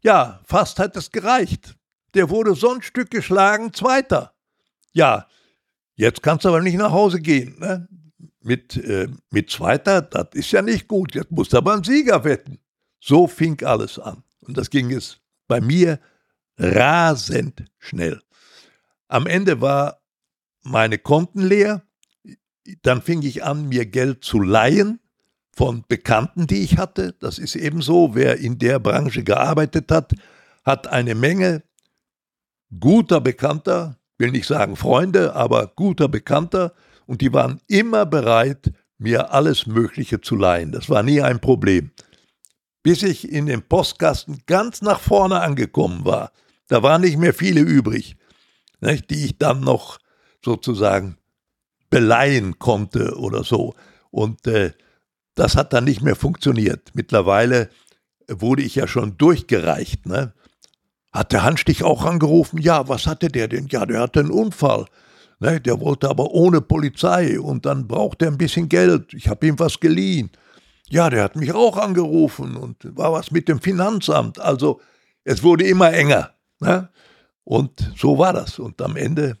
Ja, 0.00 0.40
fast 0.44 0.78
hat 0.78 0.96
es 0.96 1.10
gereicht. 1.10 1.76
Der 2.14 2.30
wurde 2.30 2.54
so 2.54 2.72
ein 2.72 2.80
Stück 2.80 3.10
geschlagen, 3.10 3.74
Zweiter. 3.74 4.32
Ja, 4.94 5.26
jetzt 5.96 6.22
kannst 6.22 6.46
du 6.46 6.48
aber 6.48 6.62
nicht 6.62 6.78
nach 6.78 6.92
Hause 6.92 7.20
gehen. 7.20 7.58
Ne? 7.58 7.86
Mit, 8.40 8.78
äh, 8.78 9.08
mit 9.30 9.50
Zweiter, 9.50 10.00
das 10.00 10.28
ist 10.32 10.50
ja 10.52 10.62
nicht 10.62 10.88
gut. 10.88 11.14
Jetzt 11.14 11.30
musst 11.30 11.52
du 11.52 11.58
aber 11.58 11.74
einen 11.74 11.84
Sieger 11.84 12.24
wetten. 12.24 12.58
So 13.00 13.26
fing 13.26 13.62
alles 13.64 13.98
an. 13.98 14.24
Und 14.40 14.56
das 14.56 14.70
ging 14.70 14.90
es 14.92 15.20
bei 15.46 15.60
mir 15.60 16.00
rasend 16.56 17.64
schnell. 17.78 18.22
Am 19.08 19.26
Ende 19.26 19.60
war 19.60 19.99
meine 20.62 20.98
Konten 20.98 21.40
leer. 21.40 21.82
Dann 22.82 23.02
fing 23.02 23.22
ich 23.22 23.44
an, 23.44 23.68
mir 23.68 23.86
Geld 23.86 24.24
zu 24.24 24.40
leihen 24.40 25.00
von 25.52 25.84
Bekannten, 25.88 26.46
die 26.46 26.62
ich 26.62 26.78
hatte. 26.78 27.14
Das 27.20 27.38
ist 27.38 27.56
ebenso, 27.56 28.14
wer 28.14 28.38
in 28.38 28.58
der 28.58 28.78
Branche 28.78 29.24
gearbeitet 29.24 29.90
hat, 29.90 30.12
hat 30.64 30.86
eine 30.86 31.14
Menge 31.14 31.62
guter 32.78 33.20
Bekannter, 33.20 33.98
will 34.18 34.30
nicht 34.30 34.46
sagen 34.46 34.76
Freunde, 34.76 35.34
aber 35.34 35.72
guter 35.74 36.08
Bekannter, 36.08 36.74
und 37.06 37.22
die 37.22 37.32
waren 37.32 37.60
immer 37.66 38.06
bereit, 38.06 38.72
mir 38.98 39.32
alles 39.32 39.66
Mögliche 39.66 40.20
zu 40.20 40.36
leihen. 40.36 40.70
Das 40.72 40.88
war 40.88 41.02
nie 41.02 41.20
ein 41.20 41.40
Problem. 41.40 41.90
Bis 42.82 43.02
ich 43.02 43.30
in 43.30 43.46
den 43.46 43.62
Postkasten 43.62 44.42
ganz 44.46 44.80
nach 44.82 45.00
vorne 45.00 45.40
angekommen 45.40 46.04
war. 46.04 46.32
Da 46.68 46.82
waren 46.82 47.00
nicht 47.00 47.18
mehr 47.18 47.34
viele 47.34 47.62
übrig, 47.62 48.16
die 48.80 49.24
ich 49.24 49.38
dann 49.38 49.60
noch 49.60 49.98
sozusagen 50.44 51.16
beleihen 51.90 52.58
konnte 52.58 53.16
oder 53.18 53.44
so. 53.44 53.74
Und 54.10 54.46
äh, 54.46 54.72
das 55.34 55.56
hat 55.56 55.72
dann 55.72 55.84
nicht 55.84 56.02
mehr 56.02 56.16
funktioniert. 56.16 56.90
Mittlerweile 56.94 57.70
wurde 58.28 58.62
ich 58.62 58.74
ja 58.74 58.86
schon 58.86 59.16
durchgereicht. 59.18 60.06
Ne? 60.06 60.32
Hat 61.12 61.32
der 61.32 61.42
Handstich 61.42 61.82
auch 61.82 62.04
angerufen? 62.04 62.60
Ja, 62.60 62.88
was 62.88 63.06
hatte 63.06 63.28
der 63.28 63.48
denn? 63.48 63.66
Ja, 63.68 63.86
der 63.86 64.00
hatte 64.00 64.20
einen 64.20 64.30
Unfall. 64.30 64.86
Ne? 65.40 65.60
Der 65.60 65.80
wollte 65.80 66.08
aber 66.08 66.30
ohne 66.30 66.60
Polizei 66.60 67.40
und 67.40 67.66
dann 67.66 67.88
brauchte 67.88 68.26
er 68.26 68.30
ein 68.30 68.38
bisschen 68.38 68.68
Geld. 68.68 69.12
Ich 69.14 69.28
habe 69.28 69.46
ihm 69.46 69.58
was 69.58 69.80
geliehen. 69.80 70.30
Ja, 70.88 71.08
der 71.08 71.24
hat 71.24 71.36
mich 71.36 71.52
auch 71.52 71.76
angerufen 71.76 72.56
und 72.56 72.96
war 72.96 73.12
was 73.12 73.30
mit 73.30 73.48
dem 73.48 73.60
Finanzamt. 73.60 74.40
Also 74.40 74.80
es 75.24 75.42
wurde 75.42 75.64
immer 75.64 75.92
enger. 75.92 76.30
Ne? 76.60 76.88
Und 77.44 77.92
so 77.96 78.18
war 78.18 78.32
das. 78.32 78.58
Und 78.58 78.80
am 78.82 78.96
Ende 78.96 79.38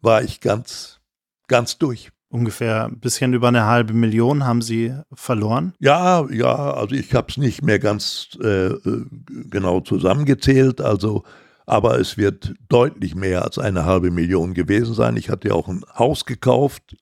war 0.00 0.22
ich 0.22 0.40
ganz, 0.40 1.00
ganz 1.48 1.78
durch. 1.78 2.10
Ungefähr 2.28 2.86
ein 2.86 2.98
bisschen 2.98 3.34
über 3.34 3.48
eine 3.48 3.66
halbe 3.66 3.94
Million 3.94 4.44
haben 4.44 4.60
Sie 4.60 4.92
verloren? 5.12 5.74
Ja, 5.78 6.26
ja, 6.30 6.74
also 6.74 6.94
ich 6.94 7.14
habe 7.14 7.28
es 7.30 7.36
nicht 7.36 7.62
mehr 7.62 7.78
ganz 7.78 8.36
äh, 8.42 8.66
äh, 8.66 9.06
genau 9.48 9.80
zusammengezählt, 9.80 10.80
also 10.80 11.22
aber 11.66 11.98
es 11.98 12.16
wird 12.16 12.54
deutlich 12.68 13.14
mehr 13.14 13.42
als 13.42 13.58
eine 13.58 13.84
halbe 13.84 14.10
Million 14.10 14.54
gewesen 14.54 14.94
sein. 14.94 15.16
Ich 15.16 15.30
hatte 15.30 15.48
ja 15.48 15.54
auch 15.54 15.68
ein 15.68 15.84
Haus 15.98 16.24
gekauft, 16.24 16.96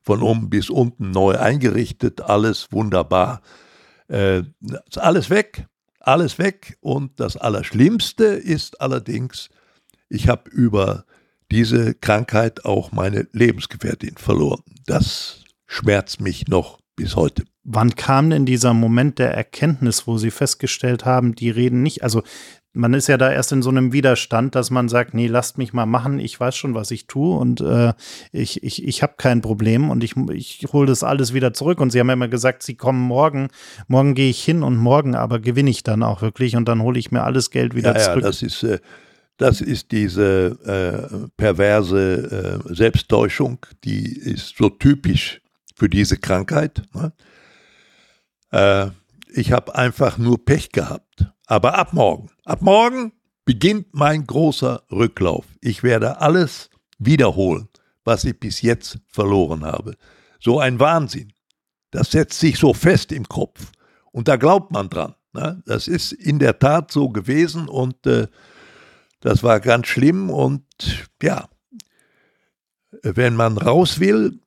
von 0.00 0.22
oben 0.22 0.50
bis 0.50 0.70
unten 0.70 1.10
neu 1.10 1.38
eingerichtet, 1.38 2.20
alles 2.20 2.70
wunderbar. 2.72 3.42
Äh, 4.08 4.42
ist 4.60 4.98
alles 4.98 5.30
weg, 5.30 5.66
alles 6.00 6.38
weg. 6.38 6.76
Und 6.80 7.18
das 7.18 7.36
Allerschlimmste 7.36 8.24
ist 8.24 8.80
allerdings, 8.80 9.50
ich 10.08 10.28
habe 10.28 10.50
über 10.50 11.04
diese 11.52 11.94
Krankheit 11.94 12.64
auch 12.64 12.92
meine 12.92 13.28
Lebensgefährtin 13.32 14.16
verloren. 14.16 14.62
Das 14.86 15.44
schmerzt 15.66 16.20
mich 16.20 16.48
noch 16.48 16.78
bis 16.96 17.16
heute. 17.16 17.44
Wann 17.64 17.94
kam 17.94 18.30
denn 18.30 18.44
dieser 18.44 18.74
Moment 18.74 19.18
der 19.18 19.32
Erkenntnis, 19.34 20.06
wo 20.06 20.18
Sie 20.18 20.30
festgestellt 20.30 21.04
haben, 21.04 21.34
die 21.34 21.50
reden 21.50 21.82
nicht, 21.82 22.02
also 22.02 22.22
man 22.74 22.94
ist 22.94 23.06
ja 23.06 23.18
da 23.18 23.30
erst 23.30 23.52
in 23.52 23.60
so 23.60 23.68
einem 23.68 23.92
Widerstand, 23.92 24.54
dass 24.54 24.70
man 24.70 24.88
sagt, 24.88 25.12
nee, 25.12 25.26
lasst 25.26 25.58
mich 25.58 25.72
mal 25.72 25.86
machen, 25.86 26.18
ich 26.18 26.38
weiß 26.38 26.56
schon, 26.56 26.74
was 26.74 26.90
ich 26.90 27.06
tue 27.06 27.36
und 27.36 27.60
äh, 27.60 27.92
ich, 28.32 28.62
ich, 28.62 28.84
ich 28.84 29.02
habe 29.02 29.14
kein 29.18 29.42
Problem 29.42 29.90
und 29.90 30.02
ich, 30.02 30.16
ich 30.30 30.66
hole 30.72 30.86
das 30.86 31.02
alles 31.02 31.34
wieder 31.34 31.52
zurück. 31.52 31.80
Und 31.80 31.90
Sie 31.90 32.00
haben 32.00 32.08
ja 32.08 32.14
immer 32.14 32.28
gesagt, 32.28 32.62
Sie 32.62 32.74
kommen 32.74 33.00
morgen, 33.00 33.48
morgen 33.88 34.14
gehe 34.14 34.30
ich 34.30 34.42
hin 34.42 34.62
und 34.62 34.76
morgen 34.76 35.14
aber 35.14 35.38
gewinne 35.38 35.70
ich 35.70 35.82
dann 35.82 36.02
auch 36.02 36.22
wirklich 36.22 36.56
und 36.56 36.66
dann 36.66 36.80
hole 36.80 36.98
ich 36.98 37.10
mir 37.10 37.24
alles 37.24 37.50
Geld 37.50 37.74
wieder 37.74 37.94
ja, 37.94 38.00
zurück. 38.00 38.22
Ja, 38.22 38.28
das 38.28 38.42
ist, 38.42 38.62
äh, 38.62 38.78
das 39.42 39.60
ist 39.60 39.90
diese 39.90 40.56
äh, 40.64 41.28
perverse 41.36 42.62
äh, 42.68 42.74
Selbsttäuschung, 42.74 43.58
die 43.82 44.16
ist 44.16 44.56
so 44.56 44.68
typisch 44.68 45.40
für 45.74 45.88
diese 45.88 46.16
Krankheit. 46.16 46.80
Ne? 46.94 47.12
Äh, 48.52 48.90
ich 49.34 49.50
habe 49.50 49.74
einfach 49.74 50.16
nur 50.16 50.44
Pech 50.44 50.70
gehabt. 50.70 51.26
Aber 51.46 51.76
ab 51.76 51.92
morgen, 51.92 52.30
ab 52.44 52.62
morgen 52.62 53.14
beginnt 53.44 53.88
mein 53.90 54.28
großer 54.28 54.84
Rücklauf. 54.92 55.44
Ich 55.60 55.82
werde 55.82 56.20
alles 56.20 56.70
wiederholen, 57.00 57.68
was 58.04 58.22
ich 58.24 58.38
bis 58.38 58.62
jetzt 58.62 59.00
verloren 59.08 59.64
habe. 59.64 59.96
So 60.38 60.60
ein 60.60 60.78
Wahnsinn. 60.78 61.32
Das 61.90 62.12
setzt 62.12 62.38
sich 62.38 62.58
so 62.58 62.72
fest 62.74 63.10
im 63.10 63.28
Kopf. 63.28 63.72
Und 64.12 64.28
da 64.28 64.36
glaubt 64.36 64.70
man 64.70 64.88
dran. 64.88 65.16
Ne? 65.32 65.64
Das 65.66 65.88
ist 65.88 66.12
in 66.12 66.38
der 66.38 66.60
Tat 66.60 66.92
so 66.92 67.08
gewesen 67.08 67.68
und 67.68 68.06
äh, 68.06 68.28
das 69.22 69.42
war 69.42 69.60
ganz 69.60 69.86
schlimm 69.86 70.30
und 70.30 70.64
ja, 71.22 71.48
wenn 73.02 73.34
man 73.34 73.56
raus 73.56 73.98
will 73.98 74.40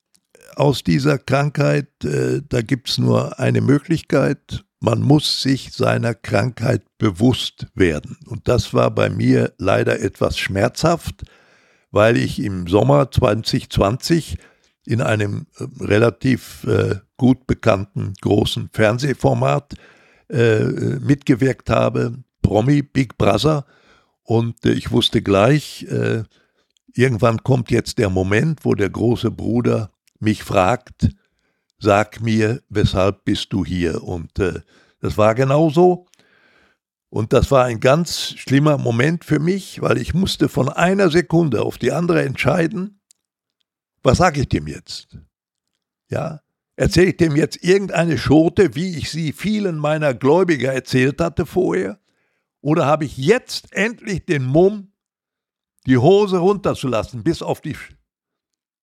aus 0.55 0.83
dieser 0.83 1.17
Krankheit, 1.17 1.87
äh, 2.03 2.41
da 2.47 2.61
gibt 2.61 2.89
es 2.89 2.97
nur 2.97 3.39
eine 3.39 3.61
Möglichkeit. 3.61 4.63
man 4.81 5.01
muss 5.01 5.41
sich 5.41 5.71
seiner 5.71 6.13
Krankheit 6.13 6.83
bewusst 6.99 7.65
werden. 7.73 8.17
Und 8.27 8.47
das 8.47 8.71
war 8.71 8.91
bei 8.91 9.09
mir 9.09 9.53
leider 9.57 9.99
etwas 9.99 10.37
schmerzhaft, 10.37 11.23
weil 11.89 12.17
ich 12.17 12.39
im 12.39 12.67
Sommer 12.67 13.09
2020 13.09 14.37
in 14.85 15.01
einem 15.01 15.47
äh, 15.57 15.65
relativ 15.83 16.65
äh, 16.65 16.97
gut 17.17 17.47
bekannten 17.47 18.13
großen 18.21 18.69
Fernsehformat 18.73 19.73
äh, 20.29 20.65
mitgewirkt 20.99 21.69
habe, 21.69 22.17
Promi 22.41 22.83
Big 22.83 23.17
Brother. 23.17 23.65
Und 24.25 24.65
äh, 24.65 24.71
ich 24.71 24.91
wusste 24.91 25.21
gleich, 25.21 25.83
äh, 25.83 26.23
irgendwann 26.93 27.43
kommt 27.43 27.71
jetzt 27.71 27.97
der 27.99 28.09
Moment, 28.09 28.65
wo 28.65 28.73
der 28.73 28.89
große 28.89 29.31
Bruder 29.31 29.91
mich 30.19 30.43
fragt, 30.43 31.09
sag 31.77 32.21
mir, 32.21 32.61
weshalb 32.69 33.23
bist 33.23 33.53
du 33.53 33.63
hier? 33.63 34.03
Und 34.03 34.37
äh, 34.39 34.61
das 34.99 35.17
war 35.17 35.35
genauso. 35.35 36.07
Und 37.09 37.31
das 37.31 37.51
war 37.51 37.65
ein 37.65 37.79
ganz 37.79 38.33
schlimmer 38.35 38.77
Moment 38.77 39.23
für 39.23 39.39
mich, 39.39 39.81
weil 39.81 39.97
ich 39.97 40.13
musste 40.13 40.49
von 40.49 40.67
einer 40.67 41.09
Sekunde 41.09 41.61
auf 41.61 41.77
die 41.77 41.91
andere 41.91 42.23
entscheiden, 42.23 42.99
was 44.03 44.17
sage 44.17 44.41
ich 44.41 44.49
dem 44.49 44.67
jetzt? 44.67 45.17
Ja, 46.09 46.41
erzähle 46.75 47.07
ich 47.07 47.17
dem 47.17 47.35
jetzt 47.35 47.63
irgendeine 47.63 48.17
Schote, 48.17 48.75
wie 48.75 48.97
ich 48.97 49.09
sie 49.11 49.31
vielen 49.31 49.77
meiner 49.77 50.13
Gläubiger 50.13 50.73
erzählt 50.73 51.21
hatte 51.21 51.45
vorher? 51.45 51.99
Oder 52.65 52.87
habe 52.87 53.05
ich 53.05 53.15
jetzt 53.15 53.71
endlich 53.73 54.25
den 54.25 54.43
Mumm, 54.43 54.91
die 55.85 55.99
Hose 55.99 56.39
runterzulassen 56.39 57.23
bis 57.23 57.43
auf 57.43 57.61
die 57.61 57.77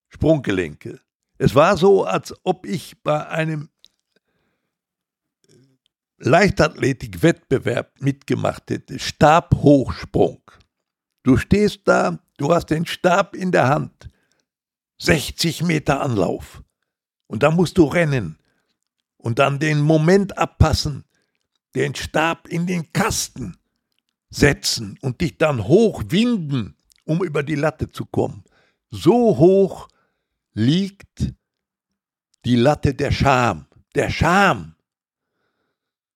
Sprunggelenke? 0.06 1.00
Es 1.36 1.56
war 1.56 1.76
so, 1.76 2.04
als 2.04 2.32
ob 2.44 2.64
ich 2.64 3.02
bei 3.02 3.26
einem 3.26 3.70
Leichtathletik-Wettbewerb 6.18 8.00
mitgemacht 8.00 8.70
hätte. 8.70 9.00
Stabhochsprung. 9.00 10.48
Du 11.24 11.36
stehst 11.36 11.80
da, 11.86 12.20
du 12.36 12.54
hast 12.54 12.66
den 12.66 12.86
Stab 12.86 13.34
in 13.34 13.50
der 13.50 13.66
Hand. 13.66 14.08
60 14.98 15.64
Meter 15.64 16.00
Anlauf. 16.00 16.62
Und 17.26 17.42
da 17.42 17.50
musst 17.50 17.76
du 17.78 17.86
rennen. 17.86 18.38
Und 19.16 19.40
dann 19.40 19.58
den 19.58 19.80
Moment 19.80 20.38
abpassen, 20.38 21.02
den 21.74 21.96
Stab 21.96 22.46
in 22.46 22.68
den 22.68 22.92
Kasten 22.92 23.56
setzen 24.32 24.98
und 25.02 25.20
dich 25.20 25.38
dann 25.38 25.64
hochwinden, 25.64 26.76
um 27.04 27.22
über 27.22 27.42
die 27.42 27.54
Latte 27.54 27.90
zu 27.90 28.06
kommen. 28.06 28.42
So 28.90 29.36
hoch 29.38 29.88
liegt 30.54 31.32
die 32.44 32.56
Latte 32.56 32.94
der 32.94 33.12
Scham. 33.12 33.66
Der 33.94 34.10
Scham. 34.10 34.74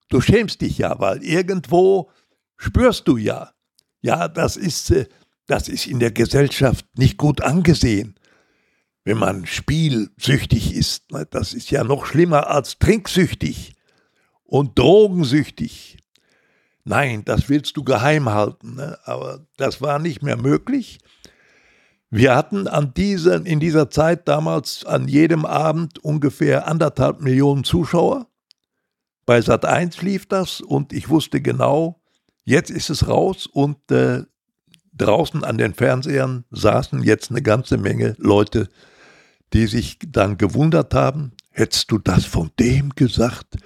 Du 0.09 0.21
schämst 0.21 0.61
dich 0.61 0.79
ja, 0.79 0.99
weil 0.99 1.23
irgendwo 1.23 2.11
spürst 2.57 3.07
du 3.07 3.17
ja, 3.17 3.53
ja, 4.01 4.29
das 4.29 4.57
ist, 4.57 4.91
äh, 4.91 5.07
das 5.47 5.69
ist 5.69 5.87
in 5.87 5.99
der 5.99 6.12
Gesellschaft 6.12 6.87
nicht 6.97 7.19
gut 7.19 7.41
angesehen. 7.41 8.14
Wenn 9.05 9.19
man 9.19 9.47
spielsüchtig 9.47 10.75
ist, 10.75 11.11
ne, 11.11 11.27
das 11.31 11.55
ist 11.55 11.71
ja 11.71 11.85
noch 11.85 12.07
schlimmer 12.07 12.49
als 12.49 12.79
trinksüchtig 12.79 13.75
und 14.45 14.79
drogensüchtig. 14.79 15.99
Nein, 16.89 17.24
das 17.24 17.49
willst 17.49 17.76
du 17.76 17.82
geheim 17.82 18.28
halten, 18.28 18.76
ne? 18.76 18.97
aber 19.05 19.45
das 19.57 19.82
war 19.82 19.99
nicht 19.99 20.22
mehr 20.22 20.37
möglich. 20.37 21.01
Wir 22.11 22.37
hatten 22.37 22.68
an 22.68 22.95
diesen, 22.95 23.45
in 23.45 23.59
dieser 23.59 23.91
Zeit 23.91 24.28
damals 24.28 24.84
an 24.84 25.09
jedem 25.09 25.45
Abend 25.45 25.99
ungefähr 25.99 26.68
anderthalb 26.68 27.20
Millionen 27.20 27.64
Zuschauer. 27.64 28.28
Bei 29.26 29.41
Sat 29.41 29.64
1 29.64 30.01
lief 30.03 30.26
das 30.26 30.61
und 30.61 30.93
ich 30.93 31.09
wusste 31.09 31.41
genau, 31.41 32.01
jetzt 32.45 32.70
ist 32.70 32.89
es 32.89 33.09
raus 33.09 33.49
und 33.49 33.91
äh, 33.91 34.22
draußen 34.93 35.43
an 35.43 35.59
den 35.59 35.74
Fernsehern 35.74 36.45
saßen 36.53 37.03
jetzt 37.03 37.32
eine 37.32 37.43
ganze 37.43 37.78
Menge 37.78 38.14
Leute, 38.18 38.68
die 39.53 39.66
sich 39.66 39.99
dann 40.07 40.39
gewundert 40.39 40.95
haben, 40.95 41.32
hättest 41.51 41.91
du 41.91 41.99
das 41.99 42.26
von 42.26 42.53
dem 42.61 42.91
gesagt? 42.91 43.57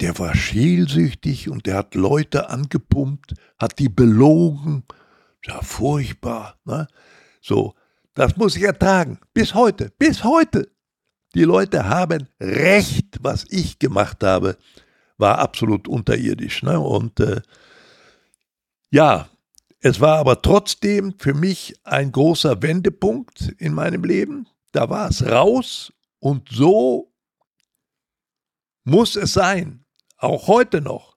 Der 0.00 0.18
war 0.18 0.34
schielsüchtig 0.34 1.50
und 1.50 1.66
der 1.66 1.76
hat 1.76 1.94
Leute 1.94 2.48
angepumpt, 2.48 3.34
hat 3.58 3.78
die 3.78 3.88
belogen. 3.88 4.84
Ja, 5.44 5.60
furchtbar. 5.62 6.58
Ne? 6.64 6.88
So, 7.40 7.74
das 8.14 8.36
muss 8.36 8.56
ich 8.56 8.62
ertragen. 8.62 9.18
Bis 9.34 9.54
heute, 9.54 9.92
bis 9.98 10.24
heute. 10.24 10.70
Die 11.34 11.44
Leute 11.44 11.88
haben 11.88 12.28
recht, 12.40 13.18
was 13.20 13.44
ich 13.48 13.78
gemacht 13.78 14.24
habe 14.24 14.56
war 15.20 15.38
absolut 15.38 15.86
unterirdisch. 15.86 16.62
Ne? 16.62 16.80
Und 16.80 17.20
äh, 17.20 17.42
ja, 18.90 19.28
es 19.80 20.00
war 20.00 20.18
aber 20.18 20.42
trotzdem 20.42 21.14
für 21.18 21.34
mich 21.34 21.78
ein 21.84 22.10
großer 22.10 22.62
Wendepunkt 22.62 23.54
in 23.58 23.74
meinem 23.74 24.04
Leben. 24.04 24.48
Da 24.72 24.88
war 24.90 25.08
es 25.08 25.24
raus 25.24 25.92
und 26.18 26.48
so 26.50 27.12
muss 28.84 29.16
es 29.16 29.34
sein. 29.34 29.84
Auch 30.20 30.46
heute 30.46 30.80
noch. 30.80 31.16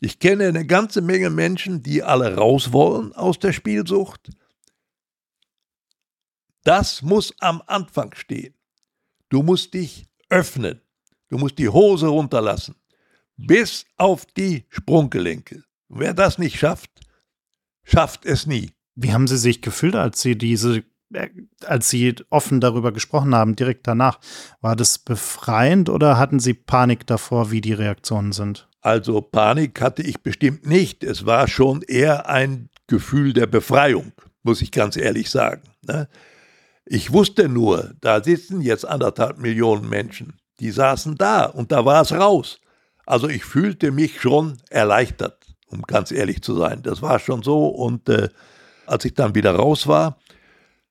Ich 0.00 0.18
kenne 0.18 0.48
eine 0.48 0.66
ganze 0.66 1.00
Menge 1.00 1.30
Menschen, 1.30 1.82
die 1.82 2.02
alle 2.02 2.36
raus 2.36 2.72
wollen 2.72 3.12
aus 3.14 3.38
der 3.38 3.52
Spielsucht. 3.52 4.30
Das 6.64 7.02
muss 7.02 7.34
am 7.40 7.62
Anfang 7.66 8.14
stehen. 8.14 8.54
Du 9.28 9.42
musst 9.42 9.74
dich 9.74 10.06
öffnen. 10.28 10.80
Du 11.28 11.38
musst 11.38 11.58
die 11.58 11.68
Hose 11.68 12.08
runterlassen 12.08 12.74
bis 13.46 13.86
auf 13.96 14.26
die 14.26 14.64
Sprunggelenke. 14.68 15.64
Wer 15.88 16.14
das 16.14 16.38
nicht 16.38 16.58
schafft, 16.58 16.90
schafft 17.82 18.24
es 18.24 18.46
nie. 18.46 18.72
Wie 18.94 19.12
haben 19.12 19.26
Sie 19.26 19.38
sich 19.38 19.62
gefühlt, 19.62 19.94
als 19.94 20.20
Sie 20.20 20.36
diese, 20.36 20.84
als 21.64 21.90
Sie 21.90 22.14
offen 22.30 22.60
darüber 22.60 22.92
gesprochen 22.92 23.34
haben, 23.34 23.56
direkt 23.56 23.86
danach? 23.86 24.18
War 24.60 24.76
das 24.76 24.98
befreiend 24.98 25.88
oder 25.88 26.18
hatten 26.18 26.40
Sie 26.40 26.54
Panik 26.54 27.06
davor, 27.06 27.50
wie 27.50 27.60
die 27.60 27.72
Reaktionen 27.72 28.32
sind? 28.32 28.68
Also 28.80 29.20
Panik 29.20 29.80
hatte 29.80 30.02
ich 30.02 30.22
bestimmt 30.22 30.66
nicht. 30.66 31.04
Es 31.04 31.26
war 31.26 31.48
schon 31.48 31.82
eher 31.82 32.28
ein 32.28 32.70
Gefühl 32.86 33.32
der 33.32 33.46
Befreiung, 33.46 34.12
muss 34.42 34.62
ich 34.62 34.72
ganz 34.72 34.96
ehrlich 34.96 35.30
sagen. 35.30 35.62
Ne? 35.82 36.08
Ich 36.86 37.12
wusste 37.12 37.48
nur, 37.48 37.94
da 38.00 38.22
sitzen 38.22 38.60
jetzt 38.62 38.86
anderthalb 38.86 39.38
Millionen 39.38 39.88
Menschen. 39.88 40.40
Die 40.60 40.70
saßen 40.70 41.16
da 41.16 41.44
und 41.44 41.72
da 41.72 41.84
war 41.84 42.02
es 42.02 42.12
raus. 42.12 42.60
Also 43.06 43.28
ich 43.28 43.44
fühlte 43.44 43.90
mich 43.90 44.20
schon 44.20 44.58
erleichtert, 44.70 45.46
um 45.66 45.82
ganz 45.82 46.10
ehrlich 46.10 46.42
zu 46.42 46.56
sein. 46.56 46.82
Das 46.82 47.02
war 47.02 47.18
schon 47.18 47.42
so. 47.42 47.68
Und 47.68 48.08
äh, 48.08 48.28
als 48.86 49.04
ich 49.04 49.14
dann 49.14 49.34
wieder 49.34 49.54
raus 49.54 49.86
war, 49.86 50.18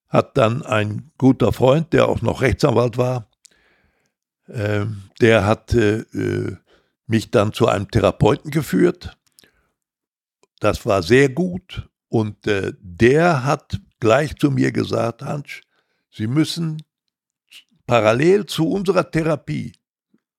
hat 0.09 0.37
dann 0.37 0.63
ein 0.63 1.11
guter 1.17 1.53
Freund, 1.53 1.93
der 1.93 2.09
auch 2.09 2.21
noch 2.21 2.41
Rechtsanwalt 2.41 2.97
war, 2.97 3.29
äh, 4.47 4.85
der 5.21 5.45
hat 5.45 5.73
äh, 5.73 6.03
mich 7.07 7.31
dann 7.31 7.53
zu 7.53 7.67
einem 7.67 7.89
Therapeuten 7.89 8.51
geführt. 8.51 9.17
Das 10.59 10.85
war 10.85 11.03
sehr 11.03 11.29
gut. 11.29 11.87
Und 12.09 12.47
äh, 12.47 12.73
der 12.81 13.45
hat 13.45 13.79
gleich 13.99 14.35
zu 14.37 14.51
mir 14.51 14.71
gesagt, 14.71 15.21
Hans, 15.21 15.61
Sie 16.11 16.27
müssen 16.27 16.81
parallel 17.85 18.45
zu 18.45 18.67
unserer 18.69 19.09
Therapie 19.09 19.73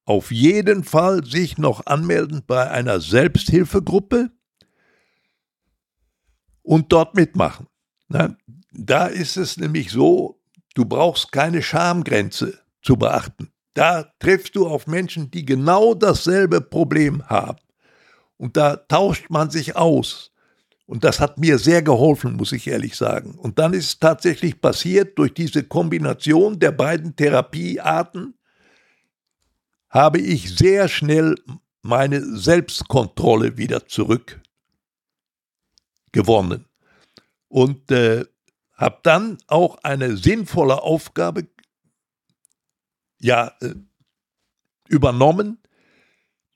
auf 0.04 0.32
jeden 0.32 0.82
Fall 0.82 1.24
sich 1.24 1.56
noch 1.56 1.86
anmelden 1.86 2.42
bei 2.44 2.68
einer 2.68 3.00
Selbsthilfegruppe 3.00 4.30
und 6.62 6.92
dort 6.92 7.14
mitmachen. 7.14 7.68
Na, 8.08 8.36
da 8.72 9.06
ist 9.06 9.36
es 9.36 9.56
nämlich 9.56 9.90
so, 9.90 10.40
du 10.74 10.84
brauchst 10.84 11.32
keine 11.32 11.62
Schamgrenze 11.62 12.58
zu 12.82 12.96
beachten. 12.96 13.50
Da 13.74 14.04
triffst 14.18 14.56
du 14.56 14.66
auf 14.66 14.86
Menschen, 14.86 15.30
die 15.30 15.44
genau 15.44 15.94
dasselbe 15.94 16.60
Problem 16.60 17.28
haben. 17.28 17.60
Und 18.36 18.56
da 18.56 18.76
tauscht 18.76 19.30
man 19.30 19.50
sich 19.50 19.76
aus. 19.76 20.32
Und 20.86 21.04
das 21.04 21.20
hat 21.20 21.38
mir 21.38 21.58
sehr 21.58 21.82
geholfen, 21.82 22.36
muss 22.36 22.52
ich 22.52 22.66
ehrlich 22.66 22.96
sagen. 22.96 23.36
Und 23.38 23.58
dann 23.60 23.74
ist 23.74 23.86
es 23.86 23.98
tatsächlich 24.00 24.60
passiert, 24.60 25.16
durch 25.18 25.32
diese 25.32 25.62
Kombination 25.62 26.58
der 26.58 26.72
beiden 26.72 27.14
Therapiearten 27.14 28.34
habe 29.88 30.18
ich 30.20 30.56
sehr 30.56 30.88
schnell 30.88 31.36
meine 31.82 32.20
Selbstkontrolle 32.36 33.56
wieder 33.56 33.86
zurückgewonnen 33.86 34.40
und 37.48 37.90
äh, 37.90 38.24
habe 38.80 38.98
dann 39.02 39.36
auch 39.46 39.76
eine 39.82 40.16
sinnvolle 40.16 40.82
Aufgabe 40.82 41.46
ja, 43.20 43.52
äh, 43.60 43.74
übernommen, 44.88 45.58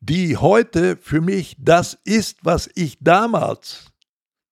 die 0.00 0.38
heute 0.38 0.96
für 0.96 1.20
mich 1.20 1.54
das 1.58 1.98
ist, 2.04 2.38
was 2.42 2.70
ich 2.74 2.96
damals 3.00 3.92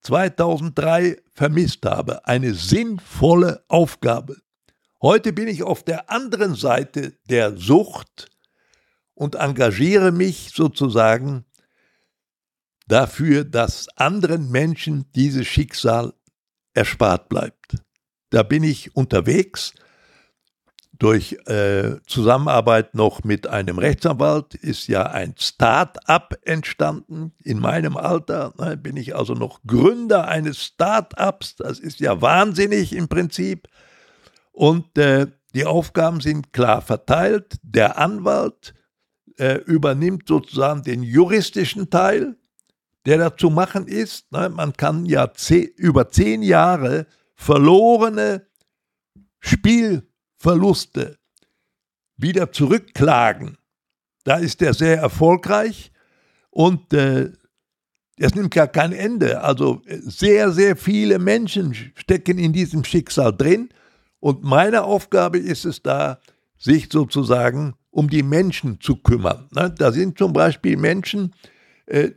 2003 0.03 1.23
vermisst 1.33 1.87
habe, 1.87 2.27
eine 2.27 2.53
sinnvolle 2.53 3.65
Aufgabe. 3.69 4.37
Heute 5.01 5.33
bin 5.33 5.49
ich 5.49 5.63
auf 5.63 5.83
der 5.83 6.11
anderen 6.11 6.55
Seite 6.55 7.15
der 7.31 7.57
Sucht 7.57 8.29
und 9.15 9.37
engagiere 9.37 10.13
mich 10.13 10.51
sozusagen 10.55 11.47
dafür, 12.87 13.45
dass 13.45 13.89
anderen 13.97 14.51
Menschen 14.51 15.11
dieses 15.13 15.47
Schicksal 15.47 16.13
erspart 16.75 17.29
bleibt. 17.29 17.77
Da 18.31 18.43
bin 18.43 18.63
ich 18.63 18.97
unterwegs 18.97 19.75
durch 21.03 21.37
äh, 21.47 21.97
Zusammenarbeit 22.07 22.95
noch 22.95 23.25
mit 23.25 23.49
einem 23.49 23.79
Rechtsanwalt 23.79 24.55
ist 24.55 24.87
ja 24.87 25.03
ein 25.03 25.35
Start-up 25.37 26.39
entstanden. 26.45 27.33
In 27.43 27.59
meinem 27.59 27.97
Alter 27.97 28.55
ne, 28.57 28.77
bin 28.77 28.97
ich 28.97 29.17
also 29.17 29.35
noch 29.35 29.63
Gründer 29.67 30.29
eines 30.29 30.63
Start-ups. 30.63 31.57
Das 31.57 31.81
ist 31.81 31.99
ja 31.99 32.23
wahnsinnig 32.23 32.95
im 32.95 33.09
Prinzip. 33.09 33.67
Und 34.53 34.97
äh, 34.97 35.27
die 35.57 35.65
Aufgaben 35.65 36.21
sind 36.21 36.53
klar 36.53 36.83
verteilt. 36.83 37.57
Der 37.65 37.99
Anwalt 37.99 38.73
äh, 39.39 39.57
übernimmt 39.57 40.29
sozusagen 40.29 40.85
den 40.85 41.03
juristischen 41.03 41.91
Teil, 41.91 42.37
der 43.07 43.19
da 43.19 43.37
zu 43.37 43.51
machen 43.51 43.87
ist. 43.87 44.31
Ne? 44.33 44.49
Man 44.49 44.73
kann 44.75 45.07
ja 45.07 45.31
über 45.77 46.09
zehn 46.11 46.43
Jahre 46.43 47.07
verlorene 47.35 48.47
Spiel 49.41 50.09
Verluste 50.39 51.19
wieder 52.17 52.53
zurückklagen, 52.53 53.59
da 54.25 54.37
ist 54.37 54.63
er 54.63 54.75
sehr 54.75 54.99
erfolgreich 54.99 55.93
und 56.51 56.93
äh, 56.93 57.33
es 58.19 58.35
nimmt 58.35 58.55
gar 58.55 58.69
kein 58.69 58.93
Ende. 58.93 59.43
Also 59.43 59.83
äh, 59.87 59.99
sehr, 59.99 60.53
sehr 60.53 60.77
viele 60.77 61.19
Menschen 61.19 61.75
stecken 61.97 62.39
in 62.39 62.53
diesem 62.53 62.85
Schicksal 62.85 63.37
drin 63.37 63.71
und 64.21 64.45
meine 64.45 64.85
Aufgabe 64.85 65.39
ist 65.39 65.65
es 65.65 65.83
da, 65.83 66.21
sich 66.57 66.89
sozusagen 66.93 67.75
um 67.91 68.09
die 68.09 68.23
Menschen 68.23 68.81
zu 68.81 68.97
kümmern. 68.97 69.49
Ne? 69.53 69.75
Da 69.77 69.91
sind 69.91 70.17
zum 70.17 70.33
Beispiel 70.33 70.77
Menschen, 70.77 71.35
äh, 71.87 72.11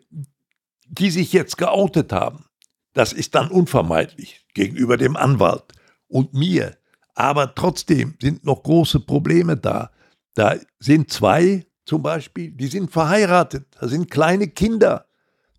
die 0.86 1.11
sich 1.11 1.33
jetzt 1.33 1.57
geoutet 1.57 2.11
haben. 2.11 2.45
Das 2.93 3.13
ist 3.13 3.36
dann 3.36 3.49
unvermeidlich 3.49 4.45
gegenüber 4.53 4.97
dem 4.97 5.15
Anwalt 5.15 5.73
und 6.07 6.33
mir. 6.33 6.77
Aber 7.13 7.53
trotzdem 7.55 8.15
sind 8.21 8.45
noch 8.45 8.63
große 8.63 9.01
Probleme 9.01 9.57
da. 9.57 9.91
Da 10.33 10.55
sind 10.79 11.11
zwei 11.11 11.65
zum 11.86 12.01
Beispiel, 12.01 12.51
die 12.51 12.67
sind 12.67 12.91
verheiratet, 12.91 13.67
da 13.79 13.88
sind 13.88 14.09
kleine 14.09 14.47
Kinder 14.47 15.05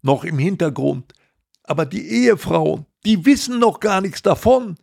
noch 0.02 0.24
im 0.24 0.38
Hintergrund. 0.38 1.12
Aber 1.62 1.86
die 1.86 2.06
Ehefrauen, 2.08 2.86
die 3.04 3.24
wissen 3.24 3.58
noch 3.58 3.80
gar 3.80 4.00
nichts 4.00 4.22
davon. 4.22 4.76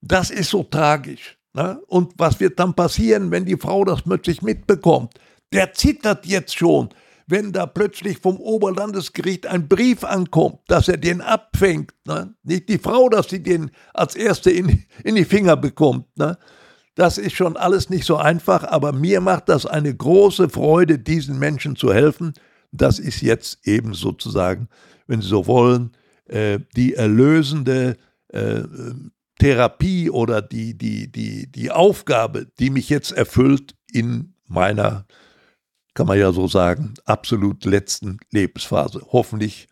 Das 0.00 0.30
ist 0.30 0.50
so 0.50 0.64
tragisch. 0.64 1.38
Ne? 1.52 1.80
Und 1.86 2.14
was 2.16 2.40
wird 2.40 2.58
dann 2.58 2.74
passieren, 2.74 3.30
wenn 3.30 3.44
die 3.44 3.56
Frau 3.56 3.84
das 3.84 4.02
plötzlich 4.02 4.42
mitbekommt? 4.42 5.14
Der 5.52 5.72
zittert 5.72 6.26
jetzt 6.26 6.56
schon 6.56 6.90
wenn 7.28 7.52
da 7.52 7.66
plötzlich 7.66 8.18
vom 8.18 8.38
Oberlandesgericht 8.38 9.46
ein 9.46 9.68
Brief 9.68 10.02
ankommt, 10.02 10.60
dass 10.66 10.88
er 10.88 10.96
den 10.96 11.20
abfängt. 11.20 11.92
Ne? 12.06 12.34
Nicht 12.42 12.70
die 12.70 12.78
Frau, 12.78 13.10
dass 13.10 13.28
sie 13.28 13.42
den 13.42 13.70
als 13.92 14.16
Erste 14.16 14.50
in, 14.50 14.84
in 15.04 15.14
die 15.14 15.26
Finger 15.26 15.56
bekommt. 15.56 16.06
Ne? 16.16 16.38
Das 16.94 17.18
ist 17.18 17.36
schon 17.36 17.56
alles 17.58 17.90
nicht 17.90 18.06
so 18.06 18.16
einfach, 18.16 18.64
aber 18.64 18.92
mir 18.92 19.20
macht 19.20 19.50
das 19.50 19.66
eine 19.66 19.94
große 19.94 20.48
Freude, 20.48 20.98
diesen 20.98 21.38
Menschen 21.38 21.76
zu 21.76 21.92
helfen. 21.92 22.32
Das 22.72 22.98
ist 22.98 23.20
jetzt 23.20 23.66
eben 23.66 23.92
sozusagen, 23.92 24.68
wenn 25.06 25.20
Sie 25.20 25.28
so 25.28 25.46
wollen, 25.46 25.92
äh, 26.24 26.58
die 26.76 26.94
erlösende 26.94 27.96
äh, 28.28 28.62
Therapie 29.38 30.10
oder 30.10 30.40
die, 30.40 30.76
die, 30.76 31.12
die, 31.12 31.52
die 31.52 31.70
Aufgabe, 31.70 32.46
die 32.58 32.70
mich 32.70 32.88
jetzt 32.88 33.12
erfüllt 33.12 33.74
in 33.92 34.34
meiner 34.46 35.06
kann 35.98 36.06
man 36.06 36.16
ja 36.16 36.30
so 36.30 36.46
sagen, 36.46 36.94
absolut 37.06 37.64
letzten 37.64 38.20
Lebensphase. 38.30 39.04
Hoffentlich 39.10 39.66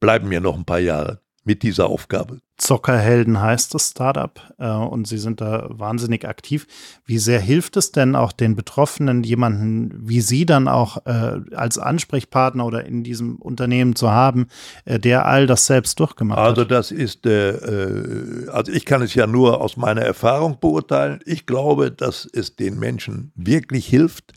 bleiben 0.00 0.30
mir 0.30 0.40
noch 0.40 0.56
ein 0.56 0.64
paar 0.64 0.78
Jahre 0.78 1.20
mit 1.44 1.62
dieser 1.62 1.86
Aufgabe. 1.90 2.40
Zockerhelden 2.56 3.42
heißt 3.42 3.74
das 3.74 3.90
Startup 3.90 4.40
äh, 4.56 4.70
und 4.70 5.06
Sie 5.06 5.18
sind 5.18 5.42
da 5.42 5.66
wahnsinnig 5.68 6.26
aktiv. 6.26 6.66
Wie 7.04 7.18
sehr 7.18 7.40
hilft 7.40 7.76
es 7.76 7.92
denn 7.92 8.16
auch 8.16 8.32
den 8.32 8.56
Betroffenen, 8.56 9.22
jemanden 9.22 9.92
wie 10.08 10.22
Sie 10.22 10.46
dann 10.46 10.66
auch 10.66 11.04
äh, 11.04 11.40
als 11.54 11.76
Ansprechpartner 11.76 12.64
oder 12.64 12.86
in 12.86 13.04
diesem 13.04 13.36
Unternehmen 13.36 13.94
zu 13.96 14.10
haben, 14.10 14.46
äh, 14.86 14.98
der 14.98 15.26
all 15.26 15.46
das 15.46 15.66
selbst 15.66 16.00
durchgemacht 16.00 16.38
also 16.38 16.62
hat? 16.62 16.72
Also 16.72 16.74
das 16.74 16.90
ist, 16.90 17.26
äh, 17.26 17.50
äh, 17.50 18.48
also 18.48 18.72
ich 18.72 18.86
kann 18.86 19.02
es 19.02 19.12
ja 19.12 19.26
nur 19.26 19.60
aus 19.60 19.76
meiner 19.76 20.02
Erfahrung 20.02 20.58
beurteilen. 20.58 21.20
Ich 21.26 21.44
glaube, 21.44 21.90
dass 21.90 22.26
es 22.32 22.56
den 22.56 22.78
Menschen 22.78 23.32
wirklich 23.34 23.86
hilft, 23.86 24.32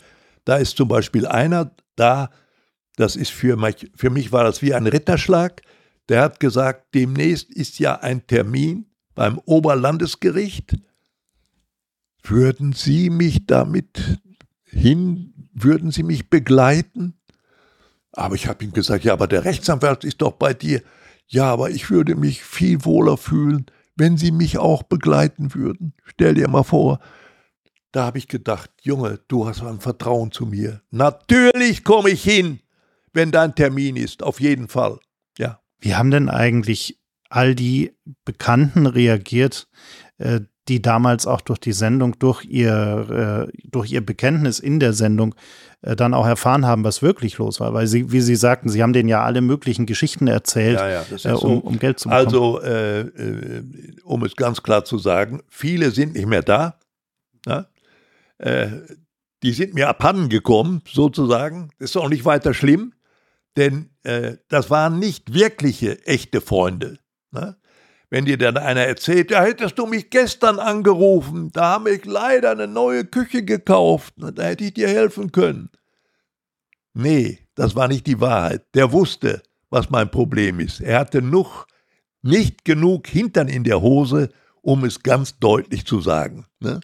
da 0.46 0.58
ist 0.58 0.78
zum 0.78 0.88
Beispiel 0.88 1.26
einer 1.26 1.72
da, 1.96 2.30
das 2.96 3.16
ist 3.16 3.32
für 3.32 3.56
mich, 3.58 3.92
für 3.96 4.10
mich 4.10 4.32
war 4.32 4.44
das 4.44 4.62
wie 4.62 4.74
ein 4.74 4.88
Ritterschlag. 4.88 5.62
Der 6.10 6.22
hat 6.22 6.40
gesagt, 6.40 6.94
demnächst 6.94 7.52
ist 7.52 7.80
ja 7.80 7.96
ein 7.96 8.28
Termin 8.28 8.86
beim 9.16 9.40
Oberlandesgericht. 9.40 10.78
Würden 12.24 12.74
Sie 12.74 13.10
mich 13.10 13.46
damit 13.48 14.20
hin, 14.66 15.50
würden 15.54 15.92
Sie 15.92 16.04
mich 16.04 16.30
begleiten? 16.30 17.16
Aber 18.12 18.36
ich 18.36 18.48
habe 18.48 18.64
ihm 18.64 18.74
gesagt, 18.74 19.04
ja, 19.04 19.14
aber 19.14 19.28
der 19.28 19.44
Rechtsanwalt 19.46 20.04
ist 20.04 20.22
doch 20.22 20.34
bei 20.34 20.54
dir. 20.54 20.82
Ja, 21.28 21.46
aber 21.46 21.72
ich 21.72 21.90
würde 21.90 22.16
mich 22.16 22.44
viel 22.44 22.86
wohler 22.86 23.18
fühlen, 23.18 23.66
wenn 23.96 24.18
Sie 24.18 24.32
mich 24.32 24.58
auch 24.58 24.84
begleiten 24.84 25.54
würden. 25.56 25.94
Stell 26.06 26.36
dir 26.36 26.48
mal 26.48 26.64
vor, 26.64 27.00
da 27.94 28.06
habe 28.06 28.18
ich 28.18 28.28
gedacht, 28.28 28.72
Junge, 28.82 29.20
du 29.28 29.48
hast 29.48 29.64
ein 29.64 29.80
Vertrauen 29.80 30.32
zu 30.32 30.46
mir. 30.46 30.82
Natürlich 30.92 31.84
komme 31.84 32.10
ich 32.10 32.24
hin, 32.24 32.60
wenn 33.14 33.32
dein 33.32 33.56
Termin 33.56 33.96
ist, 33.96 34.24
auf 34.24 34.42
jeden 34.42 34.68
Fall. 34.68 35.00
Ja. 35.38 35.62
Wie 35.80 35.96
haben 35.96 36.12
denn 36.12 36.28
eigentlich 36.28 37.00
all 37.30 37.56
die 37.56 37.96
Bekannten 38.26 38.88
reagiert, 38.88 39.68
äh, 40.18 40.42
die 40.68 40.82
damals 40.82 41.28
auch 41.28 41.42
durch 41.42 41.60
die 41.60 41.74
Sendung, 41.74 42.18
durch 42.18 42.46
ihr, 42.46 43.50
äh, 43.52 43.58
durch 43.70 43.92
ihr 43.92 44.04
Bekenntnis 44.04 44.60
in 44.60 44.80
der 44.80 44.94
Sendung 44.94 45.36
äh, 45.82 45.96
dann 45.96 46.16
auch 46.16 46.26
erfahren 46.26 46.66
haben, 46.66 46.84
was 46.84 47.04
wirklich 47.04 47.38
los 47.38 47.60
war. 47.60 47.76
Weil 47.76 47.86
sie, 47.86 48.12
wie 48.12 48.22
Sie 48.22 48.36
sagten, 48.36 48.70
Sie 48.70 48.82
haben 48.82 48.94
denen 48.94 49.10
ja 49.10 49.24
alle 49.24 49.42
möglichen 49.42 49.86
Geschichten 49.86 50.26
erzählt, 50.28 50.80
ja, 50.80 50.90
ja, 50.90 51.04
äh, 51.26 51.34
um, 51.34 51.60
um, 51.60 51.78
Geld 51.78 52.00
zu 52.00 52.10
bekommen. 52.10 52.26
Also, 52.26 52.62
äh, 52.62 53.62
um 54.04 54.24
es 54.24 54.36
ganz 54.36 54.64
klar 54.64 54.84
zu 54.84 54.98
sagen, 54.98 55.44
viele 55.48 55.92
sind 55.92 56.14
nicht 56.14 56.28
mehr 56.28 56.44
da. 56.44 56.80
Ja? 57.46 57.68
Äh, 58.44 58.82
die 59.42 59.54
sind 59.54 59.74
mir 59.74 59.90
abhanden 59.90 60.30
gekommen, 60.30 60.82
sozusagen. 60.88 61.70
Das 61.80 61.92
ist 61.92 61.98
auch 61.98 62.10
nicht 62.10 62.26
weiter 62.26 62.54
schlimm, 62.54 62.94
denn 63.56 63.90
äh, 64.04 64.38
das 64.50 64.70
waren 64.70 65.00
nicht 65.00 65.34
wirkliche, 65.34 66.06
echte 66.06 66.42
Freunde. 66.42 67.00
Ne? 67.32 67.58
Wenn 68.10 68.26
dir 68.26 68.38
dann 68.38 68.58
einer 68.58 68.82
erzählt, 68.82 69.32
ja, 69.32 69.42
hättest 69.42 69.80
du 69.80 69.86
mich 69.86 70.10
gestern 70.10 70.60
angerufen, 70.60 71.52
da 71.52 71.72
habe 71.72 71.92
ich 71.92 72.06
leider 72.06 72.52
eine 72.52 72.68
neue 72.68 73.06
Küche 73.06 73.44
gekauft, 73.44 74.18
ne, 74.18 74.32
da 74.32 74.44
hätte 74.44 74.66
ich 74.66 74.74
dir 74.74 74.88
helfen 74.88 75.32
können. 75.32 75.70
Nee, 76.94 77.40
das 77.56 77.76
war 77.76 77.88
nicht 77.88 78.06
die 78.06 78.22
Wahrheit. 78.22 78.66
Der 78.76 78.92
wusste, 78.92 79.42
was 79.70 79.90
mein 79.90 80.12
Problem 80.12 80.60
ist. 80.60 80.80
Er 80.80 81.00
hatte 81.00 81.22
noch 81.22 81.66
nicht 82.22 82.66
genug 82.66 83.08
Hintern 83.08 83.48
in 83.48 83.64
der 83.64 83.82
Hose, 83.82 84.30
um 84.62 84.84
es 84.84 85.02
ganz 85.02 85.40
deutlich 85.40 85.86
zu 85.86 86.00
sagen. 86.00 86.46
Ne? 86.60 86.82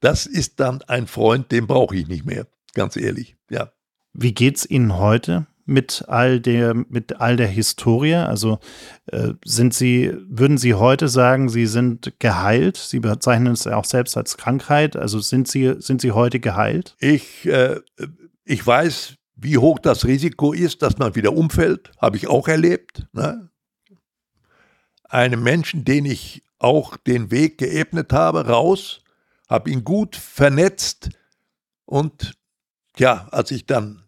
Das 0.00 0.26
ist 0.26 0.60
dann 0.60 0.82
ein 0.82 1.06
Freund, 1.06 1.50
den 1.50 1.66
brauche 1.66 1.96
ich 1.96 2.06
nicht 2.08 2.24
mehr, 2.24 2.46
ganz 2.74 2.96
ehrlich, 2.96 3.36
ja. 3.50 3.72
Wie 4.12 4.32
geht's 4.32 4.64
Ihnen 4.64 4.98
heute 4.98 5.46
mit 5.64 6.04
all 6.08 6.40
der, 6.40 6.74
mit 6.74 7.20
all 7.20 7.36
der 7.36 7.46
Historie? 7.46 8.14
Also 8.14 8.58
äh, 9.06 9.34
sind 9.44 9.74
Sie, 9.74 10.12
würden 10.28 10.58
Sie 10.58 10.74
heute 10.74 11.08
sagen, 11.08 11.48
Sie 11.50 11.66
sind 11.66 12.14
geheilt? 12.18 12.78
Sie 12.78 13.00
bezeichnen 13.00 13.52
es 13.52 13.64
ja 13.64 13.76
auch 13.76 13.84
selbst 13.84 14.16
als 14.16 14.36
Krankheit. 14.38 14.96
Also 14.96 15.20
sind 15.20 15.46
Sie, 15.46 15.74
sind 15.78 16.00
Sie 16.00 16.12
heute 16.12 16.40
geheilt? 16.40 16.96
Ich, 16.98 17.46
äh, 17.46 17.80
ich 18.44 18.66
weiß, 18.66 19.16
wie 19.36 19.58
hoch 19.58 19.78
das 19.78 20.04
Risiko 20.04 20.52
ist, 20.52 20.82
dass 20.82 20.98
man 20.98 21.14
wieder 21.14 21.32
umfällt. 21.32 21.92
Habe 21.98 22.16
ich 22.16 22.28
auch 22.28 22.48
erlebt. 22.48 23.06
Ne? 23.12 23.50
Einem 25.04 25.42
Menschen, 25.42 25.84
den 25.84 26.06
ich 26.06 26.42
auch 26.58 26.96
den 26.96 27.30
Weg 27.30 27.58
geebnet 27.58 28.12
habe, 28.12 28.46
raus, 28.46 29.02
habe 29.48 29.70
ihn 29.70 29.84
gut 29.84 30.16
vernetzt 30.16 31.10
und 31.84 32.34
ja, 32.98 33.28
als 33.30 33.50
ich 33.50 33.66
dann 33.66 34.04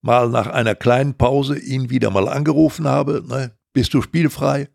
mal 0.00 0.28
nach 0.28 0.46
einer 0.46 0.74
kleinen 0.74 1.14
Pause 1.14 1.58
ihn 1.58 1.90
wieder 1.90 2.10
mal 2.10 2.28
angerufen 2.28 2.88
habe, 2.88 3.22
ne, 3.26 3.52
bist 3.72 3.92
du 3.92 4.02
spielfrei? 4.02 4.68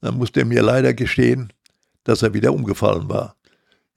Dann 0.00 0.16
musste 0.16 0.40
er 0.40 0.46
mir 0.46 0.62
leider 0.62 0.94
gestehen, 0.94 1.52
dass 2.04 2.22
er 2.22 2.32
wieder 2.32 2.52
umgefallen 2.52 3.08
war. 3.08 3.36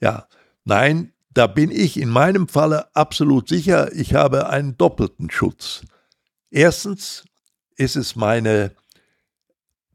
Ja, 0.01 0.27
nein, 0.65 1.13
da 1.31 1.47
bin 1.47 1.71
ich 1.71 1.97
in 1.97 2.09
meinem 2.09 2.47
Falle 2.47 2.93
absolut 2.95 3.47
sicher, 3.47 3.93
ich 3.93 4.13
habe 4.13 4.49
einen 4.49 4.77
doppelten 4.77 5.29
Schutz. 5.29 5.83
Erstens 6.49 7.25
ist 7.75 7.95
es 7.95 8.15
meine, 8.15 8.75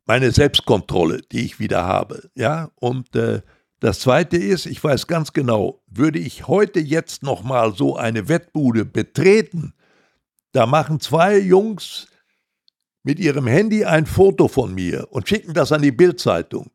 meine 0.07 0.31
Selbstkontrolle, 0.31 1.23
die 1.33 1.45
ich 1.45 1.59
wieder 1.59 1.85
habe. 1.85 2.31
Ja, 2.35 2.71
und 2.77 3.15
äh, 3.17 3.43
das 3.81 4.01
Zweite 4.01 4.37
ist, 4.37 4.67
ich 4.67 4.83
weiß 4.83 5.07
ganz 5.07 5.33
genau, 5.33 5.83
würde 5.87 6.19
ich 6.19 6.49
heute 6.49 6.81
jetzt 6.81 7.23
nochmal 7.23 7.75
so 7.75 7.97
eine 7.97 8.29
Wettbude 8.29 8.85
betreten, 8.85 9.75
Da 10.53 10.67
machen 10.67 11.01
zwei 11.01 11.39
Jungs 11.39 12.07
mit 13.03 13.19
ihrem 13.19 13.49
Handy 13.49 13.85
ein 13.85 14.07
Foto 14.07 14.47
von 14.49 14.73
mir 14.73 15.09
und 15.11 15.29
schicken 15.29 15.53
das 15.53 15.73
an 15.73 15.83
die 15.83 15.91
Bildzeitung. 15.91 16.71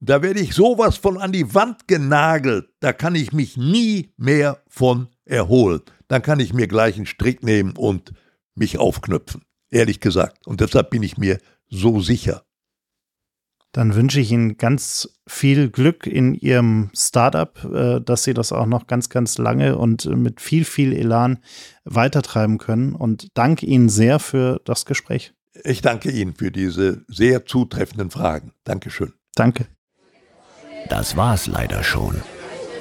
Da 0.00 0.22
werde 0.22 0.40
ich 0.40 0.54
sowas 0.54 0.96
von 0.96 1.18
an 1.18 1.32
die 1.32 1.54
Wand 1.54 1.86
genagelt, 1.88 2.70
da 2.80 2.92
kann 2.92 3.14
ich 3.14 3.32
mich 3.32 3.56
nie 3.56 4.12
mehr 4.16 4.62
von 4.68 5.08
erholen. 5.26 5.82
Dann 6.08 6.22
kann 6.22 6.40
ich 6.40 6.54
mir 6.54 6.68
gleich 6.68 6.96
einen 6.96 7.06
Strick 7.06 7.42
nehmen 7.42 7.76
und 7.76 8.12
mich 8.54 8.78
aufknüpfen, 8.78 9.42
ehrlich 9.70 10.00
gesagt. 10.00 10.46
Und 10.46 10.60
deshalb 10.60 10.90
bin 10.90 11.02
ich 11.02 11.18
mir 11.18 11.38
so 11.68 12.00
sicher. 12.00 12.44
Dann 13.72 13.94
wünsche 13.94 14.20
ich 14.20 14.32
Ihnen 14.32 14.56
ganz 14.56 15.20
viel 15.26 15.68
Glück 15.70 16.06
in 16.06 16.34
Ihrem 16.34 16.90
Startup, 16.94 17.64
äh, 17.64 18.00
dass 18.00 18.24
Sie 18.24 18.34
das 18.34 18.52
auch 18.52 18.66
noch 18.66 18.86
ganz, 18.86 19.08
ganz 19.08 19.38
lange 19.38 19.76
und 19.76 20.06
mit 20.06 20.40
viel, 20.40 20.64
viel 20.64 20.92
Elan 20.92 21.38
weitertreiben 21.84 22.58
können. 22.58 22.94
Und 22.94 23.28
danke 23.34 23.66
Ihnen 23.66 23.88
sehr 23.88 24.18
für 24.18 24.60
das 24.64 24.86
Gespräch. 24.86 25.34
Ich 25.64 25.82
danke 25.82 26.10
Ihnen 26.10 26.34
für 26.34 26.50
diese 26.50 27.04
sehr 27.08 27.44
zutreffenden 27.44 28.10
Fragen. 28.10 28.52
Dankeschön. 28.64 29.12
Danke. 29.34 29.66
Das 30.88 31.16
war's 31.16 31.46
leider 31.46 31.82
schon. 31.82 32.22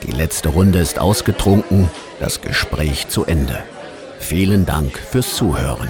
Die 0.04 0.12
letzte 0.12 0.50
Runde 0.50 0.80
ist 0.80 1.00
ausgetrunken, 1.00 1.90
das 2.20 2.42
Gespräch 2.42 3.10
zu 3.10 3.26
Ende. 3.26 3.64
Vielen 4.20 4.66
Dank 4.66 4.98
fürs 4.98 5.36
Zuhören. 5.36 5.90